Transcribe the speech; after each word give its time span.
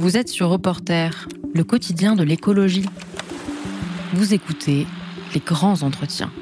Vous 0.00 0.16
êtes 0.16 0.30
sur 0.30 0.48
Reporter, 0.48 1.28
le 1.54 1.62
quotidien 1.62 2.16
de 2.16 2.22
l'écologie. 2.22 2.86
Vous 4.14 4.32
écoutez 4.32 4.86
les 5.34 5.40
grands 5.40 5.82
entretiens. 5.82 6.32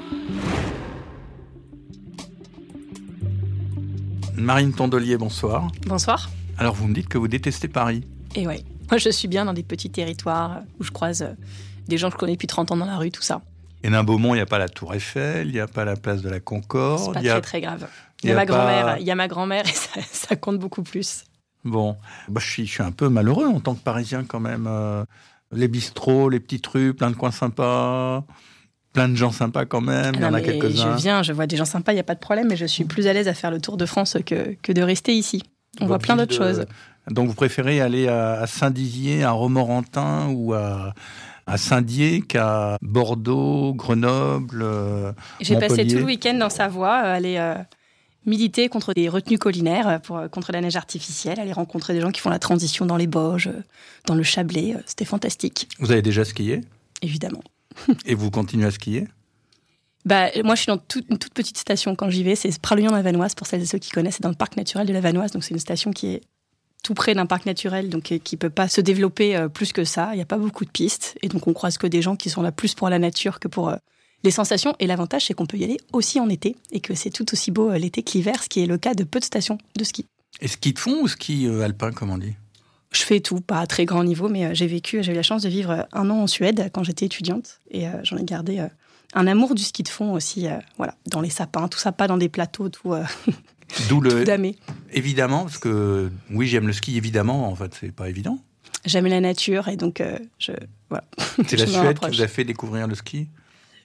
Marine 4.36 4.72
Tondelier, 4.72 5.16
bonsoir. 5.16 5.66
Bonsoir. 5.88 6.30
Alors 6.56 6.76
vous 6.76 6.86
me 6.86 6.94
dites 6.94 7.08
que 7.08 7.18
vous 7.18 7.26
détestez 7.26 7.66
Paris. 7.66 8.04
Et 8.36 8.46
ouais, 8.46 8.62
moi 8.92 8.98
je 8.98 9.10
suis 9.10 9.26
bien 9.26 9.44
dans 9.44 9.52
des 9.54 9.64
petits 9.64 9.90
territoires 9.90 10.60
où 10.78 10.84
je 10.84 10.92
croise 10.92 11.22
euh, 11.22 11.32
des 11.88 11.98
gens 11.98 12.10
que 12.10 12.14
je 12.14 12.18
connais 12.18 12.34
depuis 12.34 12.46
30 12.46 12.70
ans 12.70 12.76
dans 12.76 12.86
la 12.86 12.96
rue, 12.96 13.10
tout 13.10 13.22
ça. 13.22 13.42
Et 13.82 13.90
d'un 13.90 14.04
Beaumont, 14.04 14.34
il 14.34 14.38
n'y 14.38 14.42
a 14.42 14.46
pas 14.46 14.58
la 14.58 14.68
Tour 14.68 14.94
Eiffel, 14.94 15.48
il 15.48 15.52
n'y 15.54 15.58
a 15.60 15.66
pas 15.66 15.84
la 15.84 15.96
place 15.96 16.22
de 16.22 16.28
la 16.28 16.38
Concorde. 16.38 17.00
C'est 17.00 17.12
pas 17.14 17.20
il 17.20 17.26
y 17.26 17.28
a- 17.28 17.32
très 17.40 17.40
très 17.40 17.60
grave. 17.60 17.88
Il 18.22 18.28
y 18.28 18.32
a 18.32 18.34
y 18.34 18.36
a 18.36 18.36
ma 18.36 18.46
grand-mère, 18.46 18.84
pas- 18.86 18.98
il 19.00 19.06
y 19.06 19.10
a 19.10 19.14
ma 19.16 19.26
grand-mère 19.26 19.66
et 19.68 19.72
ça, 19.72 20.00
ça 20.12 20.36
compte 20.36 20.58
beaucoup 20.60 20.84
plus. 20.84 21.24
Bon, 21.64 21.96
bah, 22.28 22.40
je, 22.42 22.50
suis, 22.50 22.66
je 22.66 22.72
suis 22.72 22.82
un 22.82 22.92
peu 22.92 23.08
malheureux 23.08 23.46
en 23.46 23.60
tant 23.60 23.74
que 23.74 23.82
Parisien 23.82 24.24
quand 24.24 24.40
même. 24.40 24.66
Euh, 24.68 25.04
les 25.52 25.68
bistrots, 25.68 26.28
les 26.28 26.40
petites 26.40 26.66
rues, 26.66 26.94
plein 26.94 27.10
de 27.10 27.16
coins 27.16 27.30
sympas, 27.30 28.24
plein 28.92 29.08
de 29.08 29.16
gens 29.16 29.32
sympas 29.32 29.64
quand 29.64 29.80
même. 29.80 30.14
il 30.14 30.20
y 30.20 30.24
en 30.24 30.34
a 30.34 30.40
quelques-uns. 30.40 30.96
je 30.96 31.02
viens, 31.02 31.22
je 31.22 31.32
vois 31.32 31.46
des 31.46 31.56
gens 31.56 31.64
sympas, 31.64 31.92
il 31.92 31.96
n'y 31.96 32.00
a 32.00 32.04
pas 32.04 32.14
de 32.14 32.20
problème, 32.20 32.48
mais 32.48 32.56
je 32.56 32.66
suis 32.66 32.84
plus 32.84 33.06
à 33.06 33.12
l'aise 33.12 33.28
à 33.28 33.34
faire 33.34 33.50
le 33.50 33.60
tour 33.60 33.76
de 33.76 33.86
France 33.86 34.16
que, 34.26 34.54
que 34.62 34.72
de 34.72 34.82
rester 34.82 35.14
ici. 35.14 35.42
On 35.80 35.86
voit 35.86 35.98
plein 35.98 36.16
d'autres 36.16 36.32
de- 36.38 36.44
choses. 36.44 36.66
Donc 37.10 37.28
vous 37.28 37.34
préférez 37.34 37.80
aller 37.80 38.08
à, 38.08 38.46
Saint-Dizier, 38.46 39.24
à 39.24 39.30
Romorantin 39.30 40.28
ou 40.28 40.52
à, 40.52 40.92
à 41.46 41.56
Saint-Dié 41.56 42.20
qu'à 42.20 42.76
Bordeaux, 42.82 43.72
Grenoble 43.74 44.60
euh, 44.62 45.12
J'ai 45.40 45.56
passé 45.56 45.86
tout 45.86 45.96
le 45.96 46.04
week-end 46.04 46.34
dans 46.34 46.50
Savoie, 46.50 47.02
euh, 47.04 47.16
aller 47.16 47.36
euh, 47.38 47.54
militer 48.28 48.68
contre 48.68 48.94
des 48.94 49.08
retenues 49.08 49.38
collinaires, 49.38 49.88
euh, 49.88 49.98
pour, 49.98 50.20
contre 50.30 50.52
la 50.52 50.60
neige 50.60 50.76
artificielle, 50.76 51.40
aller 51.40 51.52
rencontrer 51.52 51.94
des 51.94 52.00
gens 52.00 52.10
qui 52.12 52.20
font 52.20 52.30
la 52.30 52.38
transition 52.38 52.86
dans 52.86 52.96
les 52.96 53.06
Bauges, 53.06 53.48
euh, 53.48 53.62
dans 54.06 54.14
le 54.14 54.22
Chablais. 54.22 54.74
euh, 54.76 54.80
C'était 54.86 55.04
fantastique, 55.04 55.68
Vous 55.80 55.90
avez 55.90 56.02
déjà 56.02 56.24
skié? 56.24 56.60
Évidemment. 57.02 57.42
et 58.06 58.14
vous 58.14 58.30
continuez 58.30 58.66
à 58.66 58.70
skier? 58.70 59.08
Bah, 60.04 60.28
moi, 60.44 60.54
je 60.54 60.62
suis 60.62 60.68
dans 60.68 60.80
une 61.10 61.18
toute 61.18 61.34
petite 61.34 61.58
station 61.58 61.94
quand 61.94 62.08
j'y 62.08 62.22
vais. 62.22 62.34
C'est 62.34 62.56
Pralognan-la-Vanoise, 62.60 63.34
pour 63.34 63.46
celles 63.46 63.62
et 63.62 63.66
ceux 63.66 63.78
qui 63.78 63.90
connaissent. 63.90 64.14
C'est 64.16 64.22
dans 64.22 64.28
le 64.30 64.34
parc 64.34 64.56
naturel 64.56 64.86
de 64.86 64.92
la 64.92 65.00
Vanoise. 65.00 65.32
Donc, 65.32 65.44
c'est 65.44 65.52
une 65.52 65.60
station 65.60 65.90
qui 65.90 66.06
est 66.14 66.20
tout 66.82 66.94
près 66.94 67.14
d'un 67.14 67.26
parc 67.26 67.44
naturel, 67.44 67.90
donc 67.90 68.12
euh, 68.12 68.18
qui 68.18 68.36
peut 68.36 68.50
pas 68.50 68.68
se 68.68 68.80
développer 68.80 69.36
euh, 69.36 69.48
plus 69.48 69.72
que 69.72 69.84
ça. 69.84 70.10
Il 70.12 70.16
n'y 70.16 70.22
a 70.22 70.26
pas 70.26 70.38
beaucoup 70.38 70.64
de 70.64 70.70
pistes. 70.70 71.18
Et 71.22 71.28
donc, 71.28 71.46
on 71.46 71.52
croise 71.52 71.76
que 71.76 71.86
des 71.86 72.00
gens 72.00 72.16
qui 72.16 72.30
sont 72.30 72.40
là 72.40 72.52
plus 72.52 72.74
pour 72.74 72.88
la 72.88 72.98
nature 72.98 73.40
que 73.40 73.48
pour 73.48 73.68
euh, 73.68 73.76
les 74.24 74.30
sensations. 74.30 74.74
Et 74.78 74.86
l'avantage, 74.86 75.26
c'est 75.26 75.34
qu'on 75.34 75.46
peut 75.46 75.56
y 75.56 75.64
aller 75.64 75.78
aussi 75.92 76.20
en 76.20 76.28
été. 76.28 76.56
Et 76.72 76.80
que 76.80 76.94
c'est 76.94 77.10
tout 77.10 77.26
aussi 77.32 77.50
beau 77.50 77.70
euh, 77.70 77.78
l'été 77.78 78.02
que 78.02 78.12
l'hiver, 78.12 78.42
ce 78.42 78.48
qui 78.48 78.62
est 78.62 78.66
le 78.66 78.78
cas 78.78 78.94
de 78.94 79.04
peu 79.04 79.20
de 79.20 79.24
stations 79.24 79.58
de 79.76 79.84
ski. 79.84 80.06
Et 80.40 80.48
ski 80.48 80.72
de 80.72 80.78
fond 80.78 81.02
ou 81.02 81.08
ski 81.08 81.46
euh, 81.46 81.62
alpin, 81.62 81.92
comme 81.92 82.10
on 82.10 82.18
dit? 82.18 82.34
Je 82.92 83.02
fais 83.02 83.20
tout, 83.20 83.40
pas 83.40 83.60
à 83.60 83.66
très 83.66 83.84
grand 83.84 84.02
niveau, 84.02 84.28
mais 84.28 84.46
euh, 84.46 84.54
j'ai 84.54 84.66
vécu, 84.66 85.02
j'ai 85.02 85.12
eu 85.12 85.14
la 85.14 85.22
chance 85.22 85.42
de 85.42 85.48
vivre 85.48 85.86
un 85.92 86.10
an 86.10 86.22
en 86.22 86.26
Suède 86.26 86.70
quand 86.72 86.84
j'étais 86.84 87.06
étudiante. 87.06 87.60
Et 87.70 87.86
euh, 87.86 87.92
j'en 88.02 88.16
ai 88.16 88.24
gardé 88.24 88.60
euh, 88.60 88.68
un 89.14 89.26
amour 89.26 89.54
du 89.54 89.62
ski 89.62 89.82
de 89.82 89.88
fond 89.88 90.12
aussi, 90.12 90.46
euh, 90.46 90.56
voilà, 90.78 90.94
dans 91.06 91.20
les 91.20 91.30
sapins, 91.30 91.68
tout 91.68 91.78
ça, 91.78 91.92
pas 91.92 92.08
dans 92.08 92.16
des 92.16 92.30
plateaux, 92.30 92.70
tout, 92.70 92.94
D'où 93.88 93.88
tout 93.88 94.00
le. 94.00 94.24
damé. 94.24 94.56
Évidemment, 94.92 95.42
parce 95.42 95.58
que 95.58 96.10
oui, 96.30 96.46
j'aime 96.46 96.66
le 96.66 96.72
ski, 96.72 96.96
évidemment, 96.96 97.48
en 97.48 97.54
fait, 97.54 97.74
c'est 97.78 97.92
pas 97.92 98.08
évident. 98.08 98.38
J'aime 98.86 99.06
la 99.06 99.20
nature 99.20 99.68
et 99.68 99.76
donc 99.76 100.02
je, 100.38 100.52
voilà. 100.88 101.04
C'est 101.46 101.56
la 101.58 101.66
Suède 101.66 101.98
qui 101.98 102.10
vous 102.10 102.22
a 102.22 102.28
fait 102.28 102.44
découvrir 102.44 102.86
le 102.86 102.94
ski? 102.94 103.28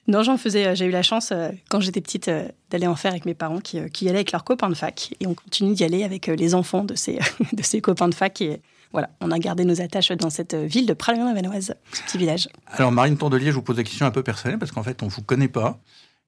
Non, 0.06 0.22
j'en 0.22 0.36
faisais, 0.36 0.66
euh, 0.66 0.74
j'ai 0.74 0.86
eu 0.86 0.90
la 0.90 1.02
chance 1.02 1.30
euh, 1.32 1.48
quand 1.70 1.80
j'étais 1.80 2.00
petite 2.00 2.28
euh, 2.28 2.48
d'aller 2.70 2.86
en 2.86 2.94
faire 2.94 3.12
avec 3.12 3.24
mes 3.24 3.34
parents 3.34 3.60
qui, 3.60 3.78
qui 3.90 4.08
allaient 4.08 4.18
avec 4.18 4.32
leurs 4.32 4.44
copains 4.44 4.68
de 4.68 4.74
fac. 4.74 5.14
Et 5.20 5.26
on 5.26 5.34
continue 5.34 5.74
d'y 5.74 5.84
aller 5.84 6.04
avec 6.04 6.26
les 6.26 6.54
enfants 6.54 6.84
de 6.84 6.94
ces, 6.94 7.18
de 7.52 7.62
ces 7.62 7.80
copains 7.80 8.08
de 8.08 8.14
fac. 8.14 8.40
Et 8.42 8.60
voilà, 8.92 9.10
on 9.20 9.30
a 9.30 9.38
gardé 9.38 9.64
nos 9.64 9.80
attaches 9.80 10.12
dans 10.12 10.30
cette 10.30 10.54
ville 10.54 10.86
de 10.86 10.92
Pralognan-la-Vanoise, 10.92 11.74
ce 11.92 12.02
petit 12.02 12.18
village. 12.18 12.48
Alors, 12.68 12.92
Marine 12.92 13.16
Tondelier, 13.16 13.46
je 13.46 13.52
vous 13.52 13.62
pose 13.62 13.76
des 13.76 13.84
questions 13.84 14.06
un 14.06 14.10
peu 14.10 14.22
personnelles, 14.22 14.58
parce 14.58 14.72
qu'en 14.72 14.82
fait, 14.82 15.02
on 15.02 15.06
ne 15.06 15.10
vous 15.10 15.22
connaît 15.22 15.48
pas. 15.48 15.80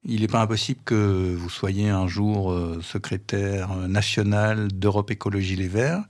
Il 0.05 0.23
n'est 0.23 0.29
pas 0.29 0.41
impossible 0.41 0.81
que 0.85 1.35
vous 1.35 1.51
soyez 1.51 1.89
un 1.89 2.07
jour 2.07 2.57
secrétaire 2.81 3.75
national 3.89 4.69
d'Europe 4.69 5.11
Écologie 5.11 5.57
Les 5.57 5.69
Verts. 5.69 6.03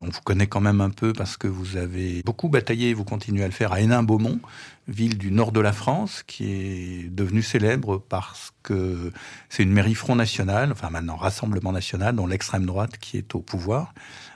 On 0.00 0.06
vous 0.10 0.20
connaît 0.22 0.46
quand 0.46 0.60
même 0.60 0.80
un 0.80 0.90
peu 0.90 1.12
parce 1.12 1.36
que 1.36 1.48
vous 1.48 1.76
avez 1.76 2.22
beaucoup 2.24 2.48
bataillé, 2.48 2.90
et 2.90 2.94
vous 2.94 3.04
continuez 3.04 3.42
à 3.42 3.46
le 3.46 3.52
faire, 3.52 3.72
à 3.72 3.80
Hénin-Beaumont, 3.80 4.38
ville 4.86 5.18
du 5.18 5.32
nord 5.32 5.50
de 5.50 5.60
la 5.60 5.72
France, 5.72 6.22
qui 6.26 6.44
est 6.52 7.08
devenue 7.10 7.42
célèbre 7.42 7.98
parce 8.08 8.52
que 8.62 9.12
c'est 9.48 9.64
une 9.64 9.72
mairie 9.72 9.94
Front 9.96 10.14
National, 10.14 10.70
enfin 10.72 10.90
maintenant 10.90 11.16
Rassemblement 11.16 11.72
National, 11.72 12.14
dont 12.14 12.26
l'extrême 12.28 12.64
droite 12.64 12.96
qui 12.98 13.16
est 13.18 13.34
au 13.34 13.40
pouvoir, 13.40 13.92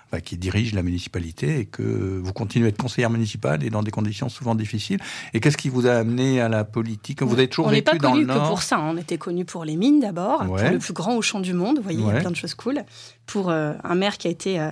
enfin, 0.08 0.20
qui 0.20 0.36
dirige 0.36 0.74
la 0.74 0.82
municipalité, 0.82 1.60
et 1.60 1.64
que 1.66 1.82
vous 2.20 2.32
continuez 2.32 2.66
à 2.66 2.68
être 2.70 2.76
conseillère 2.76 3.08
municipale 3.10 3.62
et 3.62 3.70
dans 3.70 3.84
des 3.84 3.92
conditions 3.92 4.28
souvent 4.28 4.56
difficiles. 4.56 4.98
Et 5.32 5.38
qu'est-ce 5.38 5.56
qui 5.56 5.68
vous 5.68 5.86
a 5.86 5.92
amené 5.92 6.40
à 6.40 6.48
la 6.48 6.64
politique 6.64 7.22
Vous 7.22 7.34
avez 7.34 7.46
toujours 7.48 7.66
on 7.66 7.70
n'est 7.70 7.76
vécu 7.76 7.92
pas 7.92 7.98
dans 7.98 8.14
le 8.14 8.22
connu 8.22 8.26
que 8.26 8.32
nord 8.32 8.48
pour 8.48 8.62
ça. 8.62 8.78
hein. 8.78 8.90
On 8.92 8.96
était 8.98 9.16
connu 9.16 9.44
pour 9.44 9.64
les 9.64 9.76
mines 9.76 10.00
d'abord, 10.00 10.42
Ouais. 10.50 10.60
pour 10.64 10.70
le 10.72 10.78
plus 10.80 10.92
grand 10.92 11.14
Auchan 11.14 11.38
du 11.38 11.54
monde. 11.54 11.76
Vous 11.76 11.82
voyez, 11.84 12.00
il 12.00 12.06
y 12.06 12.10
a 12.10 12.20
plein 12.20 12.30
de 12.32 12.36
choses 12.36 12.54
cool. 12.54 12.82
Pour 13.26 13.48
euh, 13.48 13.72
un 13.84 13.94
maire 13.94 14.18
qui 14.18 14.26
a 14.26 14.30
été 14.30 14.58
euh, 14.60 14.70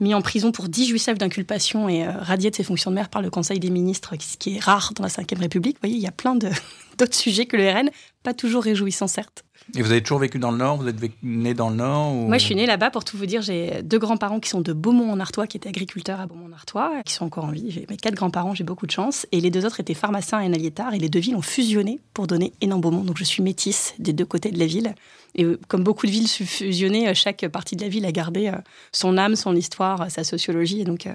mis 0.00 0.14
en 0.14 0.22
prison 0.22 0.52
pour 0.52 0.68
18 0.68 0.98
chefs 0.98 1.18
d'inculpation 1.18 1.88
et 1.88 2.06
euh, 2.06 2.10
radié 2.12 2.50
de 2.50 2.56
ses 2.56 2.64
fonctions 2.64 2.90
de 2.90 2.96
maire 2.96 3.08
par 3.08 3.22
le 3.22 3.30
Conseil 3.30 3.58
des 3.58 3.70
ministres, 3.70 4.14
ce 4.20 4.36
qui 4.36 4.56
est 4.56 4.60
rare 4.60 4.92
dans 4.94 5.02
la 5.02 5.08
Ve 5.08 5.38
République. 5.38 5.76
Vous 5.76 5.88
voyez, 5.88 5.96
il 5.96 6.02
y 6.02 6.06
a 6.06 6.12
plein 6.12 6.36
d'autres 6.98 7.14
sujets 7.14 7.46
que 7.46 7.56
le 7.56 7.70
RN, 7.70 7.90
pas 8.22 8.34
toujours 8.34 8.62
réjouissants, 8.62 9.08
certes. 9.08 9.45
Et 9.74 9.82
vous 9.82 9.90
avez 9.90 10.00
toujours 10.02 10.20
vécu 10.20 10.38
dans 10.38 10.52
le 10.52 10.58
nord 10.58 10.76
Vous 10.76 10.86
êtes 10.88 10.96
né 11.22 11.52
dans 11.54 11.70
le 11.70 11.76
nord 11.76 12.12
ou- 12.14 12.28
Moi, 12.28 12.38
je 12.38 12.44
suis 12.44 12.54
née 12.54 12.66
là-bas 12.66 12.90
pour 12.90 13.04
tout 13.04 13.16
vous 13.18 13.26
dire. 13.26 13.42
J'ai 13.42 13.82
deux 13.82 13.98
grands-parents 13.98 14.38
qui 14.38 14.48
sont 14.48 14.60
de 14.60 14.72
Beaumont-en-Artois, 14.72 15.46
qui 15.46 15.56
étaient 15.56 15.68
agriculteurs 15.68 16.20
à 16.20 16.26
Beaumont-en-Artois, 16.26 17.02
qui 17.04 17.12
sont 17.12 17.24
encore 17.24 17.44
en 17.46 17.50
vie. 17.50 17.70
J'ai 17.70 17.84
mes 17.90 17.96
quatre 17.96 18.14
grands-parents, 18.14 18.54
j'ai 18.54 18.64
beaucoup 18.64 18.86
de 18.86 18.92
chance. 18.92 19.26
Et 19.32 19.40
les 19.40 19.50
deux 19.50 19.66
autres 19.66 19.80
étaient 19.80 19.94
pharmaciens 19.94 20.38
à 20.38 20.44
Hénin-Liétard. 20.44 20.94
Et 20.94 20.98
les 20.98 21.08
deux 21.08 21.18
villes 21.20 21.36
ont 21.36 21.42
fusionné 21.42 21.98
pour 22.14 22.26
donner 22.28 22.52
Hénin-Beaumont. 22.60 23.02
Donc, 23.02 23.18
je 23.18 23.24
suis 23.24 23.42
métisse 23.42 23.94
des 23.98 24.12
deux 24.12 24.24
côtés 24.26 24.50
de 24.52 24.58
la 24.58 24.66
ville. 24.66 24.94
Et 25.34 25.44
euh, 25.44 25.58
comme 25.68 25.82
beaucoup 25.82 26.06
de 26.06 26.12
villes 26.12 26.28
fusionnées, 26.28 27.08
euh, 27.08 27.14
chaque 27.14 27.46
partie 27.48 27.76
de 27.76 27.82
la 27.82 27.88
ville 27.88 28.06
a 28.06 28.12
gardé 28.12 28.46
euh, 28.48 28.52
son 28.92 29.18
âme, 29.18 29.34
son 29.36 29.54
histoire, 29.56 30.10
sa 30.10 30.22
sociologie. 30.24 30.80
Et 30.80 30.84
donc, 30.84 31.08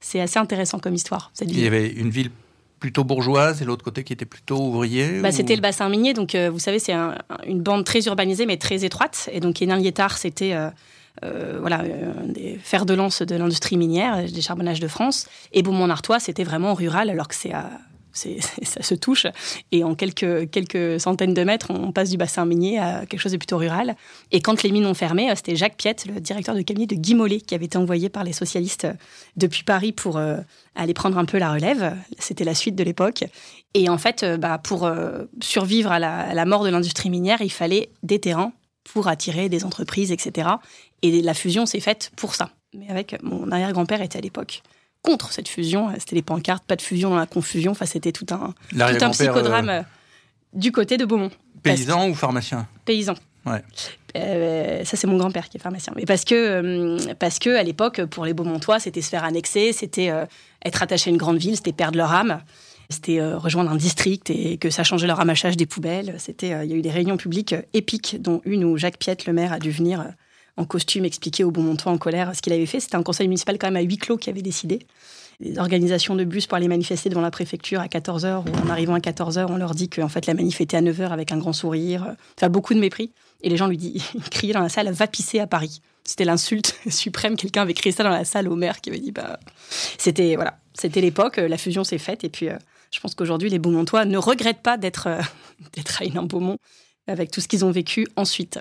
c'est 0.00 0.20
assez 0.20 0.38
intéressant 0.38 0.78
comme 0.78 0.94
histoire, 0.94 1.30
cette 1.34 1.48
Il 1.48 1.54
y 1.54 1.60
ville. 1.60 1.66
avait 1.66 1.88
une 1.88 2.10
ville 2.10 2.30
plutôt 2.86 3.02
bourgeoise 3.02 3.62
et 3.62 3.64
l'autre 3.64 3.84
côté 3.84 4.04
qui 4.04 4.12
était 4.12 4.24
plutôt 4.26 4.58
ouvrier 4.58 5.20
Bah, 5.20 5.30
ou- 5.30 5.32
C'était 5.32 5.56
le 5.56 5.60
bassin 5.60 5.88
minier, 5.88 6.14
donc 6.14 6.36
euh, 6.36 6.50
vous 6.50 6.60
savez, 6.60 6.78
c'est 6.78 6.92
un- 6.92 7.16
une 7.44 7.60
bande 7.60 7.84
très 7.84 8.00
urbanisée 8.06 8.46
mais 8.46 8.58
très 8.58 8.84
étroite. 8.84 9.28
Et 9.32 9.40
donc 9.40 9.60
Hénin-Liétard, 9.60 10.16
c'était 10.18 10.52
euh, 10.52 10.70
euh, 11.24 11.56
voilà, 11.60 11.82
des 12.28 12.60
fers 12.62 12.86
de 12.86 12.94
lance 12.94 13.22
de 13.22 13.34
l'industrie 13.34 13.76
minière, 13.76 14.22
des 14.24 14.40
charbonnages 14.40 14.78
de 14.78 14.86
France. 14.86 15.26
Et 15.52 15.62
Beaumont-Artois, 15.62 16.20
c'était 16.20 16.44
vraiment 16.44 16.74
rural, 16.74 17.10
alors 17.10 17.26
que 17.26 17.34
c'est 17.34 17.52
à- 17.52 17.70
ça 18.62 18.82
se 18.82 18.94
touche. 18.94 19.26
Et 19.72 19.84
en 19.84 19.94
quelques, 19.94 20.50
quelques 20.50 21.00
centaines 21.00 21.34
de 21.34 21.44
mètres, 21.44 21.70
on 21.70 21.92
passe 21.92 22.10
du 22.10 22.16
bassin 22.16 22.44
minier 22.44 22.78
à 22.78 23.06
quelque 23.06 23.20
chose 23.20 23.32
de 23.32 23.36
plutôt 23.36 23.58
rural. 23.58 23.96
Et 24.32 24.40
quand 24.40 24.62
les 24.62 24.70
mines 24.70 24.86
ont 24.86 24.94
fermé, 24.94 25.30
euh, 25.30 25.34
c'était 25.36 25.56
Jacques 25.56 25.76
Piette, 25.76 26.06
le 26.06 26.20
directeur 26.20 26.54
de 26.54 26.62
cabinet 26.62 26.86
de 26.86 26.94
Guy 26.94 27.14
Mollet, 27.14 27.40
qui 27.40 27.54
avait 27.54 27.66
été 27.66 27.78
envoyé 27.78 28.08
par 28.08 28.24
les 28.24 28.32
socialistes 28.32 28.86
euh, 28.86 28.94
depuis 29.36 29.62
Paris 29.62 29.92
pour 29.92 30.16
euh, 30.16 30.38
aller 30.74 30.94
prendre 30.94 31.18
un 31.18 31.24
peu 31.24 31.38
la 31.38 31.52
relève. 31.52 31.96
C'était 32.18 32.44
la 32.44 32.54
suite 32.54 32.74
de 32.74 32.84
l'époque. 32.84 33.24
Et 33.74 33.88
en 33.88 33.98
fait, 33.98 34.24
bah, 34.38 34.58
pour 34.58 34.90
survivre 35.40 35.92
à 35.92 35.98
la, 35.98 36.20
à 36.20 36.34
la 36.34 36.44
mort 36.46 36.64
de 36.64 36.70
l'industrie 36.70 37.10
minière, 37.10 37.42
il 37.42 37.52
fallait 37.52 37.90
des 38.02 38.18
terrains 38.18 38.52
pour 38.84 39.08
attirer 39.08 39.48
des 39.48 39.64
entreprises, 39.64 40.12
etc. 40.12 40.48
Et 41.02 41.20
la 41.20 41.34
fusion 41.34 41.66
s'est 41.66 41.80
faite 41.80 42.10
pour 42.16 42.34
ça. 42.34 42.50
Mais 42.74 42.88
avec 42.88 43.22
mon 43.22 43.50
arrière-grand-père 43.50 44.00
était 44.00 44.18
à 44.18 44.22
l'époque 44.22 44.62
contre 45.06 45.32
cette 45.32 45.48
fusion. 45.48 45.88
C'était 45.98 46.16
les 46.16 46.22
pancartes, 46.22 46.64
pas 46.64 46.76
de 46.76 46.82
fusion 46.82 47.10
dans 47.10 47.16
la 47.16 47.26
confusion. 47.26 47.72
Enfin, 47.72 47.86
c'était 47.86 48.12
tout 48.12 48.26
un, 48.30 48.52
tout 48.70 49.04
un 49.04 49.10
psychodrame 49.10 49.68
euh, 49.68 49.80
euh, 49.80 49.82
du 50.52 50.72
côté 50.72 50.98
de 50.98 51.04
Beaumont. 51.04 51.30
paysan 51.62 52.08
ou 52.10 52.14
pharmacien? 52.14 52.66
Paysan. 52.84 53.14
Ouais. 53.46 53.62
Euh, 54.16 54.84
ça, 54.84 54.96
c'est 54.96 55.06
mon 55.06 55.16
grand-père 55.16 55.48
qui 55.48 55.56
est 55.56 55.60
pharmacien. 55.60 55.92
Mais 55.96 56.04
parce 56.04 56.24
que, 56.24 57.14
parce 57.14 57.38
que 57.38 57.56
à 57.56 57.62
l'époque, 57.62 58.04
pour 58.06 58.24
les 58.24 58.34
Beaumontois, 58.34 58.80
c'était 58.80 59.02
se 59.02 59.08
faire 59.08 59.24
annexer, 59.24 59.72
c'était 59.72 60.10
euh, 60.10 60.24
être 60.64 60.82
attaché 60.82 61.10
à 61.10 61.12
une 61.12 61.18
grande 61.18 61.38
ville, 61.38 61.56
c'était 61.56 61.72
perdre 61.72 61.96
leur 61.96 62.12
âme. 62.12 62.42
C'était 62.88 63.20
euh, 63.20 63.36
rejoindre 63.36 63.70
un 63.70 63.76
district 63.76 64.30
et 64.30 64.58
que 64.58 64.70
ça 64.70 64.84
changeait 64.84 65.06
le 65.06 65.12
ramassage 65.12 65.56
des 65.56 65.66
poubelles. 65.66 66.16
C'était, 66.18 66.50
il 66.64 66.70
y 66.70 66.74
a 66.74 66.76
eu 66.76 66.82
des 66.82 66.90
réunions 66.90 67.16
publiques 67.16 67.54
épiques, 67.72 68.20
dont 68.20 68.40
une 68.44 68.64
où 68.64 68.76
Jacques 68.76 68.98
Piette, 68.98 69.26
le 69.26 69.32
maire, 69.32 69.52
a 69.52 69.58
dû 69.58 69.70
venir 69.70 70.04
en 70.56 70.64
costume 70.64 71.04
expliquer 71.04 71.44
aux 71.44 71.50
Beaumontois 71.50 71.92
en 71.92 71.98
colère 71.98 72.34
ce 72.34 72.42
qu'il 72.42 72.52
avait 72.52 72.66
fait. 72.66 72.80
C'était 72.80 72.96
un 72.96 73.02
conseil 73.02 73.28
municipal 73.28 73.58
quand 73.58 73.66
même 73.66 73.76
à 73.76 73.82
huis 73.82 73.98
clos 73.98 74.16
qui 74.16 74.30
avait 74.30 74.42
décidé. 74.42 74.80
Des 75.38 75.58
organisations 75.58 76.14
de 76.16 76.24
bus 76.24 76.46
pour 76.46 76.56
aller 76.56 76.68
manifester 76.68 77.10
devant 77.10 77.20
la 77.20 77.30
préfecture 77.30 77.80
à 77.80 77.88
14h, 77.88 78.44
ou 78.46 78.66
en 78.66 78.70
arrivant 78.70 78.94
à 78.94 79.00
14h, 79.00 79.46
on 79.50 79.58
leur 79.58 79.74
dit 79.74 79.90
que 79.90 80.00
en 80.00 80.08
fait, 80.08 80.26
la 80.26 80.32
manif 80.32 80.62
était 80.62 80.78
à 80.78 80.80
9h 80.80 81.10
avec 81.10 81.30
un 81.30 81.36
grand 81.36 81.52
sourire. 81.52 82.14
Enfin, 82.38 82.48
beaucoup 82.48 82.72
de 82.72 82.80
mépris. 82.80 83.12
Et 83.42 83.50
les 83.50 83.58
gens 83.58 83.66
lui 83.66 83.76
disent, 83.76 84.02
ils 84.14 84.22
criaient 84.30 84.54
dans 84.54 84.62
la 84.62 84.70
salle, 84.70 84.90
va 84.90 85.06
pisser 85.06 85.38
à 85.38 85.46
Paris. 85.46 85.82
C'était 86.04 86.24
l'insulte 86.24 86.78
suprême. 86.90 87.36
Quelqu'un 87.36 87.62
avait 87.62 87.74
crié 87.74 87.94
ça 87.94 88.02
dans 88.02 88.10
la 88.10 88.24
salle 88.24 88.48
au 88.48 88.56
maire 88.56 88.80
qui 88.80 88.88
avait 88.88 88.98
dit, 88.98 89.12
bah, 89.12 89.38
c'était, 89.98 90.36
voilà, 90.36 90.58
c'était 90.72 91.02
l'époque, 91.02 91.36
la 91.36 91.58
fusion 91.58 91.84
s'est 91.84 91.98
faite. 91.98 92.24
Et 92.24 92.30
puis, 92.30 92.48
euh, 92.48 92.56
je 92.90 93.00
pense 93.00 93.14
qu'aujourd'hui, 93.14 93.50
les 93.50 93.58
Beaumontois 93.58 94.06
ne 94.06 94.16
regrettent 94.16 94.62
pas 94.62 94.78
d'être, 94.78 95.08
euh, 95.08 95.20
d'être 95.74 96.00
à 96.00 96.06
Hénin-Beaumont 96.06 96.56
avec 97.08 97.30
tout 97.30 97.42
ce 97.42 97.48
qu'ils 97.48 97.64
ont 97.64 97.70
vécu 97.70 98.06
ensuite. 98.16 98.58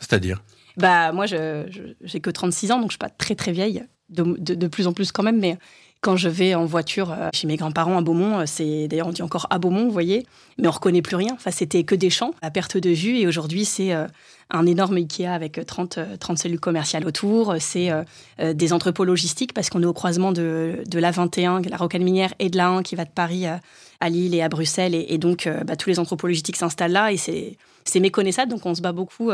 C'est-à-dire? 0.00 0.42
Bah, 0.78 1.12
moi, 1.12 1.26
je, 1.26 1.66
j'ai 2.02 2.20
que 2.20 2.30
36 2.30 2.72
ans, 2.72 2.80
donc 2.80 2.90
je 2.90 2.94
suis 2.94 2.98
pas 2.98 3.10
très 3.10 3.34
très 3.34 3.52
vieille. 3.52 3.84
de, 4.08 4.66
plus 4.66 4.86
en 4.86 4.92
plus 4.92 5.12
quand 5.12 5.22
même, 5.22 5.38
mais 5.38 5.58
quand 6.00 6.16
je 6.16 6.28
vais 6.28 6.54
en 6.54 6.64
voiture 6.64 7.10
euh, 7.10 7.28
chez 7.34 7.46
mes 7.46 7.56
grands-parents 7.56 7.98
à 7.98 8.02
Beaumont, 8.02 8.40
euh, 8.40 8.44
c'est 8.46 8.86
d'ailleurs 8.86 9.08
on 9.08 9.12
dit 9.12 9.22
encore 9.22 9.46
à 9.50 9.58
Beaumont, 9.58 9.84
vous 9.84 9.90
voyez, 9.90 10.26
mais 10.56 10.68
on 10.68 10.70
reconnaît 10.70 11.02
plus 11.02 11.16
rien. 11.16 11.32
Enfin, 11.32 11.50
c'était 11.50 11.82
que 11.82 11.94
des 11.94 12.10
champs 12.10 12.34
à 12.40 12.50
perte 12.50 12.76
de 12.76 12.90
vue, 12.90 13.18
et 13.18 13.26
aujourd'hui 13.26 13.64
c'est 13.64 13.92
euh, 13.92 14.06
un 14.50 14.64
énorme 14.66 14.96
Ikea 14.96 15.26
avec 15.26 15.60
30, 15.66 15.98
30 16.20 16.38
cellules 16.38 16.60
commerciales 16.60 17.06
autour. 17.06 17.56
C'est 17.58 17.90
des 18.38 18.72
entrepôts 18.72 19.04
logistiques 19.04 19.52
parce 19.52 19.68
qu'on 19.68 19.82
est 19.82 19.86
au 19.86 19.92
croisement 19.92 20.32
de, 20.32 20.84
de 20.86 20.98
l'A21, 20.98 21.68
la 21.68 21.76
rocade 21.76 22.00
minière, 22.00 22.32
et 22.38 22.48
de 22.48 22.56
l'A1 22.56 22.82
qui 22.82 22.94
va 22.94 23.04
de 23.04 23.10
Paris 23.10 23.44
à, 23.44 24.08
Lille 24.08 24.34
et 24.34 24.40
à 24.40 24.48
Bruxelles. 24.48 24.94
Et, 24.94 25.18
donc, 25.18 25.46
bah, 25.66 25.76
tous 25.76 25.90
les 25.90 25.98
entrepôts 25.98 26.28
logistiques 26.28 26.56
s'installent 26.56 26.92
là 26.92 27.12
et 27.12 27.18
c'est 27.18 28.00
méconnaissable. 28.00 28.50
Donc, 28.50 28.64
on 28.64 28.74
se 28.74 28.80
bat 28.80 28.92
beaucoup 28.92 29.30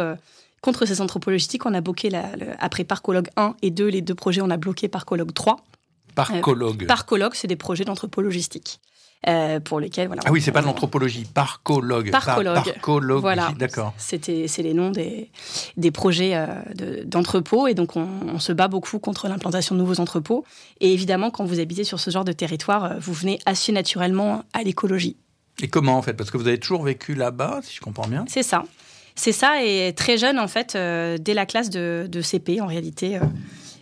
contre 0.65 0.87
ces 0.87 1.03
entrepôts 1.03 1.31
logistiques. 1.31 1.67
On 1.67 1.75
a 1.75 1.83
bloqué, 1.83 2.09
la, 2.09 2.25
après 2.59 2.85
Parcologue 2.85 3.29
1 3.37 3.55
et 3.61 3.71
2, 3.71 3.87
les 3.87 4.01
deux 4.01 4.15
projets, 4.15 4.41
on 4.41 4.49
a 4.49 4.57
bloqué 4.57 4.89
Parcologue 4.89 5.33
3. 5.33 5.59
Parcologue. 6.15 6.87
Parcologue, 6.87 7.35
c'est 7.35 7.49
des 7.49 7.57
projets 7.57 7.85
d'anthropo 7.85 8.23
logistique. 8.23 8.81
Euh, 9.27 9.59
pour 9.59 9.81
lesquels 9.81 10.07
voilà. 10.07 10.21
Ah 10.27 10.33
oui, 10.33 10.43
c'est 10.43 10.53
pas 10.53 10.61
de 10.61 10.67
l'anthropologie, 10.67 11.25
parcologue. 11.25 12.11
Parcologue. 12.11 12.63
parcologue. 12.63 13.21
Voilà, 13.23 13.53
d'accord. 13.59 13.95
C'était, 13.97 14.49
c'est 14.49 14.63
les 14.63 14.75
noms 14.75 14.91
des, 14.91 15.31
des 15.79 15.91
projets 15.91 16.33
euh, 16.35 17.05
d'entrepôts 17.07 17.67
et 17.67 17.73
donc 17.73 17.97
on, 17.97 18.39
se 18.39 18.53
bat 18.53 18.69
beaucoup 18.69 18.99
contre 18.99 19.29
l'implantation 19.29 19.77
de 19.77 19.81
nouveaux 19.81 19.99
entrepôts. 19.99 20.45
Et 20.81 20.93
évidemment, 20.93 21.31
quand 21.31 21.47
vous 21.47 21.59
habitez 21.59 21.85
sur 21.85 22.01
ce 22.01 22.11
genre 22.11 22.27
de 22.27 22.33
territoire, 22.33 22.85
euh, 22.85 22.99
vous 23.01 23.15
venez 23.15 23.39
assez 23.47 23.73
naturellement 23.73 24.45
à 24.53 24.63
l'écologie. 24.63 25.17
Et 25.63 25.69
comment 25.69 25.97
en 25.97 26.03
fait? 26.03 26.13
Parce 26.13 26.31
que 26.31 26.37
vous 26.37 26.49
avez 26.49 26.59
toujours 26.59 26.83
vécu 26.83 27.15
là-bas, 27.15 27.61
si 27.63 27.75
je 27.77 27.81
comprends 27.81 28.09
bien? 28.09 28.27
C'est 28.29 28.43
ça. 28.43 28.65
C'est 29.15 29.33
ça, 29.33 29.63
et 29.65 29.93
très 29.95 30.19
jeune 30.19 30.39
en 30.39 30.49
fait, 30.49 30.77
dès 30.77 31.35
la 31.35 31.47
classe 31.47 31.71
de, 31.71 32.21
CP 32.21 32.61
en 32.61 32.67
réalité 32.67 33.21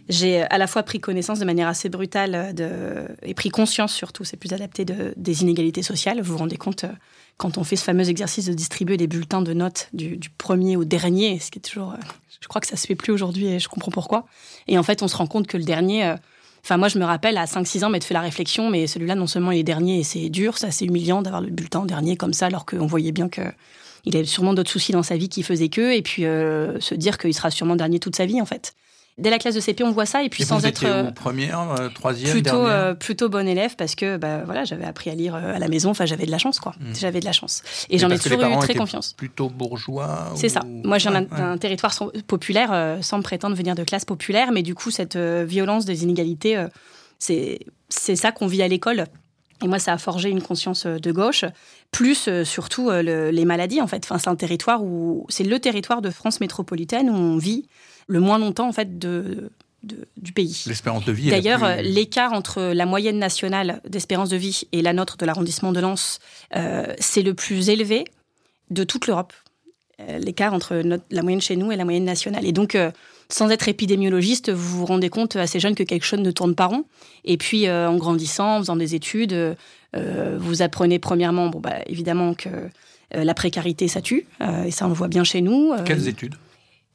j'ai 0.08 0.43
à 0.43 0.58
la 0.58 0.67
fois 0.67 0.82
pris 0.82 1.00
connaissance 1.00 1.38
de 1.38 1.44
manière 1.44 1.69
assez 1.69 1.88
brutale 1.88 2.55
de, 2.55 3.06
et 3.23 3.34
pris 3.34 3.50
conscience 3.50 3.93
surtout, 3.93 4.25
c'est 4.25 4.37
plus 4.37 4.52
adapté 4.52 4.84
de, 4.84 5.14
des 5.17 5.43
inégalités 5.43 5.82
sociales. 5.82 6.20
Vous 6.20 6.32
vous 6.32 6.38
rendez 6.38 6.56
compte 6.56 6.84
euh, 6.84 6.93
quand 7.37 7.58
on 7.58 7.64
fait 7.64 7.76
ce 7.76 7.84
fameux 7.84 8.08
exercice 8.08 8.46
de 8.46 8.52
distribuer 8.52 8.96
des 8.96 9.06
bulletins 9.06 9.43
de 9.43 9.52
notes 9.52 9.88
du, 9.93 10.19
premier 10.38 10.76
au 10.76 10.84
dernier, 10.84 11.38
ce 11.38 11.50
qui 11.50 11.58
est 11.58 11.62
toujours, 11.62 11.93
euh, 11.93 12.02
je 12.40 12.49
crois 12.49 12.61
que 12.61 12.67
ça 12.67 12.76
se 12.76 12.87
fait 12.87 12.94
plus 12.94 13.12
aujourd'hui 13.12 13.46
et 13.46 13.58
je 13.58 13.69
comprends 13.69 13.90
pourquoi. 13.90 14.26
Et 14.69 14.79
en 14.79 14.82
fait, 14.82 15.02
on 15.02 15.08
se 15.08 15.17
rend 15.17 15.26
compte 15.26 15.46
que 15.46 15.56
le 15.56 15.64
dernier, 15.64 16.05
euh, 16.05 16.17
enfin 16.64 16.76
moi 16.76 16.88
je 16.88 16.99
me 16.99 17.05
rappelle 17.05 17.38
à 17.38 17.46
5-6 17.46 17.84
ans 17.84 17.90
m'être 17.90 18.05
fait 18.05 18.14
la 18.14 18.20
réflexion, 18.20 18.70
mais 18.70 18.87
celui-là 18.87 19.14
non 19.14 19.26
seulement 19.26 19.52
il 19.52 19.61
est 19.61 19.64
dernier 19.64 20.00
et 20.00 20.05
c'est 20.05 20.29
dur, 20.29 20.58
c'est 20.58 20.67
assez 20.67 20.84
humiliant 20.84 21.23
d'avoir 21.23 21.40
le 21.40 21.50
bulletin 21.50 21.87
dernier 21.87 22.17
comme 22.17 22.32
ça, 22.32 22.46
alors 22.46 22.67
qu'on 22.67 22.87
voyait 22.87 23.12
bien 23.12 23.29
que 23.29 23.43
il 24.05 24.17
avait 24.17 24.27
sûrement 24.27 24.55
d'autres 24.55 24.71
soucis 24.71 24.93
dans 24.93 25.03
sa 25.03 25.17
vie 25.17 25.29
qui 25.29 25.43
faisaient 25.43 25.69
que, 25.69 25.95
et 25.95 26.03
puis 26.03 26.23
se 26.23 26.95
dire 26.95 27.19
qu'il 27.19 27.35
sera 27.35 27.51
sûrement 27.51 27.77
dernier 27.77 27.99
toute 27.99 28.17
sa 28.17 28.27
vie 28.27 28.41
en 28.41 28.47
fait. 28.47 28.75
Dès 29.19 29.29
la 29.29 29.39
classe 29.39 29.55
de 29.55 29.61
CP, 29.61 29.85
on 29.85 29.93
voit 29.93 30.07
ça 30.07 30.23
et 30.23 30.31
puis 30.31 30.43
sans 30.43 30.65
être 30.65 30.85
euh, 30.87 31.11
première, 31.11 31.61
euh, 31.79 31.91
troisième, 31.91 32.33
plutôt 32.33 32.67
euh, 32.67 32.95
plutôt 32.95 33.29
bon 33.29 33.47
élève 33.47 33.77
parce 33.77 33.95
que 33.95 34.17
bah 34.17 34.43
voilà, 34.47 34.65
j'avais 34.65 34.87
appris 34.87 35.11
à 35.11 35.15
lire 35.15 35.35
à 35.35 35.59
la 35.59 35.69
maison. 35.69 35.91
Enfin, 35.91 36.07
j'avais 36.07 36.25
de 36.25 36.31
la 36.31 36.39
chance 36.39 36.59
quoi. 36.59 36.73
Hmm. 36.81 36.95
J'avais 36.99 37.21
de 37.21 37.27
la 37.27 37.33
chance 37.33 37.63
et 37.91 37.99
j'en 37.99 38.09
ai 38.09 38.19
toujours 38.19 38.43
eu 38.43 38.59
très 38.61 38.75
confiance. 38.75 39.13
Plutôt 39.13 39.51
bourgeois. 39.51 40.33
C'est 40.35 40.49
ça. 40.49 40.63
Moi, 40.67 40.97
j'ai 40.97 41.11
un, 41.11 41.59
territoire 41.59 41.93
populaire 42.27 42.99
sans 43.03 43.21
prétendre 43.21 43.55
venir 43.55 43.75
de 43.75 43.85
classe 43.85 44.07
populaire, 44.07 44.51
mais 44.51 44.63
du 44.63 44.75
coup, 44.75 44.91
cette 44.91 45.17
violence 45.17 45.85
des 45.85 46.05
inégalités, 46.05 46.65
c'est 47.19 47.61
c'est 47.91 48.17
ça 48.17 48.33
qu'on 48.33 48.47
vit 48.47 48.63
à 48.63 48.69
l'école. 48.69 49.05
Et 49.63 49.69
moi, 49.69 49.79
ça 49.79 49.93
a 49.93 49.99
forgé 49.99 50.31
une 50.31 50.43
conscience 50.43 50.87
de 50.87 51.13
gauche, 51.13 51.45
plus 51.93 52.29
surtout 52.44 52.91
les 52.91 53.44
maladies, 53.44 53.81
en 53.81 53.87
fait. 53.87 54.05
Enfin, 54.05 54.19
c'est 54.19 54.29
un 54.29 54.37
territoire 54.37 54.83
où 54.83 55.27
c'est 55.29 55.44
le 55.44 55.61
territoire 55.61 56.03
de 56.03 56.11
France 56.11 56.41
métropolitaine 56.41 57.09
où 57.09 57.15
on 57.15 57.37
vit 57.37 57.67
le 58.09 58.21
moins 58.21 58.39
longtemps 58.39 58.69
en 58.69 58.73
fait 58.73 58.99
de, 58.99 59.50
du 59.83 60.33
pays. 60.33 60.65
L'espérance 60.67 61.05
de 61.05 61.12
vie. 61.12 61.31
D'ailleurs, 61.31 61.65
euh, 61.65 61.77
l'écart 61.83 62.33
entre 62.33 62.62
la 62.62 62.87
moyenne 62.87 63.19
nationale 63.19 63.81
d'espérance 63.89 64.29
de 64.29 64.37
vie 64.37 64.62
et 64.73 64.83
la 64.83 64.93
nôtre 64.93 65.17
de 65.17 65.27
l'arrondissement 65.27 65.73
de 65.73 65.81
Lens, 65.81 66.21
euh, 66.55 66.94
c'est 66.99 67.23
le 67.23 67.35
plus 67.35 67.69
élevé 67.69 68.05
de 68.71 68.85
toute 68.85 69.06
l'Europe. 69.06 69.33
Euh, 70.00 70.19
l'écart 70.19 70.55
entre 70.55 70.83
la 71.11 71.23
moyenne 71.23 71.41
chez 71.41 71.56
nous 71.56 71.73
et 71.73 71.77
la 71.77 71.85
moyenne 71.85 72.05
nationale. 72.05 72.44
Et 72.47 72.53
donc, 72.53 72.77
sans 73.32 73.50
être 73.50 73.69
épidémiologiste, 73.69 74.50
vous 74.50 74.79
vous 74.79 74.87
rendez 74.87 75.08
compte 75.08 75.37
assez 75.37 75.61
jeune 75.61 75.75
que 75.75 75.82
quelque 75.82 76.05
chose 76.05 76.20
ne 76.20 76.31
tourne 76.31 76.55
pas 76.55 76.67
rond. 76.67 76.84
Et 77.25 77.37
puis, 77.37 77.70
en 77.70 77.96
grandissant, 77.96 78.56
en 78.56 78.58
faisant 78.61 78.76
des 78.76 78.94
études, 78.94 79.56
vous 79.94 80.62
apprenez 80.62 80.99
premièrement, 80.99 81.49
bon, 81.49 81.61
bah, 81.61 81.76
évidemment, 81.87 82.34
que 82.34 82.49
la 83.12 83.34
précarité, 83.34 83.88
ça 83.88 84.00
tue. 84.00 84.26
et 84.67 84.70
ça, 84.70 84.87
on 84.87 84.88
le 84.88 84.94
voit 84.94 85.08
bien 85.08 85.25
chez 85.25 85.40
nous. 85.40 85.73
Quelles 85.84 86.08
études? 86.08 86.34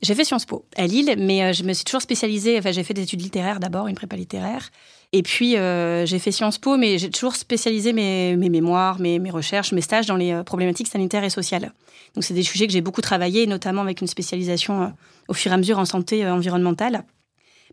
J'ai 0.01 0.13
fait 0.13 0.23
Sciences 0.23 0.45
Po 0.45 0.63
à 0.75 0.85
Lille, 0.85 1.15
mais 1.17 1.43
euh, 1.43 1.53
je 1.53 1.63
me 1.63 1.73
suis 1.73 1.83
toujours 1.83 2.01
spécialisée. 2.01 2.57
Enfin, 2.59 2.71
j'ai 2.71 2.83
fait 2.83 2.93
des 2.93 3.03
études 3.03 3.21
littéraires 3.21 3.59
d'abord, 3.59 3.87
une 3.87 3.95
prépa 3.95 4.15
littéraire. 4.15 4.69
Et 5.13 5.23
puis, 5.23 5.57
euh, 5.57 6.05
j'ai 6.05 6.19
fait 6.19 6.31
Sciences 6.31 6.57
Po, 6.57 6.75
mais 6.75 6.97
j'ai 6.97 7.09
toujours 7.09 7.35
spécialisé 7.35 7.93
mes, 7.93 8.35
mémoires, 8.35 8.99
mes, 8.99 9.19
recherches, 9.29 9.71
mes 9.71 9.81
stages 9.81 10.05
dans 10.05 10.17
les 10.17 10.33
euh, 10.33 10.43
problématiques 10.43 10.87
sanitaires 10.87 11.23
et 11.23 11.29
sociales. 11.29 11.71
Donc, 12.13 12.23
c'est 12.23 12.33
des 12.33 12.43
sujets 12.43 12.67
que 12.67 12.73
j'ai 12.73 12.81
beaucoup 12.81 13.01
travaillé, 13.01 13.47
notamment 13.47 13.81
avec 13.81 14.01
une 14.01 14.07
spécialisation 14.07 14.93
au 15.27 15.33
fur 15.33 15.51
et 15.51 15.53
à 15.53 15.57
mesure 15.57 15.79
en 15.79 15.85
santé 15.85 16.27
environnementale. 16.27 17.03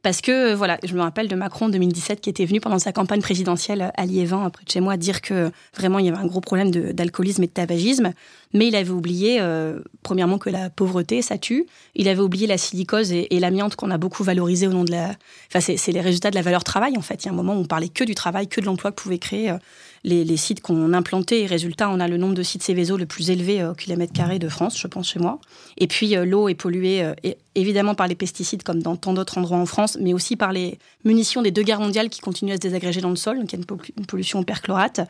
Parce 0.05 0.21
que, 0.21 0.53
voilà, 0.53 0.79
je 0.85 0.95
me 0.95 1.01
rappelle 1.01 1.29
de 1.29 1.35
Macron 1.35 1.65
en 1.65 1.69
2017 1.71 2.21
qui 2.21 2.29
était 2.29 2.45
venu 2.45 2.61
pendant 2.61 2.79
sa 2.79 2.93
campagne 2.93 3.23
présidentielle 3.23 3.91
à 3.97 4.05
Liévin, 4.05 4.51
près 4.51 4.62
de 4.62 4.71
chez 4.71 4.81
moi, 4.81 4.99
dire 4.99 5.23
que 5.23 5.51
vraiment 5.75 5.99
il 5.99 6.05
y 6.05 6.11
avait 6.11 6.19
un 6.19 6.27
gros 6.27 6.43
problème 6.43 6.71
d'alcoolisme 6.71 7.43
et 7.43 7.47
de 7.47 7.53
tabagisme. 7.53 8.12
Mais 8.53 8.69
il 8.69 8.77
avait 8.77 8.91
oublié, 8.91 9.39
euh, 9.41 9.81
premièrement, 10.03 10.37
que 10.37 10.51
la 10.51 10.69
pauvreté, 10.69 11.23
ça 11.23 11.39
tue. 11.39 11.65
Il 11.95 12.06
avait 12.09 12.21
oublié 12.21 12.47
la 12.47 12.59
silicose 12.59 13.12
et, 13.12 13.29
l'amiante 13.41 13.77
qu'on 13.77 13.91
a 13.91 13.97
beaucoup 13.97 14.25
valorisé 14.25 14.67
au 14.67 14.73
nom 14.73 14.85
de 14.85 14.91
la. 14.91 15.15
Enfin, 15.49 15.61
c'est 15.61 15.93
les 15.93 16.03
résultats 16.03 16.31
de 16.31 16.37
la 16.37 16.43
valeur 16.43 16.65
travail, 16.65 16.99
en 16.99 17.03
fait. 17.03 17.25
Il 17.25 17.27
y 17.27 17.29
a 17.31 17.33
un 17.33 17.35
moment 17.35 17.55
où 17.55 17.61
on 17.61 17.65
parlait 17.65 17.89
que 17.89 18.05
du 18.05 18.15
travail, 18.15 18.47
que 18.47 18.61
de 18.61 18.67
l'emploi 18.67 18.91
que 18.91 18.97
pouvait 18.97 19.19
créer 19.19 19.50
euh, 19.53 19.59
les, 20.05 20.37
sites 20.37 20.61
qu'on 20.61 20.93
implantait. 20.93 21.41
Et 21.41 21.47
résultat, 21.47 21.89
on 21.89 21.99
a 21.99 22.09
le 22.09 22.19
nombre 22.19 22.35
de 22.35 22.43
sites 22.43 22.62
Céveso 22.62 22.99
le 22.99 23.07
plus 23.07 23.31
élevé 23.31 23.62
euh, 23.62 23.73
au 23.73 23.75
kilomètre 23.75 24.12
carré 24.12 24.39
de 24.39 24.50
France, 24.50 24.79
je 24.79 24.87
pense, 24.87 25.09
chez 25.09 25.19
moi. 25.19 25.41
Et 25.79 25.87
puis, 25.87 26.15
l'eau 26.15 26.50
est 26.50 26.55
polluée 26.55 27.11
évidemment 27.55 27.95
par 27.95 28.09
les 28.09 28.15
pesticides, 28.15 28.62
comme 28.62 28.83
dans 28.83 28.97
tant 28.97 29.12
d'autres 29.12 29.39
endroits 29.39 29.59
en 29.59 29.67
France, 29.67 29.97
mais 30.01 30.12
aussi 30.12 30.37
par 30.37 30.53
les 30.53 30.79
munitions 31.05 31.43
des 31.43 31.51
deux 31.51 31.62
guerres 31.62 31.81
mondiales 31.81 32.09
qui 32.09 32.21
continuent 32.21 32.53
à 32.53 32.56
se 32.56 32.61
désagréger 32.61 33.01
dans 33.01 33.11
le 33.11 33.17
sol. 33.17 33.39
Donc, 33.39 33.53
il 33.53 33.56
y 33.56 33.62
a 33.62 33.65
une, 33.97 34.06
pollution 34.06 34.41
au 34.41 34.45
perchlorate. 34.45 35.01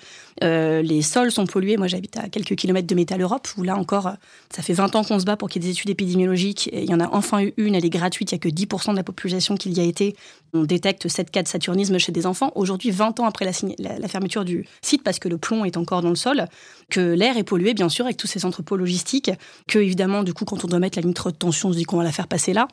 les 0.40 1.02
sols 1.02 1.30
sont 1.30 1.46
pollués. 1.46 1.76
Moi, 1.76 1.86
j'habite 1.86 2.16
à 2.16 2.28
quelques 2.28 2.54
kilomètres 2.54 2.86
de 2.86 2.94
Métal 2.94 3.20
Europe, 3.20 3.48
où 3.56 3.62
là 3.62 3.76
encore, 3.76 4.12
ça 4.54 4.62
fait 4.62 4.72
20 4.72 4.96
ans 4.96 5.04
qu'on 5.04 5.18
se 5.18 5.24
bat 5.24 5.36
pour 5.36 5.48
qu'il 5.48 5.62
y 5.62 5.66
ait 5.66 5.68
des 5.68 5.76
études 5.76 5.90
épidémiologiques. 5.90 6.68
Et 6.72 6.82
il 6.82 6.90
y 6.90 6.94
en 6.94 7.00
a 7.00 7.08
enfin 7.12 7.42
eu 7.42 7.54
une, 7.56 7.74
elle 7.74 7.84
est 7.84 7.90
gratuite. 7.90 8.32
Il 8.32 8.34
n'y 8.34 8.38
a 8.38 8.40
que 8.40 8.48
10% 8.48 8.92
de 8.92 8.96
la 8.96 9.04
population 9.04 9.56
qui 9.56 9.70
y 9.70 9.80
a 9.80 9.84
été. 9.84 10.16
On 10.52 10.62
détecte 10.62 11.08
7 11.08 11.30
cas 11.30 11.42
de 11.42 11.48
saturnisme 11.48 11.98
chez 11.98 12.12
des 12.12 12.26
enfants. 12.26 12.52
Aujourd'hui, 12.54 12.90
20 12.90 13.20
ans 13.20 13.26
après 13.26 13.44
la, 13.44 14.08
fermeture 14.08 14.44
du 14.44 14.66
site, 14.82 15.02
parce 15.02 15.18
que 15.18 15.28
le 15.28 15.38
plomb 15.38 15.64
est 15.64 15.76
encore 15.76 16.02
dans 16.02 16.10
le 16.10 16.14
sol, 16.16 16.46
que 16.90 17.00
l'air 17.00 17.36
est 17.36 17.44
pollué, 17.44 17.74
bien 17.74 17.88
sûr, 17.88 18.04
avec 18.04 18.16
tous 18.16 18.26
ces 18.26 18.44
entrepôts 18.44 18.76
logistiques, 18.76 19.30
que 19.68 19.78
évidemment, 19.78 20.22
du 20.22 20.34
coup, 20.34 20.44
quand 20.44 20.64
on 20.64 20.68
doit 20.68 20.78
mettre 20.78 20.98
la 20.98 21.02
ligne 21.02 21.14
de 21.14 21.30
tension, 21.30 21.70
on 21.70 21.72
se 21.72 21.78
dit 21.78 21.84
qu'on 21.84 21.96
va 21.96 22.04
la 22.04 22.12
faire 22.12 22.28
passer 22.28 22.52
là. 22.52 22.68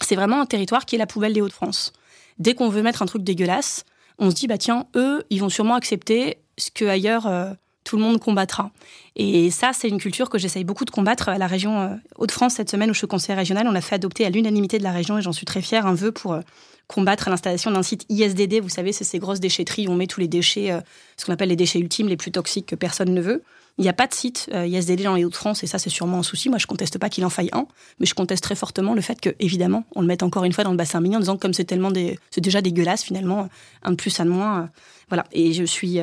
C'est 0.00 0.16
vraiment 0.16 0.40
un 0.40 0.46
territoire 0.46 0.84
qui 0.84 0.96
est 0.96 0.98
la 0.98 1.06
poubelle 1.06 1.32
des 1.32 1.40
Hauts-de-France. 1.40 1.92
Dès 2.38 2.54
qu'on 2.54 2.68
veut 2.68 2.82
mettre 2.82 3.02
un 3.02 3.06
truc 3.06 3.22
dégueulasse, 3.22 3.84
on 4.18 4.30
se 4.30 4.34
dit, 4.34 4.46
bah 4.46 4.58
tiens, 4.58 4.86
eux, 4.96 5.22
ils 5.30 5.40
vont 5.40 5.48
sûrement 5.48 5.74
accepter 5.74 6.38
ce 6.58 6.70
que 6.70 6.84
ailleurs, 6.84 7.26
euh, 7.26 7.52
tout 7.84 7.96
le 7.96 8.02
monde 8.02 8.18
combattra. 8.18 8.70
Et 9.16 9.50
ça, 9.50 9.72
c'est 9.72 9.88
une 9.88 9.98
culture 9.98 10.30
que 10.30 10.38
j'essaye 10.38 10.64
beaucoup 10.64 10.84
de 10.84 10.90
combattre 10.90 11.28
à 11.28 11.38
la 11.38 11.46
région 11.46 11.80
euh, 11.80 11.94
Hauts-de-France 12.16 12.54
cette 12.54 12.70
semaine 12.70 12.90
où 12.90 12.94
je 12.94 13.04
suis 13.04 13.32
régional. 13.32 13.66
On 13.68 13.74
a 13.74 13.80
fait 13.80 13.94
adopter 13.94 14.24
à 14.24 14.30
l'unanimité 14.30 14.78
de 14.78 14.84
la 14.84 14.92
région, 14.92 15.18
et 15.18 15.22
j'en 15.22 15.32
suis 15.32 15.46
très 15.46 15.62
fière, 15.62 15.86
un 15.86 15.94
vœu 15.94 16.12
pour 16.12 16.32
euh, 16.32 16.40
combattre 16.86 17.30
l'installation 17.30 17.70
d'un 17.70 17.82
site 17.82 18.04
ISDD. 18.08 18.60
Vous 18.60 18.68
savez, 18.68 18.92
c'est 18.92 19.04
ces 19.04 19.18
grosses 19.18 19.40
déchetteries 19.40 19.88
où 19.88 19.92
on 19.92 19.96
met 19.96 20.06
tous 20.06 20.20
les 20.20 20.28
déchets, 20.28 20.72
euh, 20.72 20.80
ce 21.16 21.24
qu'on 21.24 21.32
appelle 21.32 21.48
les 21.48 21.56
déchets 21.56 21.78
ultimes, 21.78 22.08
les 22.08 22.16
plus 22.16 22.32
toxiques 22.32 22.66
que 22.66 22.74
personne 22.74 23.12
ne 23.14 23.20
veut. 23.20 23.42
Il 23.78 23.82
n'y 23.82 23.88
a 23.88 23.94
pas 23.94 24.06
de 24.06 24.12
site 24.12 24.50
ISDD 24.52 25.04
dans 25.04 25.14
les 25.14 25.24
Hauts-de-France, 25.24 25.64
et 25.64 25.66
ça, 25.66 25.78
c'est 25.78 25.88
sûrement 25.88 26.18
un 26.18 26.22
souci. 26.22 26.50
Moi, 26.50 26.58
je 26.58 26.66
conteste 26.66 26.98
pas 26.98 27.08
qu'il 27.08 27.24
en 27.24 27.30
faille 27.30 27.48
un, 27.52 27.66
mais 28.00 28.04
je 28.04 28.12
conteste 28.12 28.44
très 28.44 28.54
fortement 28.54 28.92
le 28.92 29.00
fait 29.00 29.18
que, 29.18 29.30
évidemment, 29.40 29.84
on 29.94 30.02
le 30.02 30.06
mette 30.06 30.22
encore 30.22 30.44
une 30.44 30.52
fois 30.52 30.62
dans 30.62 30.72
le 30.72 30.76
bassin 30.76 31.00
minier 31.00 31.16
en 31.16 31.20
disant 31.20 31.36
que 31.36 31.40
comme 31.40 31.54
c'est 31.54 31.64
tellement 31.64 31.90
des... 31.90 32.18
c'est 32.30 32.42
déjà 32.42 32.60
dégueulasse, 32.60 33.02
finalement, 33.02 33.48
un 33.82 33.92
de 33.92 33.96
plus, 33.96 34.20
un 34.20 34.26
de 34.26 34.30
moins. 34.30 34.68
Voilà. 35.08 35.24
Et 35.32 35.54
je 35.54 35.64
suis 35.64 36.00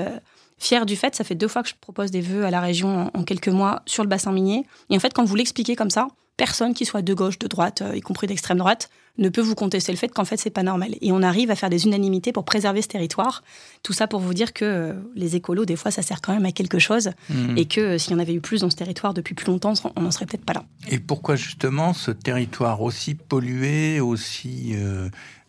fière 0.60 0.86
du 0.86 0.96
fait, 0.96 1.16
ça 1.16 1.24
fait 1.24 1.36
deux 1.36 1.48
fois 1.48 1.64
que 1.64 1.70
je 1.70 1.76
propose 1.80 2.12
des 2.12 2.22
vœux 2.22 2.46
à 2.46 2.52
la 2.52 2.60
région 2.60 3.10
en, 3.14 3.24
quelques 3.24 3.48
mois 3.48 3.82
sur 3.86 4.04
le 4.04 4.10
bassin 4.10 4.32
minier. 4.32 4.66
Et 4.90 4.96
en 4.96 5.00
fait, 5.00 5.14
quand 5.14 5.24
vous 5.24 5.36
l'expliquez 5.36 5.76
comme 5.76 5.90
ça, 5.90 6.08
personne 6.40 6.74
qui 6.74 6.86
soit 6.86 7.02
de 7.02 7.14
gauche, 7.14 7.38
de 7.38 7.48
droite, 7.48 7.82
euh, 7.82 7.98
y 7.98 8.02
compris 8.02 8.26
d'extrême 8.26 8.58
droite, 8.58 8.90
ne 9.18 9.28
peut 9.28 9.42
vous 9.42 9.56
contester 9.56 9.92
le 9.92 9.98
fait 9.98 10.08
qu'en 10.08 10.24
fait 10.24 10.38
c'est 10.38 10.50
pas 10.50 10.64
normal. 10.64 10.96
Et 11.02 11.12
on 11.12 11.22
arrive 11.22 11.52
à 11.52 11.56
faire 11.56 11.70
des 11.70 11.84
unanimités 11.84 12.32
pour 12.32 12.46
préserver 12.46 12.82
ce 12.82 12.88
territoire. 12.88 13.44
Tout 13.84 13.92
ça 13.92 14.08
pour 14.08 14.22
vous 14.22 14.34
dire 14.34 14.54
que 14.54 14.64
euh, 14.64 14.94
les 15.16 15.36
écolos, 15.36 15.66
des 15.66 15.76
fois, 15.76 15.92
ça 15.92 16.02
sert 16.02 16.22
quand 16.22 16.34
même 16.34 16.46
à 16.46 16.54
quelque 16.54 16.80
chose. 16.80 17.12
Mmh. 17.30 17.58
Et 17.58 17.66
que 17.66 17.82
euh, 17.82 17.98
s'il 17.98 18.14
y 18.14 18.16
en 18.16 18.20
avait 18.20 18.34
eu 18.34 18.40
plus 18.40 18.62
dans 18.62 18.70
ce 18.70 18.78
territoire 18.78 19.14
depuis 19.14 19.36
plus 19.36 19.48
longtemps, 19.48 19.74
on 19.98 20.02
n'en 20.02 20.12
serait 20.12 20.26
peut-être 20.26 20.46
pas 20.46 20.54
là. 20.54 20.64
Et 20.88 20.98
pourquoi 20.98 21.36
justement 21.36 21.92
ce 21.94 22.12
territoire 22.12 22.82
aussi 22.82 23.16
pollué, 23.16 24.00
aussi 24.00 24.76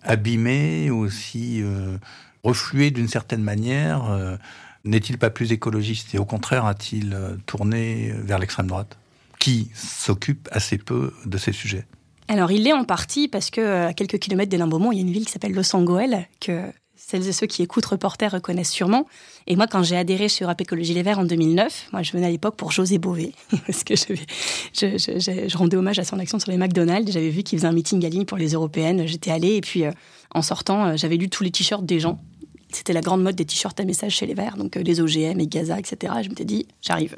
abîmé, 0.03 0.91
aussi 0.91 1.63
reflué 2.43 2.91
d'une 2.91 3.09
certaine 3.09 3.43
manière 3.43 4.39
n'est-il 4.85 5.19
pas 5.19 5.29
plus 5.29 5.53
écologiste 5.53 6.15
et 6.15 6.19
au 6.19 6.25
contraire 6.25 6.65
a-t-il 6.65 7.15
tourné 7.45 8.13
vers 8.25 8.39
l'extrême 8.39 8.67
droite? 8.67 9.00
Qui 9.41 9.71
s'occupe 9.75 10.49
assez 10.53 10.79
peu 10.79 11.13
de 11.27 11.39
ces 11.39 11.51
sujets 11.51 11.87
Alors, 12.29 12.53
il 12.53 12.63
l'est 12.63 12.73
en 12.73 12.85
partie 12.85 13.27
parce 13.27 13.51
que 13.51 13.89
à 13.89 13.93
quelques 13.93 14.21
kilomètres 14.21 14.51
d'Hénin 14.51 14.69
Beaumont, 14.69 14.93
il 14.93 14.97
y 14.97 14.99
a 14.99 15.03
une 15.03 15.11
ville 15.11 15.27
qui 15.27 15.33
s'appelle 15.33 15.55
Los 15.55 15.75
Angeles, 15.75 16.27
que 16.41 16.71
celles 17.11 17.27
et 17.27 17.33
ceux 17.33 17.47
qui 17.47 17.63
écoutent 17.63 17.87
Reporter 17.87 18.31
reconnaissent 18.31 18.71
sûrement. 18.71 19.07
Et 19.47 19.57
moi, 19.57 19.67
quand 19.67 19.83
j'ai 19.83 19.97
adhéré 19.97 20.29
chez 20.29 20.45
Europe 20.45 20.61
Écologie 20.61 20.95
Les 20.95 21.03
Verts 21.03 21.19
en 21.19 21.25
2009, 21.25 21.89
moi, 21.93 22.03
je 22.03 22.13
venais 22.13 22.27
à 22.27 22.31
l'époque 22.31 22.57
pour 22.57 22.71
José 22.71 22.99
Bové, 22.99 23.33
parce 23.67 23.83
que 23.83 23.95
je, 23.97 25.57
rendais 25.57 25.77
hommage 25.77 25.99
à 25.99 26.05
son 26.05 26.19
action 26.19 26.39
sur 26.39 26.53
les 26.53 26.59
McDonald's. 26.59 27.11
J'avais 27.11 27.31
vu 27.31 27.43
qu'il 27.43 27.59
faisait 27.59 27.67
un 27.69 27.73
meeting 27.73 28.05
à 28.05 28.09
ligne 28.09 28.27
pour 28.27 28.37
les 28.37 28.53
européennes. 28.53 29.07
J'étais 29.07 29.33
allée 29.33 29.57
et 29.57 29.61
puis, 29.61 29.85
euh, 29.85 29.91
en 30.33 30.43
sortant, 30.43 30.87
euh, 30.87 30.97
j'avais 30.97 31.17
lu 31.17 31.29
tous 31.29 31.43
les 31.43 31.51
t-shirts 31.51 31.85
des 31.85 31.99
gens. 31.99 32.21
C'était 32.71 32.93
la 32.93 33.01
grande 33.01 33.23
mode 33.23 33.35
des 33.35 33.45
t-shirts 33.45 33.81
à 33.81 33.85
message 33.85 34.13
chez 34.13 34.27
les 34.27 34.35
Verts, 34.35 34.57
donc 34.57 34.77
euh, 34.77 34.83
les 34.83 35.01
OGM 35.01 35.41
et 35.41 35.47
Gaza, 35.49 35.79
etc. 35.79 36.13
Et 36.21 36.23
je 36.23 36.29
m'étais 36.29 36.45
dit, 36.45 36.69
j'arrive. 36.81 37.17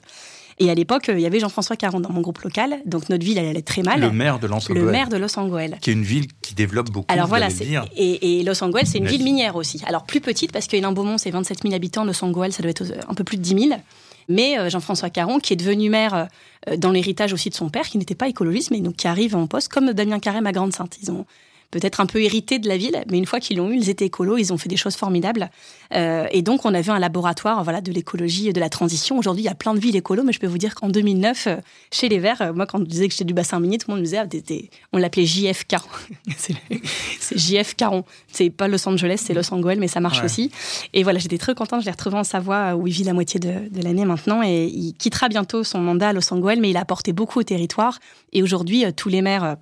Et 0.59 0.71
à 0.71 0.75
l'époque, 0.75 1.11
il 1.13 1.21
y 1.21 1.27
avait 1.27 1.41
Jean-François 1.41 1.77
Caron 1.77 2.01
dans 2.01 2.11
mon 2.11 2.21
groupe 2.21 2.41
local, 2.41 2.77
donc 2.87 3.09
notre 3.09 3.25
ville, 3.25 3.39
elle 3.39 3.49
allait 3.49 3.63
très 3.63 3.83
mal. 3.83 4.01
Le 4.01 4.11
maire 4.11 4.39
de 4.39 4.47
Los 4.47 4.69
Le 4.69 4.85
maire 4.85 5.09
de 5.09 5.17
Los 5.17 5.39
Angeles. 5.39 5.73
Qui 5.81 5.91
est 5.91 5.93
une 5.93 6.03
ville 6.03 6.27
qui 6.41 6.55
développe 6.55 6.91
beaucoup. 6.91 7.13
Alors 7.13 7.27
voilà, 7.27 7.49
et, 7.97 8.41
et, 8.41 8.43
Los 8.43 8.63
Angeles, 8.63 8.85
c'est 8.87 8.99
une 8.99 9.07
ville 9.07 9.25
minière 9.25 9.57
aussi. 9.57 9.81
Alors 9.87 10.05
plus 10.05 10.21
petite, 10.21 10.53
parce 10.53 10.67
qu'Hénin 10.67 10.93
Beaumont, 10.93 11.19
c'est 11.19 11.31
27 11.31 11.63
000 11.63 11.75
habitants, 11.75 12.05
Los 12.05 12.25
Angeles, 12.25 12.53
ça 12.53 12.63
doit 12.63 12.71
être 12.71 12.85
un 13.09 13.15
peu 13.15 13.25
plus 13.25 13.37
de 13.37 13.43
10 13.43 13.69
000. 13.69 13.81
Mais 14.29 14.59
euh, 14.59 14.71
Jean-François 14.71 15.11
Caron, 15.11 15.39
qui 15.41 15.53
est 15.53 15.57
devenu 15.57 15.91
maire 15.91 16.29
euh, 16.69 16.77
dans 16.77 16.93
l'héritage 16.93 17.33
aussi 17.33 17.51
de 17.51 17.55
son 17.55 17.69
père, 17.69 17.89
qui 17.89 17.99
n'était 17.99 18.15
pas 18.15 18.29
écologiste, 18.29 18.71
mais 18.71 18.81
donc 18.81 18.97
qui 18.97 19.09
arrive 19.09 19.37
en 19.37 19.47
poste, 19.47 19.69
comme 19.69 19.93
Damien 19.93 20.21
Carême 20.21 20.47
à 20.47 20.53
Grande-Sainte. 20.53 20.99
Ils 21.03 21.11
ont 21.11 21.27
peut-être 21.73 22.01
un 22.01 22.07
peu 22.07 22.23
hérités 22.23 22.61
de 22.61 22.69
la 22.69 22.77
ville, 22.77 23.03
mais 23.11 23.19
une 23.19 23.27
fois 23.27 23.41
qu'ils 23.41 23.57
l'ont 23.57 23.71
eu, 23.71 23.77
ils 23.77 23.89
étaient 23.89 24.05
écolos, 24.05 24.37
ils 24.37 24.53
ont 24.53 24.59
fait 24.59 24.69
des 24.69 24.77
choses 24.77 24.95
formidables. 24.95 25.51
Euh, 25.95 26.27
et 26.31 26.43
donc, 26.43 26.65
on 26.65 26.75
a 26.75 26.81
vu 26.83 26.91
un 26.91 26.99
laboratoire 26.99 27.65
voilà, 27.65 27.81
de 27.81 27.91
l'écologie 27.91 28.49
et 28.49 28.53
de 28.53 28.61
la 28.61 28.69
transition. 28.69 29.19
Aujourd'hui, 29.19 29.43
il 29.43 29.47
y 29.47 29.51
a 29.51 29.55
plein 29.55 29.75
de 29.75 29.81
villes 29.81 29.97
écolos, 29.97 30.23
mais 30.23 30.33
je 30.33 30.39
peux 30.39 30.47
vous 30.47 30.59
dire 30.59 30.75
qu'en 30.75 30.89
2009, 30.89 31.47
euh, 31.47 31.57
chez 31.91 32.11
les 32.11 32.19
Verts, 32.19 32.43
euh, 32.43 32.53
moi, 32.53 32.67
quand 32.67 32.79
on 32.79 32.83
disait 32.83 33.09
que 33.09 33.15
j'étais 33.15 33.25
du 33.25 33.33
bassin 33.33 33.59
minier, 33.59 33.79
tout 33.79 33.87
le 33.89 33.95
monde 33.95 34.01
me 34.01 34.05
disait, 34.05 34.19
ah, 34.19 34.77
on 34.93 34.99
l'appelait 34.99 35.25
JF 35.25 35.65
Caron. 35.65 35.89
c'est 36.37 37.39
JF 37.39 37.75
Caron. 37.75 38.05
C'est 38.31 38.51
pas 38.51 38.69
Los 38.69 38.87
Angeles, 38.87 39.23
c'est 39.25 39.35
Los 39.35 39.53
Angeles, 39.53 39.77
mais 39.81 39.89
ça 39.89 40.01
marche 40.01 40.23
aussi. 40.23 40.51
Et 40.93 41.03
voilà, 41.03 41.19
j'étais 41.19 41.39
très 41.39 41.55
contente, 41.55 41.81
je 41.81 41.87
l'ai 41.87 41.93
retrouvé 41.93 42.19
en 42.19 42.25
Savoie, 42.25 42.77
où 42.77 42.87
il 42.87 42.93
vit 42.93 43.05
la 43.05 43.15
moitié 43.15 43.41
de, 43.41 43.71
de 43.71 43.83
l'année 43.83 44.05
maintenant, 44.05 44.43
et 44.43 44.67
il 44.67 44.93
quittera 44.93 45.31
bientôt 45.31 45.65
son 45.65 45.79
mandat 45.79 46.11
à 46.11 46.13
Los 46.13 46.33
Angeles, 46.35 46.59
mais 46.61 46.69
il 46.69 46.77
a 46.77 46.81
apporté 46.81 47.15
beaucoup 47.15 47.41
au 47.41 47.45
territoire. 47.45 47.99
Et 48.35 48.43
aujourd'hui, 48.43 48.85
tous 48.95 49.09
les 49.09 49.23
maires 49.23 49.57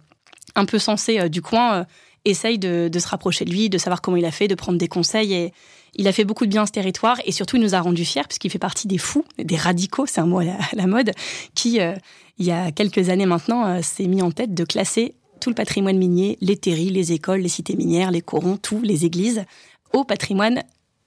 un 0.55 0.65
peu 0.65 0.79
sensé 0.79 1.21
euh, 1.21 1.29
du 1.29 1.43
coin 1.43 1.75
euh, 1.75 1.85
essaye 2.25 2.59
de, 2.59 2.91
se 2.93 3.09
rapprocher 3.09 3.45
de 3.45 3.51
lui, 3.51 3.71
de 3.71 3.79
savoir 3.79 4.03
comment 4.03 4.17
il 4.17 4.25
a 4.25 4.31
fait, 4.31 4.49
de 4.49 4.55
prendre 4.55 4.79
des 4.79 4.89
conseils. 4.89 5.33
Et 5.33 5.53
il 5.95 6.07
a 6.07 6.13
fait 6.13 6.25
beaucoup 6.25 6.45
de 6.45 6.51
bien 6.51 6.63
à 6.63 6.67
ce 6.67 6.73
territoire 6.73 7.19
et 7.25 7.33
surtout 7.33 7.57
il 7.57 7.63
nous 7.63 7.75
a 7.75 7.81
rendu 7.81 8.05
fiers 8.05 8.23
puisqu'il 8.29 8.51
fait 8.51 8.59
partie 8.59 8.87
des 8.87 8.99
fous, 8.99 9.25
des 9.39 9.57
radicaux, 9.57 10.07
c'est 10.07 10.21
un 10.21 10.27
mot 10.27 10.41
à 10.41 10.45
la, 10.73 10.87
mode, 10.87 11.13
qui 11.55 11.81
euh, 11.81 11.95
il 12.39 12.47
y 12.47 12.53
a 12.53 12.71
quelques 12.73 13.09
années 13.09 13.27
maintenant 13.27 13.83
s'est 13.83 14.07
mis 14.07 14.23
en 14.23 14.31
tête 14.31 14.55
de 14.55 14.65
classer 14.65 15.15
tout 15.41 15.49
le 15.49 15.55
patrimoine 15.55 15.97
minier, 15.97 16.37
les 16.43 16.57
terris, 16.57 16.91
les 16.91 17.13
écoles, 17.13 17.41
les 17.41 17.49
cités 17.49 17.75
minières, 17.75 18.11
les 18.11 18.21
corons, 18.21 18.59
tout, 18.59 18.83
les 18.83 19.07
églises, 19.07 19.45
au 19.95 20.05
patrimoine 20.05 20.63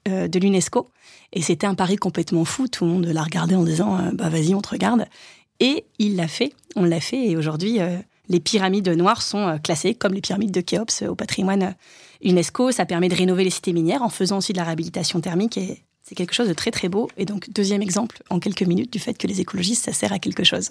de 0.06 0.38
l'UNESCO. 0.38 0.90
Et 1.32 1.40
c'était 1.40 1.68
un 1.68 1.76
pari 1.76 1.96
complètement 1.96 2.44
fou. 2.44 2.66
Tout 2.66 2.84
le 2.84 2.90
monde 2.90 3.06
l'a 3.06 3.22
regardé 3.22 3.54
en 3.54 3.62
disant 3.62 4.10
bah 4.12 4.28
vas-y 4.28 4.54
on 4.54 4.60
te 4.60 4.70
regarde. 4.70 5.06
Et 5.60 5.84
il 6.00 6.16
l'a 6.16 6.26
fait, 6.26 6.52
on 6.74 6.84
l'a 6.84 7.00
fait 7.00 7.28
et 7.28 7.36
aujourd'hui 7.36 7.78
les 8.28 8.40
pyramides 8.40 8.88
noires 8.88 9.22
sont 9.22 9.48
euh, 9.48 9.58
classées 9.58 9.94
comme 9.94 10.14
les 10.14 10.20
pyramides 10.20 10.50
de 10.50 10.60
Khéops 10.60 11.02
euh, 11.02 11.08
au 11.08 11.14
patrimoine 11.14 11.62
euh, 11.62 11.70
UNESCO. 12.22 12.72
Ça 12.72 12.86
permet 12.86 13.08
de 13.08 13.14
rénover 13.14 13.44
les 13.44 13.50
cités 13.50 13.72
minières 13.72 14.02
en 14.02 14.08
faisant 14.08 14.38
aussi 14.38 14.52
de 14.52 14.58
la 14.58 14.64
réhabilitation 14.64 15.20
thermique 15.20 15.58
et 15.58 15.82
c'est 16.02 16.14
quelque 16.14 16.34
chose 16.34 16.48
de 16.48 16.54
très 16.54 16.70
très 16.70 16.88
beau. 16.88 17.10
Et 17.16 17.24
donc, 17.24 17.50
deuxième 17.50 17.82
exemple, 17.82 18.22
en 18.30 18.38
quelques 18.38 18.62
minutes, 18.62 18.92
du 18.92 18.98
fait 18.98 19.14
que 19.14 19.26
les 19.26 19.40
écologistes, 19.40 19.84
ça 19.84 19.92
sert 19.92 20.12
à 20.12 20.18
quelque 20.18 20.44
chose. 20.44 20.70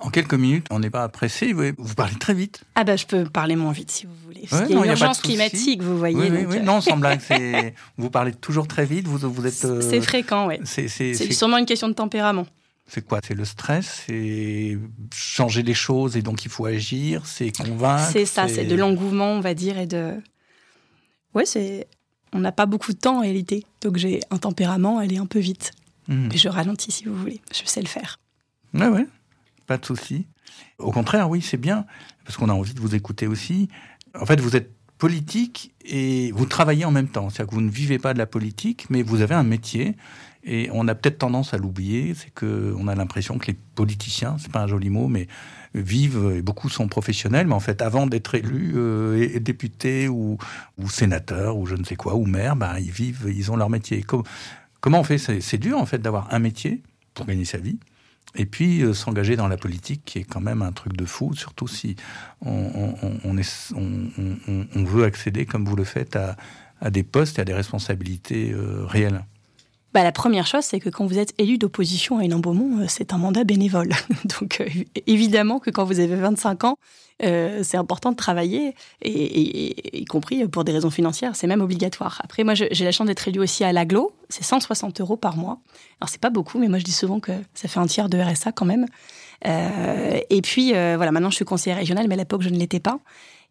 En 0.00 0.10
quelques 0.10 0.34
minutes, 0.34 0.66
on 0.70 0.78
n'est 0.78 0.90
pas 0.90 1.08
pressé, 1.08 1.52
vous, 1.52 1.94
parlez 1.96 2.14
très 2.14 2.34
vite. 2.34 2.60
Ah 2.76 2.84
bah 2.84 2.94
je 2.94 3.04
peux 3.04 3.24
parler 3.24 3.56
moins 3.56 3.72
vite 3.72 3.90
si 3.90 4.06
vous 4.06 4.14
voulez. 4.24 4.42
il 4.68 4.70
y 4.70 4.78
a 4.78 4.84
une 4.84 4.90
urgence 4.90 5.20
climatique, 5.20 5.82
vous 5.82 5.98
voyez. 5.98 6.16
Oui, 6.16 6.46
oui, 6.48 6.60
non, 6.60 6.80
sans 6.80 6.96
blague, 6.96 7.20
vous 7.98 8.08
parlez 8.08 8.32
toujours 8.32 8.68
très 8.68 8.84
vite, 8.84 9.08
vous, 9.08 9.28
vous 9.28 9.46
êtes... 9.46 9.82
C'est 9.82 10.00
fréquent, 10.00 10.46
oui. 10.46 10.60
C'est 10.64 11.32
sûrement 11.32 11.58
une 11.58 11.66
question 11.66 11.88
de 11.88 11.94
tempérament. 11.94 12.46
C'est 12.90 13.06
quoi? 13.06 13.20
C'est 13.22 13.34
le 13.34 13.44
stress, 13.44 14.04
c'est 14.06 14.78
changer 15.14 15.62
les 15.62 15.74
choses 15.74 16.16
et 16.16 16.22
donc 16.22 16.46
il 16.46 16.50
faut 16.50 16.64
agir, 16.64 17.26
c'est 17.26 17.54
convaincre? 17.54 18.10
C'est 18.10 18.24
ça, 18.24 18.48
c'est 18.48 18.64
de 18.64 18.74
l'engouement, 18.74 19.32
on 19.32 19.40
va 19.40 19.52
dire, 19.54 19.78
et 19.78 19.86
de. 19.86 20.14
Ouais, 21.34 21.44
c'est. 21.44 21.86
On 22.32 22.40
n'a 22.40 22.52
pas 22.52 22.66
beaucoup 22.66 22.92
de 22.92 22.98
temps 22.98 23.18
en 23.18 23.20
réalité, 23.20 23.64
donc 23.82 23.96
j'ai 23.96 24.20
un 24.30 24.38
tempérament, 24.38 25.00
elle 25.00 25.12
est 25.12 25.18
un 25.18 25.26
peu 25.26 25.38
vite. 25.38 25.72
Hmm. 26.08 26.28
Mais 26.30 26.38
je 26.38 26.48
ralentis 26.48 26.90
si 26.90 27.04
vous 27.04 27.14
voulez, 27.14 27.40
je 27.52 27.60
sais 27.64 27.80
le 27.80 27.86
faire. 27.88 28.18
Ouais, 28.74 28.88
ouais, 28.88 29.06
pas 29.66 29.76
de 29.76 29.84
souci. 29.84 30.26
Au 30.78 30.90
contraire, 30.90 31.28
oui, 31.28 31.42
c'est 31.42 31.56
bien, 31.58 31.86
parce 32.24 32.36
qu'on 32.36 32.48
a 32.48 32.54
envie 32.54 32.74
de 32.74 32.80
vous 32.80 32.94
écouter 32.94 33.26
aussi. 33.26 33.68
En 34.18 34.26
fait, 34.26 34.40
vous 34.40 34.56
êtes 34.56 34.72
politique 34.98 35.74
et 35.84 36.32
vous 36.32 36.44
travaillez 36.46 36.84
en 36.84 36.90
même 36.90 37.08
temps. 37.08 37.30
C'est-à-dire 37.30 37.50
que 37.50 37.54
vous 37.54 37.60
ne 37.60 37.70
vivez 37.70 37.98
pas 37.98 38.12
de 38.12 38.18
la 38.18 38.26
politique, 38.26 38.86
mais 38.90 39.02
vous 39.02 39.20
avez 39.20 39.34
un 39.34 39.44
métier. 39.44 39.96
Et 40.44 40.70
on 40.72 40.88
a 40.88 40.94
peut-être 40.94 41.18
tendance 41.18 41.52
à 41.52 41.58
l'oublier, 41.58 42.14
c'est 42.14 42.32
qu'on 42.32 42.88
a 42.88 42.94
l'impression 42.94 43.38
que 43.38 43.48
les 43.48 43.56
politiciens, 43.74 44.36
c'est 44.38 44.52
pas 44.52 44.60
un 44.60 44.66
joli 44.66 44.88
mot, 44.88 45.08
mais 45.08 45.26
vivent, 45.74 46.32
et 46.36 46.42
beaucoup 46.42 46.68
sont 46.68 46.88
professionnels, 46.88 47.46
mais 47.46 47.54
en 47.54 47.60
fait, 47.60 47.82
avant 47.82 48.06
d'être 48.06 48.34
élus, 48.34 48.72
euh, 48.76 49.38
députés 49.40 50.08
ou, 50.08 50.38
ou, 50.78 50.88
sénateurs 50.88 51.56
ou 51.56 51.66
je 51.66 51.74
ne 51.74 51.84
sais 51.84 51.96
quoi, 51.96 52.14
ou 52.14 52.24
maires, 52.24 52.56
ben, 52.56 52.78
ils 52.78 52.90
vivent, 52.90 53.30
ils 53.34 53.50
ont 53.50 53.56
leur 53.56 53.70
métier. 53.70 54.04
comment 54.80 55.00
on 55.00 55.04
fait? 55.04 55.18
C'est 55.18 55.58
dur, 55.58 55.78
en 55.78 55.86
fait, 55.86 55.98
d'avoir 55.98 56.32
un 56.32 56.38
métier 56.38 56.82
pour 57.14 57.26
gagner 57.26 57.44
sa 57.44 57.58
vie. 57.58 57.78
Et 58.34 58.46
puis 58.46 58.82
euh, 58.82 58.92
s'engager 58.92 59.36
dans 59.36 59.48
la 59.48 59.56
politique, 59.56 60.02
qui 60.04 60.18
est 60.18 60.24
quand 60.24 60.40
même 60.40 60.62
un 60.62 60.72
truc 60.72 60.96
de 60.96 61.04
fou, 61.04 61.34
surtout 61.34 61.66
si 61.66 61.96
on, 62.42 62.94
veut 64.74 65.04
accéder, 65.04 65.46
comme 65.46 65.64
vous 65.64 65.76
le 65.76 65.84
faites, 65.84 66.14
à, 66.14 66.36
à, 66.80 66.90
des 66.90 67.02
postes 67.02 67.38
et 67.38 67.42
à 67.42 67.44
des 67.44 67.54
responsabilités 67.54 68.52
euh, 68.52 68.84
réelles. 68.84 69.24
Bah, 69.98 70.04
la 70.04 70.12
première 70.12 70.46
chose, 70.46 70.62
c'est 70.62 70.78
que 70.78 70.90
quand 70.90 71.06
vous 71.06 71.18
êtes 71.18 71.34
élu 71.38 71.58
d'opposition 71.58 72.18
à 72.18 72.24
une 72.24 72.40
Beaumont, 72.40 72.82
euh, 72.82 72.84
c'est 72.86 73.12
un 73.12 73.18
mandat 73.18 73.42
bénévole. 73.42 73.90
Donc, 74.40 74.60
euh, 74.60 74.68
évidemment 75.08 75.58
que 75.58 75.70
quand 75.70 75.82
vous 75.82 75.98
avez 75.98 76.14
25 76.14 76.62
ans, 76.62 76.78
euh, 77.24 77.62
c'est 77.64 77.78
important 77.78 78.12
de 78.12 78.16
travailler, 78.16 78.76
y 79.04 80.04
compris 80.04 80.46
pour 80.46 80.62
des 80.62 80.70
raisons 80.70 80.90
financières, 80.90 81.34
c'est 81.34 81.48
même 81.48 81.62
obligatoire. 81.62 82.20
Après, 82.22 82.44
moi, 82.44 82.54
j'ai 82.54 82.84
la 82.84 82.92
chance 82.92 83.08
d'être 83.08 83.26
élu 83.26 83.40
aussi 83.40 83.64
à 83.64 83.72
l'aglo, 83.72 84.12
c'est 84.28 84.44
160 84.44 85.00
euros 85.00 85.16
par 85.16 85.36
mois. 85.36 85.58
Alors, 86.00 86.08
c'est 86.08 86.20
pas 86.20 86.30
beaucoup, 86.30 86.60
mais 86.60 86.68
moi, 86.68 86.78
je 86.78 86.84
dis 86.84 86.92
souvent 86.92 87.18
que 87.18 87.32
ça 87.54 87.66
fait 87.66 87.80
un 87.80 87.86
tiers 87.86 88.08
de 88.08 88.20
RSA 88.20 88.52
quand 88.52 88.66
même. 88.66 88.86
et 89.44 90.42
puis, 90.44 90.70
voilà, 90.70 91.10
maintenant, 91.10 91.30
je 91.30 91.34
suis 91.34 91.44
conseillère 91.44 91.78
régionale, 91.78 92.06
mais 92.06 92.14
à 92.14 92.18
l'époque, 92.18 92.42
je 92.42 92.50
ne 92.50 92.56
l'étais 92.56 92.78
pas. 92.78 93.00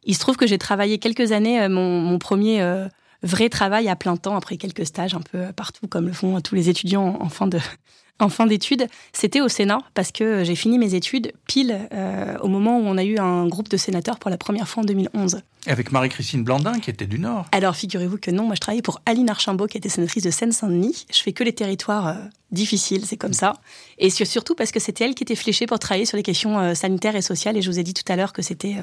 Il 0.06 0.16
se 0.16 0.22
trouve 0.22 0.38
que 0.38 0.48
j'ai 0.48 0.58
travaillé 0.58 0.98
quelques 0.98 1.34
années, 1.34 1.68
mon 1.68 2.18
premier 2.20 2.88
vrai 3.24 3.50
travail 3.50 3.90
à 3.90 3.96
plein 3.96 4.18
temps 4.18 4.36
après 4.36 4.58
quelques 4.58 4.86
stages 4.86 5.14
un 5.14 5.22
peu 5.22 5.52
partout, 5.56 5.88
comme 5.88 6.08
le 6.08 6.14
font 6.14 6.40
tous 6.42 6.56
les 6.56 6.70
étudiants 6.70 7.18
en 7.20 7.30
fin 7.30 7.48
de, 7.48 7.60
en 8.20 8.30
fin 8.30 8.46
d'études, 8.46 8.88
c'était 9.14 9.42
au 9.42 9.48
Sénat 9.48 9.80
parce 9.94 10.12
que 10.12 10.44
j'ai 10.44 10.56
fini 10.56 10.78
mes 10.78 10.96
études 10.96 11.34
pile 11.48 11.88
euh, 11.94 12.38
au 12.40 12.48
moment 12.48 12.80
où 12.80 12.84
on 12.84 12.98
a 12.98 13.04
eu 13.04 13.18
un 13.18 13.48
groupe 13.48 13.70
de 13.70 13.78
sénateurs 13.78 14.20
pour 14.20 14.30
la 14.30 14.38
première 14.38 14.68
fois 14.68 14.84
en 14.84 14.86
2011. 14.86 15.42
avec 15.68 15.92
Marie-Christine 15.92 16.44
Blandin 16.44 16.80
qui 16.80 16.90
était 16.90 17.06
du 17.06 17.20
Nord. 17.20 17.46
Alors 17.52 17.76
figurez-vous 17.76 18.18
que 18.18 18.32
non, 18.32 18.44
moi 18.44 18.56
je 18.56 18.60
travaillais 18.60 18.82
pour 18.82 19.02
Aline 19.06 19.30
Archambault 19.30 19.68
qui 19.68 19.78
était 19.78 19.90
sénatrice 19.90 20.24
de 20.24 20.32
Seine-Saint-Denis. 20.32 21.06
Je 21.12 21.22
fais 21.22 21.34
que 21.34 21.44
les 21.44 21.54
territoires 21.54 22.08
euh, 22.08 22.16
difficiles, 22.52 23.06
c'est 23.06 23.18
comme 23.18 23.34
ça. 23.34 23.54
Et 23.98 24.10
surtout 24.10 24.56
parce 24.56 24.72
que 24.72 24.80
c'était 24.80 25.06
elle 25.06 25.16
qui 25.16 25.24
était 25.24 25.36
fléchée 25.36 25.68
pour 25.68 25.80
travailler 25.80 26.06
sur 26.06 26.18
les 26.18 26.24
questions 26.24 26.60
euh, 26.60 26.74
sanitaires 26.74 27.16
et 27.16 27.22
sociales. 27.22 27.58
Et 27.58 27.62
je 27.62 27.70
vous 27.70 27.80
ai 27.80 27.84
dit 27.84 27.94
tout 27.94 28.12
à 28.12 28.16
l'heure 28.16 28.34
que 28.34 28.42
c'était 28.42 28.78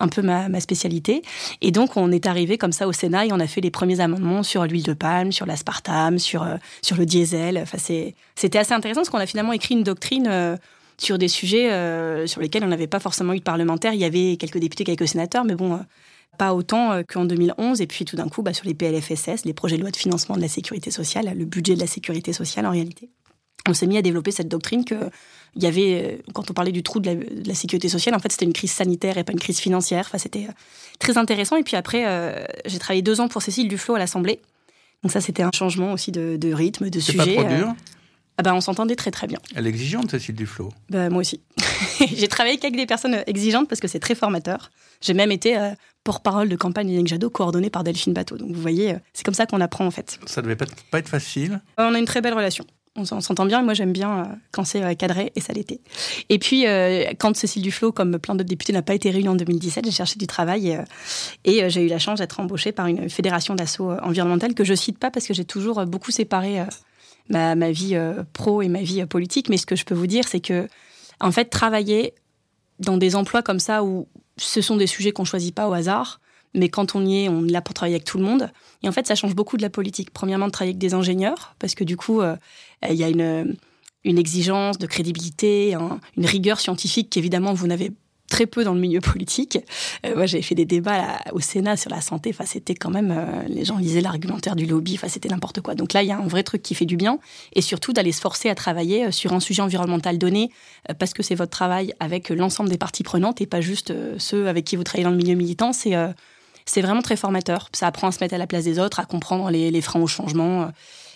un 0.00 0.08
peu 0.08 0.22
ma, 0.22 0.60
spécialité. 0.60 1.22
Et 1.60 1.70
donc, 1.70 1.96
on 1.96 2.10
est 2.10 2.26
arrivé 2.26 2.58
comme 2.58 2.72
ça 2.72 2.86
au 2.88 2.92
Sénat 2.92 3.26
et 3.26 3.32
on 3.32 3.40
a 3.40 3.46
fait 3.46 3.60
les 3.60 3.70
premiers 3.70 4.00
amendements 4.00 4.42
sur 4.42 4.64
l'huile 4.64 4.82
de 4.82 4.92
palme, 4.92 5.32
sur 5.32 5.46
l'aspartame, 5.46 6.18
sur, 6.18 6.46
sur 6.82 6.96
le 6.96 7.06
diesel. 7.06 7.58
Enfin, 7.58 7.78
c'était 8.34 8.58
assez 8.58 8.72
intéressant 8.72 9.00
parce 9.00 9.10
qu'on 9.10 9.18
a 9.18 9.26
finalement 9.26 9.52
écrit 9.52 9.74
une 9.74 9.82
doctrine 9.82 10.26
euh, 10.28 10.56
sur 10.98 11.18
des 11.18 11.28
sujets 11.28 11.70
euh, 11.70 12.26
sur 12.26 12.40
lesquels 12.40 12.64
on 12.64 12.68
n'avait 12.68 12.86
pas 12.86 13.00
forcément 13.00 13.32
eu 13.32 13.38
de 13.38 13.44
parlementaires. 13.44 13.92
Il 13.92 14.00
y 14.00 14.04
avait 14.04 14.36
quelques 14.36 14.58
députés, 14.58 14.84
quelques 14.84 15.08
sénateurs, 15.08 15.44
mais 15.44 15.54
bon, 15.54 15.74
euh, 15.74 15.78
pas 16.38 16.54
autant 16.54 17.02
qu'en 17.04 17.24
2011. 17.24 17.80
Et 17.80 17.86
puis 17.86 18.04
tout 18.04 18.16
d'un 18.16 18.28
coup, 18.28 18.42
bah, 18.42 18.54
sur 18.54 18.66
les 18.66 18.74
PLFSS, 18.74 19.44
les 19.44 19.52
projets 19.52 19.76
de 19.76 19.82
loi 19.82 19.90
de 19.90 19.96
financement 19.96 20.36
de 20.36 20.40
la 20.40 20.48
sécurité 20.48 20.90
sociale, 20.90 21.32
le 21.36 21.44
budget 21.44 21.74
de 21.74 21.80
la 21.80 21.86
sécurité 21.86 22.32
sociale 22.32 22.66
en 22.66 22.70
réalité, 22.70 23.10
on 23.68 23.74
s'est 23.74 23.86
mis 23.86 23.98
à 23.98 24.02
développer 24.02 24.30
cette 24.30 24.48
doctrine 24.48 24.84
que 24.84 24.94
il 25.56 25.62
y 25.62 25.66
avait, 25.66 26.20
quand 26.34 26.50
on 26.50 26.54
parlait 26.54 26.72
du 26.72 26.82
trou 26.82 27.00
de 27.00 27.10
la, 27.46 27.54
sécurité 27.54 27.88
sociale, 27.88 28.14
en 28.14 28.18
fait, 28.18 28.30
c'était 28.30 28.44
une 28.44 28.52
crise 28.52 28.72
sanitaire 28.72 29.18
et 29.18 29.24
pas 29.24 29.32
une 29.32 29.40
crise 29.40 29.58
financière. 29.58 30.04
Enfin, 30.06 30.18
c'était 30.18 30.46
très 30.98 31.18
intéressant. 31.18 31.56
Et 31.56 31.62
puis 31.62 31.76
après, 31.76 32.04
j'ai 32.66 32.78
travaillé 32.78 33.02
deux 33.02 33.20
ans 33.20 33.28
pour 33.28 33.42
Cécile 33.42 33.68
Duflot 33.68 33.94
à 33.96 33.98
l'Assemblée. 33.98 34.40
Donc 35.02 35.12
ça, 35.12 35.20
c'était 35.20 35.42
un 35.42 35.50
changement 35.54 35.92
aussi 35.92 36.12
de, 36.12 36.52
rythme, 36.52 36.90
de 36.90 37.00
sujet. 37.00 37.36
Pas 37.36 37.42
trop 37.42 37.54
dur? 37.54 37.74
Ah 38.40 38.44
bah 38.44 38.54
on 38.54 38.60
s'entendait 38.60 38.94
très 38.94 39.10
très 39.10 39.26
bien. 39.26 39.40
Elle 39.56 39.66
est 39.66 39.70
exigeante, 39.70 40.12
Cécile 40.12 40.36
Duflo 40.36 40.72
bah, 40.90 41.10
Moi 41.10 41.20
aussi. 41.20 41.40
j'ai 42.14 42.28
travaillé 42.28 42.56
qu'avec 42.56 42.76
des 42.76 42.86
personnes 42.86 43.24
exigeantes 43.26 43.68
parce 43.68 43.80
que 43.80 43.88
c'est 43.88 43.98
très 43.98 44.14
formateur. 44.14 44.70
J'ai 45.00 45.12
même 45.12 45.32
été 45.32 45.58
euh, 45.58 45.70
porte-parole 46.04 46.48
de 46.48 46.54
campagne 46.54 46.88
Yannick 46.88 47.08
Jadot 47.08 47.30
coordonnée 47.30 47.68
par 47.68 47.82
Delphine 47.82 48.12
Bateau. 48.12 48.36
Donc 48.36 48.52
vous 48.52 48.60
voyez, 48.60 48.92
euh, 48.92 48.98
c'est 49.12 49.24
comme 49.24 49.34
ça 49.34 49.46
qu'on 49.46 49.60
apprend 49.60 49.86
en 49.86 49.90
fait. 49.90 50.20
Ça 50.26 50.40
devait 50.40 50.54
pas 50.54 50.66
être 50.98 51.08
facile? 51.08 51.60
On 51.78 51.94
a 51.94 51.98
une 51.98 52.04
très 52.04 52.20
belle 52.20 52.34
relation. 52.34 52.64
On 52.98 53.20
s'entend 53.20 53.46
bien, 53.46 53.62
moi 53.62 53.74
j'aime 53.74 53.92
bien 53.92 54.18
euh, 54.18 54.24
quand 54.50 54.64
c'est 54.64 54.82
euh, 54.82 54.94
cadré, 54.94 55.32
et 55.36 55.40
ça 55.40 55.52
l'était. 55.52 55.80
Et 56.28 56.38
puis, 56.38 56.66
euh, 56.66 57.04
quand 57.18 57.36
Cécile 57.36 57.62
Duflot, 57.62 57.92
comme 57.92 58.18
plein 58.18 58.34
d'autres 58.34 58.48
députés, 58.48 58.72
n'a 58.72 58.82
pas 58.82 58.94
été 58.94 59.10
réunie 59.10 59.28
en 59.28 59.36
2017, 59.36 59.84
j'ai 59.84 59.90
cherché 59.90 60.16
du 60.18 60.26
travail 60.26 60.78
et, 61.44 61.70
j'ai 61.70 61.82
eu 61.82 61.88
la 61.88 61.98
chance 61.98 62.18
d'être 62.18 62.40
embauchée 62.40 62.72
par 62.72 62.86
une 62.86 63.08
fédération 63.08 63.54
d'assaut 63.54 63.92
environnementale 64.02 64.54
que 64.54 64.64
je 64.64 64.74
cite 64.74 64.98
pas 64.98 65.10
parce 65.10 65.26
que 65.26 65.34
j'ai 65.34 65.44
toujours 65.44 65.84
beaucoup 65.86 66.10
séparé 66.10 66.62
ma, 67.28 67.54
ma, 67.54 67.70
vie 67.70 67.98
pro 68.32 68.62
et 68.62 68.68
ma 68.68 68.82
vie 68.82 69.04
politique. 69.06 69.48
Mais 69.48 69.56
ce 69.56 69.66
que 69.66 69.76
je 69.76 69.84
peux 69.84 69.94
vous 69.94 70.06
dire, 70.06 70.26
c'est 70.26 70.40
que, 70.40 70.68
en 71.20 71.32
fait, 71.32 71.46
travailler 71.46 72.14
dans 72.78 72.96
des 72.96 73.16
emplois 73.16 73.42
comme 73.42 73.60
ça 73.60 73.84
où 73.84 74.08
ce 74.36 74.60
sont 74.60 74.76
des 74.76 74.86
sujets 74.86 75.12
qu'on 75.12 75.24
choisit 75.24 75.54
pas 75.54 75.68
au 75.68 75.72
hasard, 75.72 76.20
mais 76.54 76.68
quand 76.68 76.94
on 76.94 77.04
y 77.04 77.24
est, 77.24 77.28
on 77.28 77.46
est 77.46 77.50
là 77.50 77.60
pour 77.60 77.74
travailler 77.74 77.96
avec 77.96 78.04
tout 78.04 78.18
le 78.18 78.24
monde. 78.24 78.50
Et 78.82 78.88
en 78.88 78.92
fait, 78.92 79.06
ça 79.06 79.14
change 79.14 79.34
beaucoup 79.34 79.56
de 79.56 79.62
la 79.62 79.70
politique. 79.70 80.10
Premièrement, 80.10 80.46
de 80.46 80.52
travailler 80.52 80.70
avec 80.70 80.78
des 80.78 80.94
ingénieurs, 80.94 81.54
parce 81.58 81.74
que 81.74 81.84
du 81.84 81.96
coup, 81.96 82.20
euh, 82.20 82.36
il 82.88 82.96
y 82.96 83.04
a 83.04 83.08
une, 83.08 83.56
une 84.04 84.18
exigence 84.18 84.78
de 84.78 84.86
crédibilité, 84.86 85.74
une 86.16 86.26
rigueur 86.26 86.60
scientifique 86.60 87.10
qu'évidemment, 87.10 87.52
vous 87.52 87.66
n'avez 87.66 87.92
très 88.28 88.46
peu 88.46 88.62
dans 88.62 88.74
le 88.74 88.80
milieu 88.80 89.00
politique. 89.00 89.58
Euh, 90.06 90.14
moi, 90.14 90.26
j'avais 90.26 90.42
fait 90.42 90.54
des 90.54 90.64
débats 90.64 91.18
au 91.32 91.40
Sénat 91.40 91.76
sur 91.76 91.90
la 91.90 92.00
santé. 92.00 92.30
Enfin, 92.30 92.44
c'était 92.46 92.74
quand 92.74 92.90
même, 92.90 93.10
euh, 93.10 93.42
les 93.48 93.64
gens 93.64 93.78
lisaient 93.78 94.00
l'argumentaire 94.00 94.54
du 94.54 94.66
lobby. 94.66 94.94
Enfin, 94.94 95.08
c'était 95.08 95.28
n'importe 95.28 95.60
quoi. 95.60 95.74
Donc 95.74 95.92
là, 95.92 96.02
il 96.02 96.08
y 96.08 96.12
a 96.12 96.18
un 96.18 96.26
vrai 96.26 96.42
truc 96.42 96.62
qui 96.62 96.74
fait 96.74 96.84
du 96.84 96.96
bien. 96.96 97.18
Et 97.54 97.62
surtout, 97.62 97.92
d'aller 97.92 98.12
se 98.12 98.20
forcer 98.20 98.48
à 98.48 98.54
travailler 98.54 99.06
euh, 99.06 99.10
sur 99.10 99.32
un 99.32 99.40
sujet 99.40 99.62
environnemental 99.62 100.18
donné, 100.18 100.50
parce 100.98 101.12
que 101.12 101.22
c'est 101.22 101.34
votre 101.34 101.50
travail 101.50 101.92
avec 102.00 102.28
l'ensemble 102.28 102.70
des 102.70 102.78
parties 102.78 103.02
prenantes 103.02 103.40
et 103.40 103.46
pas 103.46 103.60
juste 103.60 103.92
ceux 104.18 104.48
avec 104.48 104.64
qui 104.64 104.76
vous 104.76 104.84
travaillez 104.84 105.04
dans 105.04 105.10
le 105.10 105.16
milieu 105.16 105.34
militant. 105.34 105.72
C'est 106.68 106.82
vraiment 106.82 107.02
très 107.02 107.16
formateur. 107.16 107.68
Ça 107.72 107.86
apprend 107.86 108.08
à 108.08 108.12
se 108.12 108.18
mettre 108.20 108.34
à 108.34 108.38
la 108.38 108.46
place 108.46 108.64
des 108.64 108.78
autres, 108.78 109.00
à 109.00 109.04
comprendre 109.04 109.50
les, 109.50 109.70
les 109.70 109.80
freins 109.80 110.00
au 110.00 110.06
changement. 110.06 110.70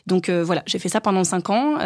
Donc 0.07 0.31
voilà, 0.31 0.63
j'ai 0.67 0.79
fait 0.79 0.89
ça 0.89 1.01
pendant 1.01 1.25
cinq 1.25 1.51
ans. 1.51 1.77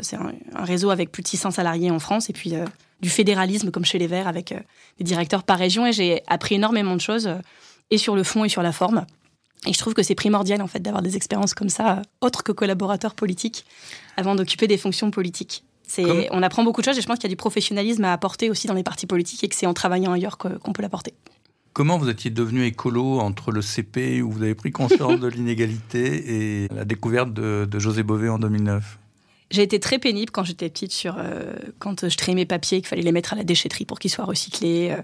c'est 0.00 0.16
un, 0.16 0.32
un, 0.54 0.64
réseau 0.64 0.90
avec 0.90 1.12
plus 1.12 1.22
de 1.22 1.28
600 1.28 1.50
salariés 1.52 1.90
en 1.90 1.98
France. 1.98 2.30
Et 2.30 2.32
puis 2.32 2.54
du 3.04 3.10
fédéralisme 3.10 3.70
comme 3.70 3.84
chez 3.84 3.98
les 3.98 4.06
Verts 4.06 4.28
avec 4.28 4.52
euh, 4.52 4.58
des 4.98 5.04
directeurs 5.04 5.42
par 5.42 5.58
région 5.58 5.86
et 5.86 5.92
j'ai 5.92 6.22
appris 6.26 6.54
énormément 6.56 6.96
de 6.96 7.00
choses 7.00 7.26
euh, 7.26 7.36
et 7.90 7.98
sur 7.98 8.16
le 8.16 8.22
fond 8.22 8.44
et 8.44 8.48
sur 8.48 8.62
la 8.62 8.72
forme. 8.72 9.04
Et 9.66 9.72
je 9.72 9.78
trouve 9.78 9.92
que 9.92 10.02
c'est 10.02 10.14
primordial 10.14 10.62
en 10.62 10.66
fait 10.66 10.80
d'avoir 10.80 11.02
des 11.02 11.14
expériences 11.14 11.54
comme 11.54 11.68
ça, 11.68 11.98
euh, 11.98 12.02
autres 12.22 12.42
que 12.42 12.50
collaborateurs 12.50 13.14
politiques, 13.14 13.66
avant 14.16 14.34
d'occuper 14.34 14.66
des 14.66 14.78
fonctions 14.78 15.10
politiques. 15.10 15.64
C'est, 15.86 16.28
on 16.32 16.42
apprend 16.42 16.64
beaucoup 16.64 16.80
de 16.80 16.86
choses 16.86 16.96
et 16.96 17.02
je 17.02 17.06
pense 17.06 17.18
qu'il 17.18 17.24
y 17.24 17.32
a 17.32 17.34
du 17.34 17.36
professionnalisme 17.36 18.04
à 18.04 18.14
apporter 18.14 18.48
aussi 18.48 18.66
dans 18.66 18.72
les 18.72 18.82
partis 18.82 19.06
politiques 19.06 19.44
et 19.44 19.48
que 19.48 19.54
c'est 19.54 19.66
en 19.66 19.74
travaillant 19.74 20.12
ailleurs 20.12 20.38
qu'on 20.38 20.72
peut 20.72 20.80
l'apporter. 20.80 21.12
Comment 21.74 21.98
vous 21.98 22.08
étiez 22.08 22.30
devenu 22.30 22.64
écolo 22.64 23.18
entre 23.18 23.50
le 23.50 23.60
CP 23.60 24.22
où 24.22 24.30
vous 24.30 24.42
avez 24.44 24.54
pris 24.54 24.70
conscience 24.70 25.18
de 25.18 25.26
l'inégalité 25.28 26.62
et 26.62 26.68
la 26.72 26.84
découverte 26.84 27.34
de, 27.34 27.66
de 27.68 27.78
José 27.80 28.04
Bové 28.04 28.28
en 28.28 28.38
2009 28.38 28.98
j'ai 29.50 29.62
été 29.62 29.78
très 29.78 29.98
pénible 29.98 30.32
quand 30.32 30.42
j'étais 30.42 30.68
petite 30.68 30.90
sur 30.90 31.16
euh, 31.18 31.52
quand 31.78 32.08
je 32.08 32.16
triais 32.16 32.34
mes 32.34 32.46
papiers 32.46 32.78
qu'il 32.78 32.88
fallait 32.88 33.02
les 33.02 33.12
mettre 33.12 33.34
à 33.34 33.36
la 33.36 33.44
déchetterie 33.44 33.84
pour 33.84 33.98
qu'ils 34.00 34.10
soient 34.10 34.24
recyclés. 34.24 34.90
Euh. 34.90 35.02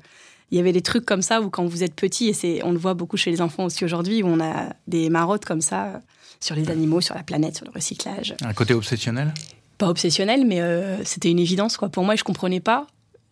il 0.50 0.56
y 0.56 0.60
avait 0.60 0.72
des 0.72 0.80
trucs 0.80 1.04
comme 1.04 1.22
ça 1.22 1.40
où 1.40 1.50
quand 1.50 1.66
vous 1.66 1.84
êtes 1.84 1.94
petit 1.94 2.28
et 2.28 2.32
c'est 2.32 2.64
on 2.64 2.72
le 2.72 2.78
voit 2.78 2.94
beaucoup 2.94 3.16
chez 3.16 3.30
les 3.30 3.42
enfants 3.42 3.64
aussi 3.64 3.84
aujourd'hui 3.84 4.22
où 4.22 4.26
on 4.26 4.40
a 4.40 4.72
des 4.88 5.10
marottes 5.10 5.44
comme 5.44 5.60
ça 5.60 5.84
euh, 5.84 5.98
sur 6.40 6.56
les 6.56 6.70
animaux, 6.70 7.00
sur 7.00 7.14
la 7.14 7.22
planète, 7.22 7.56
sur 7.56 7.66
le 7.66 7.70
recyclage. 7.70 8.34
Un 8.42 8.54
côté 8.54 8.74
obsessionnel? 8.74 9.34
Pas 9.76 9.88
obsessionnel, 9.88 10.46
mais 10.46 10.60
c'était 11.04 11.30
une 11.30 11.38
évidence 11.38 11.76
quoi. 11.76 11.88
Pour 11.90 12.04
moi, 12.04 12.16
je 12.16 12.24
comprenais 12.24 12.60
pas 12.60 12.86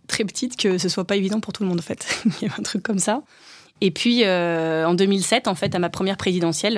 très 0.08 0.24
petite 0.24 0.56
que 0.56 0.78
ce 0.78 0.88
soit 0.88 1.04
pas 1.04 1.16
évident 1.16 1.38
pour 1.38 1.52
tout 1.52 1.62
le 1.62 1.68
monde 1.68 1.78
en 1.78 1.82
fait. 1.82 2.06
il 2.24 2.42
y 2.42 2.44
avait 2.46 2.58
un 2.58 2.64
truc 2.64 2.82
comme 2.82 2.98
ça. 2.98 3.22
Et 3.80 3.92
puis 3.92 4.26
en 4.26 4.94
2007, 4.94 5.46
en 5.46 5.54
fait, 5.54 5.72
à 5.76 5.78
ma 5.78 5.88
première 5.88 6.16
présidentielle, 6.16 6.74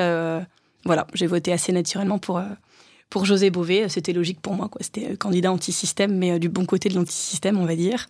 voilà, 0.85 1.07
j'ai 1.15 1.27
voté 1.27 1.51
assez 1.51 1.73
naturellement 1.73 2.19
pour 2.19 2.43
pour 3.11 3.25
José 3.25 3.51
Bové, 3.51 3.89
c'était 3.89 4.13
logique 4.13 4.41
pour 4.41 4.55
moi. 4.55 4.71
C'était 4.81 5.17
candidat 5.17 5.53
anti-système, 5.53 6.17
mais 6.17 6.31
euh, 6.31 6.39
du 6.39 6.49
bon 6.49 6.65
côté 6.65 6.89
de 6.89 6.95
l'anti-système, 6.95 7.59
on 7.59 7.67
va 7.67 7.75
dire. 7.75 8.09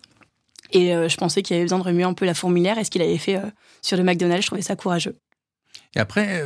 Et 0.71 0.95
euh, 0.95 1.09
je 1.09 1.17
pensais 1.17 1.41
qu'il 1.41 1.55
avait 1.55 1.65
besoin 1.65 1.79
de 1.79 1.83
remuer 1.83 2.03
un 2.03 2.13
peu 2.13 2.25
la 2.25 2.35
fourmilière. 2.35 2.77
Et 2.77 2.83
ce 2.83 2.91
qu'il 2.91 3.01
avait 3.01 3.17
fait 3.17 3.37
euh, 3.37 3.49
sur 3.81 3.97
le 3.97 4.03
McDonald's, 4.03 4.43
je 4.43 4.47
trouvais 4.47 4.61
ça 4.61 4.75
courageux. 4.75 5.15
Et 5.95 5.99
après, 5.99 6.41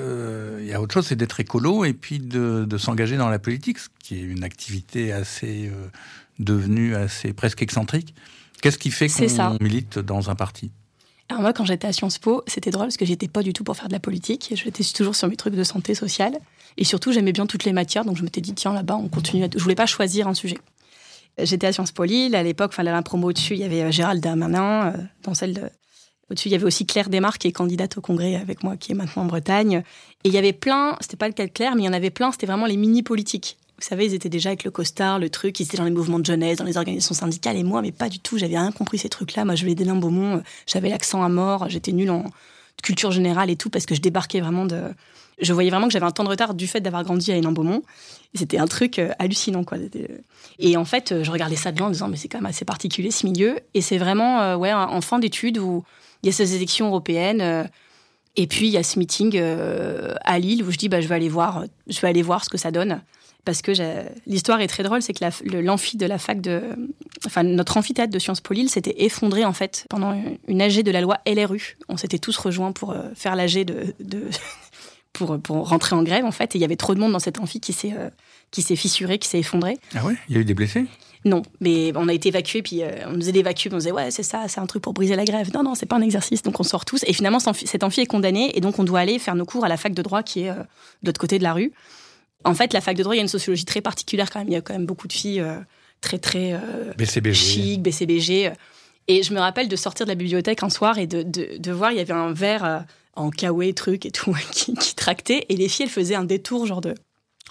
il 0.59 0.65
y 0.65 0.73
a 0.73 0.81
autre 0.81 0.95
chose, 0.95 1.05
c'est 1.05 1.15
d'être 1.15 1.39
écolo 1.39 1.85
et 1.85 1.93
puis 1.93 2.17
de, 2.17 2.77
s'engager 2.79 3.15
dans 3.15 3.29
la 3.29 3.37
politique, 3.37 3.77
ce 3.77 3.89
qui 3.99 4.15
est 4.15 4.23
une 4.23 4.43
activité 4.43 5.11
assez 5.11 5.71
devenue 6.39 6.95
assez 6.95 7.31
presque 7.31 7.61
excentrique. 7.61 8.15
Qu'est-ce 8.61 8.77
qui 8.77 8.91
fait 8.91 9.07
qu'on 9.07 9.57
milite 9.61 9.99
dans 9.99 10.29
un 10.29 10.35
parti? 10.35 10.71
Alors 11.29 11.41
moi, 11.41 11.53
quand 11.53 11.65
j'étais 11.65 11.87
à 11.87 11.93
Sciences 11.93 12.19
Po, 12.19 12.43
c'était 12.45 12.69
drôle 12.69 12.85
parce 12.85 12.97
que 12.97 13.05
j'étais 13.05 13.27
pas 13.27 13.41
du 13.41 13.51
tout 13.51 13.63
pour 13.63 13.75
faire 13.75 13.87
de 13.87 13.93
la 13.93 13.99
politique. 13.99 14.53
J'étais 14.53 14.83
toujours 14.83 15.15
sur 15.15 15.27
mes 15.27 15.35
trucs 15.35 15.55
de 15.55 15.63
santé 15.63 15.95
sociale. 15.95 16.37
Et 16.77 16.83
surtout, 16.83 17.11
j'aimais 17.11 17.31
bien 17.31 17.47
toutes 17.47 17.63
les 17.63 17.73
matières. 17.73 18.05
Donc 18.05 18.17
je 18.17 18.23
m'étais 18.23 18.41
dit, 18.41 18.53
tiens, 18.53 18.73
là-bas, 18.73 18.95
on 18.95 19.07
continue. 19.07 19.43
À... 19.43 19.47
Je 19.51 19.61
voulais 19.61 19.75
pas 19.75 19.87
choisir 19.87 20.27
un 20.27 20.33
sujet. 20.33 20.57
J'étais 21.39 21.67
à 21.67 21.73
Sciences 21.73 21.91
Po 21.91 22.03
Lille. 22.03 22.35
À 22.35 22.43
l'époque, 22.43 22.71
enfin, 22.73 22.83
la 22.83 23.01
promo 23.01 23.29
au-dessus, 23.29 23.55
il 23.55 23.59
y 23.59 23.63
avait 23.63 23.81
euh, 23.81 23.91
Gérald 23.91 24.21
Darmanin. 24.21 24.93
Euh, 24.93 24.97
dans 25.23 25.33
celle 25.33 25.53
de... 25.53 25.61
Au-dessus, 26.29 26.49
il 26.49 26.51
y 26.51 26.55
avait 26.55 26.65
aussi 26.65 26.85
Claire 26.85 27.09
Desmarques, 27.09 27.39
qui 27.39 27.47
est 27.47 27.51
candidate 27.51 27.97
au 27.97 28.01
congrès 28.01 28.35
avec 28.35 28.63
moi, 28.63 28.77
qui 28.77 28.91
est 28.91 28.95
maintenant 28.95 29.23
en 29.23 29.25
Bretagne. 29.25 29.83
Et 30.23 30.29
il 30.29 30.33
y 30.33 30.37
avait 30.37 30.53
plein, 30.53 30.97
c'était 30.99 31.17
pas 31.17 31.27
le 31.27 31.33
cas 31.33 31.45
de 31.45 31.51
Claire, 31.51 31.75
mais 31.75 31.83
il 31.83 31.85
y 31.85 31.89
en 31.89 31.93
avait 31.93 32.09
plein, 32.09 32.31
c'était 32.31 32.47
vraiment 32.47 32.65
les 32.65 32.77
mini-politiques. 32.77 33.57
Vous 33.77 33.85
savez, 33.85 34.05
ils 34.05 34.13
étaient 34.13 34.29
déjà 34.29 34.49
avec 34.49 34.63
le 34.63 34.71
costard, 34.71 35.19
le 35.19 35.29
truc, 35.29 35.59
ils 35.59 35.63
étaient 35.63 35.77
dans 35.77 35.83
les 35.83 35.91
mouvements 35.91 36.19
de 36.19 36.25
jeunesse, 36.25 36.57
dans 36.57 36.63
les 36.63 36.77
organisations 36.77 37.13
syndicales, 37.13 37.57
et 37.57 37.63
moi, 37.63 37.81
mais 37.81 37.91
pas 37.91 38.07
du 38.07 38.19
tout, 38.19 38.37
j'avais 38.37 38.57
rien 38.57 38.71
compris 38.71 38.97
ces 38.97 39.09
trucs-là. 39.09 39.43
Moi, 39.43 39.55
je 39.55 39.63
venais 39.63 39.75
des 39.75 39.83
Beaumont, 39.83 40.41
j'avais 40.65 40.89
l'accent 40.89 41.23
à 41.23 41.29
mort, 41.29 41.67
j'étais 41.67 41.91
nulle 41.91 42.09
en 42.09 42.23
culture 42.81 43.11
générale 43.11 43.49
et 43.49 43.57
tout, 43.57 43.69
parce 43.69 43.85
que 43.85 43.93
je 43.93 44.01
débarquais 44.01 44.39
vraiment 44.39 44.65
de. 44.65 44.81
Je 45.41 45.51
voyais 45.51 45.69
vraiment 45.69 45.87
que 45.87 45.93
j'avais 45.93 46.05
un 46.05 46.11
temps 46.11 46.23
de 46.23 46.29
retard 46.29 46.53
du 46.53 46.65
fait 46.65 46.79
d'avoir 46.79 47.03
grandi 47.03 47.33
à 47.33 47.35
Hénin-Beaumont. 47.35 47.83
C'était 48.33 48.57
un 48.57 48.67
truc 48.67 48.99
euh, 48.99 49.11
hallucinant, 49.19 49.65
quoi. 49.65 49.77
Et 50.59 50.77
en 50.77 50.85
fait, 50.85 51.23
je 51.23 51.29
regardais 51.29 51.57
ça 51.57 51.73
de 51.73 51.79
loin 51.79 51.87
en 51.87 51.91
disant, 51.91 52.07
mais 52.07 52.15
c'est 52.15 52.29
quand 52.29 52.37
même 52.37 52.45
assez 52.45 52.63
particulier 52.63 53.11
ce 53.11 53.25
milieu. 53.25 53.59
Et 53.73 53.81
c'est 53.81 53.97
vraiment, 53.97 54.39
euh, 54.39 54.55
ouais, 54.55 54.71
en 54.71 55.01
fin 55.01 55.19
d'études 55.19 55.57
où 55.57 55.83
il 56.23 56.27
y 56.27 56.29
a 56.29 56.31
ces 56.31 56.55
élections 56.55 56.87
européennes. 56.87 57.41
Euh, 57.41 57.63
et 58.37 58.47
puis 58.47 58.67
il 58.67 58.71
y 58.71 58.77
a 58.77 58.83
ce 58.83 58.99
meeting 58.99 59.39
à 59.39 60.39
Lille 60.39 60.61
où 60.63 60.69
je 60.69 60.77
dis 60.77 60.89
bah 60.89 60.99
je 60.99 61.07
vais 61.07 61.15
aller 61.15 61.29
voir 61.29 61.63
je 61.87 62.01
vais 62.01 62.09
aller 62.09 62.21
voir 62.21 62.43
ce 62.43 62.49
que 62.49 62.57
ça 62.57 62.69
donne 62.69 63.01
parce 63.45 63.61
que 63.61 63.71
l'histoire 64.25 64.59
est 64.59 64.67
très 64.67 64.83
drôle, 64.83 65.01
c'est 65.01 65.13
que 65.13 65.55
l'amphi 65.55 65.97
de 65.97 66.05
la 66.05 66.17
fac 66.17 66.41
de, 66.41 66.61
enfin 67.25 67.43
notre 67.43 67.77
amphithéâtre 67.77 68.11
de 68.11 68.19
Sciences 68.19 68.41
Po 68.41 68.53
Lille 68.53 68.69
s'était 68.69 69.03
effondré 69.05 69.45
en 69.45 69.53
fait 69.53 69.85
pendant 69.89 70.19
une 70.47 70.61
AG 70.61 70.81
de 70.81 70.91
la 70.91 70.99
loi 70.99 71.19
LRU. 71.27 71.77
On 71.87 71.95
s'était 71.95 72.17
tous 72.17 72.35
rejoints 72.37 72.71
pour 72.71 72.91
euh, 72.91 73.03
faire 73.13 73.35
l'AG 73.35 73.63
de, 73.63 73.93
de 73.99 74.23
pour, 75.13 75.39
pour 75.39 75.69
rentrer 75.69 75.95
en 75.95 76.03
grève 76.03 76.25
en 76.25 76.31
fait, 76.31 76.55
et 76.55 76.57
il 76.57 76.61
y 76.61 76.65
avait 76.65 76.75
trop 76.75 76.95
de 76.95 76.99
monde 76.99 77.11
dans 77.11 77.19
cet 77.19 77.39
amphi 77.39 77.59
qui 77.59 77.71
s'est 77.71 77.93
euh, 77.95 78.09
qui 78.51 78.63
s'est 78.63 78.75
fissuré, 78.75 79.19
qui 79.19 79.29
s'est 79.29 79.39
effondré. 79.39 79.77
Ah 79.95 80.03
ouais, 80.03 80.15
il 80.27 80.35
y 80.35 80.37
a 80.37 80.41
eu 80.41 80.45
des 80.45 80.53
blessés? 80.55 80.85
Non, 81.23 81.41
mais 81.59 81.91
on 81.95 82.07
a 82.07 82.13
été 82.13 82.29
évacués, 82.29 82.61
puis 82.61 82.83
euh, 82.83 82.91
on 83.07 83.13
nous 83.13 83.21
faisait 83.21 83.31
l'évacuer, 83.31 83.69
on 83.73 83.77
disait 83.77 83.91
ouais 83.91 84.09
c'est 84.09 84.23
ça, 84.23 84.47
c'est 84.47 84.59
un 84.59 84.65
truc 84.65 84.81
pour 84.81 84.93
briser 84.93 85.15
la 85.15 85.25
grève. 85.25 85.51
Non 85.53 85.61
non, 85.61 85.75
c'est 85.75 85.85
pas 85.85 85.97
un 85.97 86.01
exercice, 86.01 86.41
donc 86.41 86.59
on 86.59 86.63
sort 86.63 86.83
tous. 86.83 87.03
Et 87.05 87.13
finalement 87.13 87.39
cet 87.39 87.83
amphi 87.83 88.01
est 88.01 88.05
condamné, 88.07 88.57
et 88.57 88.61
donc 88.61 88.79
on 88.79 88.83
doit 88.83 88.99
aller 88.99 89.19
faire 89.19 89.35
nos 89.35 89.45
cours 89.45 89.65
à 89.65 89.69
la 89.69 89.77
fac 89.77 89.93
de 89.93 90.01
droit 90.01 90.23
qui 90.23 90.41
est 90.41 90.49
de 90.49 91.07
l'autre 91.07 91.21
côté 91.21 91.37
de 91.37 91.43
la 91.43 91.53
rue. 91.53 91.71
En 92.45 92.53
fait, 92.53 92.73
la 92.73 92.81
fac 92.81 92.95
de 92.95 93.03
droit, 93.03 93.15
il 93.15 93.17
y 93.17 93.21
a 93.21 93.23
une 93.23 93.27
sociologie 93.27 93.65
très 93.65 93.81
particulière 93.81 94.29
quand 94.29 94.39
même. 94.39 94.47
Il 94.47 94.53
y 94.53 94.57
a 94.57 94.61
quand 94.61 94.73
même 94.73 94.85
beaucoup 94.85 95.07
de 95.07 95.13
filles 95.13 95.41
euh, 95.41 95.57
très, 95.99 96.19
très 96.19 96.53
euh, 96.53 96.93
BCBG. 96.97 97.33
chic, 97.33 97.81
BCBG. 97.81 98.51
Et 99.07 99.23
je 99.23 99.33
me 99.33 99.39
rappelle 99.39 99.67
de 99.67 99.75
sortir 99.75 100.05
de 100.05 100.11
la 100.11 100.15
bibliothèque 100.15 100.63
un 100.63 100.69
soir 100.69 100.97
et 100.97 101.07
de, 101.07 101.23
de, 101.23 101.71
voir, 101.71 101.91
il 101.91 101.97
y 101.97 102.01
avait 102.01 102.13
un 102.13 102.33
verre 102.33 102.63
euh, 102.63 102.79
en 103.15 103.31
kawaii, 103.31 103.73
truc 103.73 104.05
et 104.05 104.11
tout, 104.11 104.35
qui, 104.51 104.75
qui 104.75 104.95
tractait. 104.95 105.45
Et 105.49 105.55
les 105.55 105.67
filles, 105.67 105.85
elles 105.85 105.91
faisaient 105.91 106.15
un 106.15 106.23
détour, 106.23 106.67
genre 106.67 106.81
de 106.81 106.93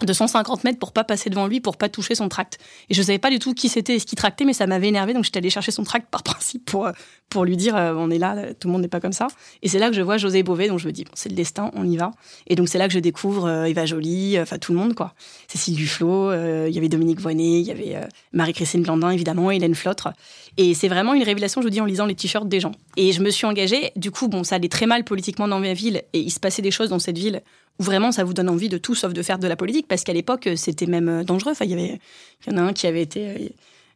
de 0.02 0.12
150 0.12 0.64
mètres 0.64 0.78
pour 0.78 0.92
pas 0.92 1.04
passer 1.04 1.30
devant 1.30 1.46
lui, 1.46 1.60
pour 1.60 1.76
pas 1.76 1.88
toucher 1.88 2.16
son 2.16 2.28
tract. 2.28 2.58
Et 2.90 2.94
je 2.94 3.02
savais 3.02 3.18
pas 3.18 3.30
du 3.30 3.38
tout 3.38 3.54
qui 3.54 3.68
c'était 3.68 3.94
et 3.94 3.98
ce 4.00 4.06
qui 4.06 4.16
tractait, 4.16 4.44
mais 4.44 4.52
ça 4.52 4.66
m'avait 4.66 4.88
énervé, 4.88 5.14
donc 5.14 5.24
j'étais 5.24 5.38
allée 5.38 5.50
chercher 5.50 5.70
son 5.70 5.84
tract 5.84 6.08
par 6.10 6.22
principe 6.24 6.64
pour, 6.64 6.86
euh, 6.86 6.92
pour 7.28 7.44
lui 7.44 7.56
dire 7.56 7.76
euh, 7.76 7.94
on 7.96 8.10
est 8.10 8.18
là, 8.18 8.54
tout 8.54 8.66
le 8.66 8.72
monde 8.72 8.82
n'est 8.82 8.88
pas 8.88 9.00
comme 9.00 9.12
ça. 9.12 9.28
Et 9.62 9.68
c'est 9.68 9.78
là 9.78 9.90
que 9.90 9.94
je 9.94 10.02
vois 10.02 10.16
José 10.16 10.42
Bové, 10.42 10.66
donc 10.66 10.80
je 10.80 10.88
me 10.88 10.92
dis 10.92 11.04
bon, 11.04 11.12
c'est 11.14 11.28
le 11.28 11.36
destin, 11.36 11.70
on 11.74 11.88
y 11.88 11.96
va. 11.96 12.10
Et 12.48 12.56
donc 12.56 12.68
c'est 12.68 12.78
là 12.78 12.88
que 12.88 12.94
je 12.94 12.98
découvre 12.98 13.46
euh, 13.46 13.64
Eva 13.66 13.86
Jolie, 13.86 14.38
enfin 14.40 14.58
tout 14.58 14.72
le 14.72 14.78
monde 14.78 14.94
quoi. 14.94 15.14
Cécile 15.46 15.76
Duflot, 15.76 16.32
il 16.32 16.74
y 16.74 16.78
avait 16.78 16.88
Dominique 16.88 17.20
Voynet, 17.20 17.60
il 17.60 17.66
y 17.66 17.70
avait 17.70 18.08
Marie-Christine 18.32 18.82
Blandin 18.82 19.10
évidemment, 19.10 19.50
Hélène 19.52 19.74
Flotre. 19.74 20.08
Et 20.56 20.74
c'est 20.74 20.88
vraiment 20.88 21.14
une 21.14 21.22
révélation, 21.22 21.60
je 21.60 21.66
vous 21.66 21.70
dis, 21.70 21.80
en 21.80 21.84
lisant 21.84 22.06
les 22.06 22.14
t-shirts 22.14 22.48
des 22.48 22.60
gens. 22.60 22.72
Et 22.96 23.12
je 23.12 23.20
me 23.22 23.30
suis 23.30 23.46
engagée, 23.46 23.90
du 23.96 24.10
coup, 24.10 24.28
bon, 24.28 24.44
ça 24.44 24.56
allait 24.56 24.68
très 24.68 24.86
mal 24.86 25.04
politiquement 25.04 25.48
dans 25.48 25.58
ma 25.58 25.72
ville, 25.72 26.02
et 26.12 26.20
il 26.20 26.30
se 26.30 26.38
passait 26.38 26.62
des 26.62 26.70
choses 26.70 26.90
dans 26.90 26.98
cette 26.98 27.18
ville 27.18 27.42
vraiment 27.78 28.12
ça 28.12 28.24
vous 28.24 28.34
donne 28.34 28.48
envie 28.48 28.68
de 28.68 28.78
tout 28.78 28.94
sauf 28.94 29.12
de 29.12 29.22
faire 29.22 29.38
de 29.38 29.48
la 29.48 29.56
politique 29.56 29.86
parce 29.88 30.04
qu'à 30.04 30.12
l'époque 30.12 30.48
c'était 30.56 30.86
même 30.86 31.08
euh, 31.08 31.24
dangereux. 31.24 31.52
Enfin, 31.52 31.64
il 31.64 31.72
y 31.72 32.50
en 32.50 32.56
a 32.56 32.62
un 32.62 32.72
qui 32.72 32.86
avait 32.86 33.02
été 33.02 33.28
euh, 33.28 33.48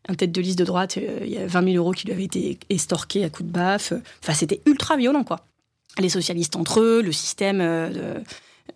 un 0.09 0.14
tête 0.14 0.33
de 0.33 0.41
liste 0.41 0.59
de 0.59 0.64
droite, 0.64 0.97
euh, 0.99 1.21
il 1.23 1.31
y 1.31 1.38
a 1.38 1.47
20 1.47 1.73
000 1.73 1.77
euros 1.77 1.93
qui 1.93 2.07
lui 2.07 2.12
avaient 2.12 2.25
été 2.25 2.59
estorqués 2.71 3.25
à 3.25 3.31
coups 3.31 3.49
de 3.49 3.53
baffe. 3.53 3.93
Enfin, 4.23 4.35
c'était 4.35 4.61
ultra 4.67 4.97
violent, 4.97 5.25
quoi. 5.25 5.41
Les 5.99 6.09
socialistes 6.09 6.57
entre 6.57 6.81
eux, 6.81 7.03
le 7.03 7.12
système 7.12 7.61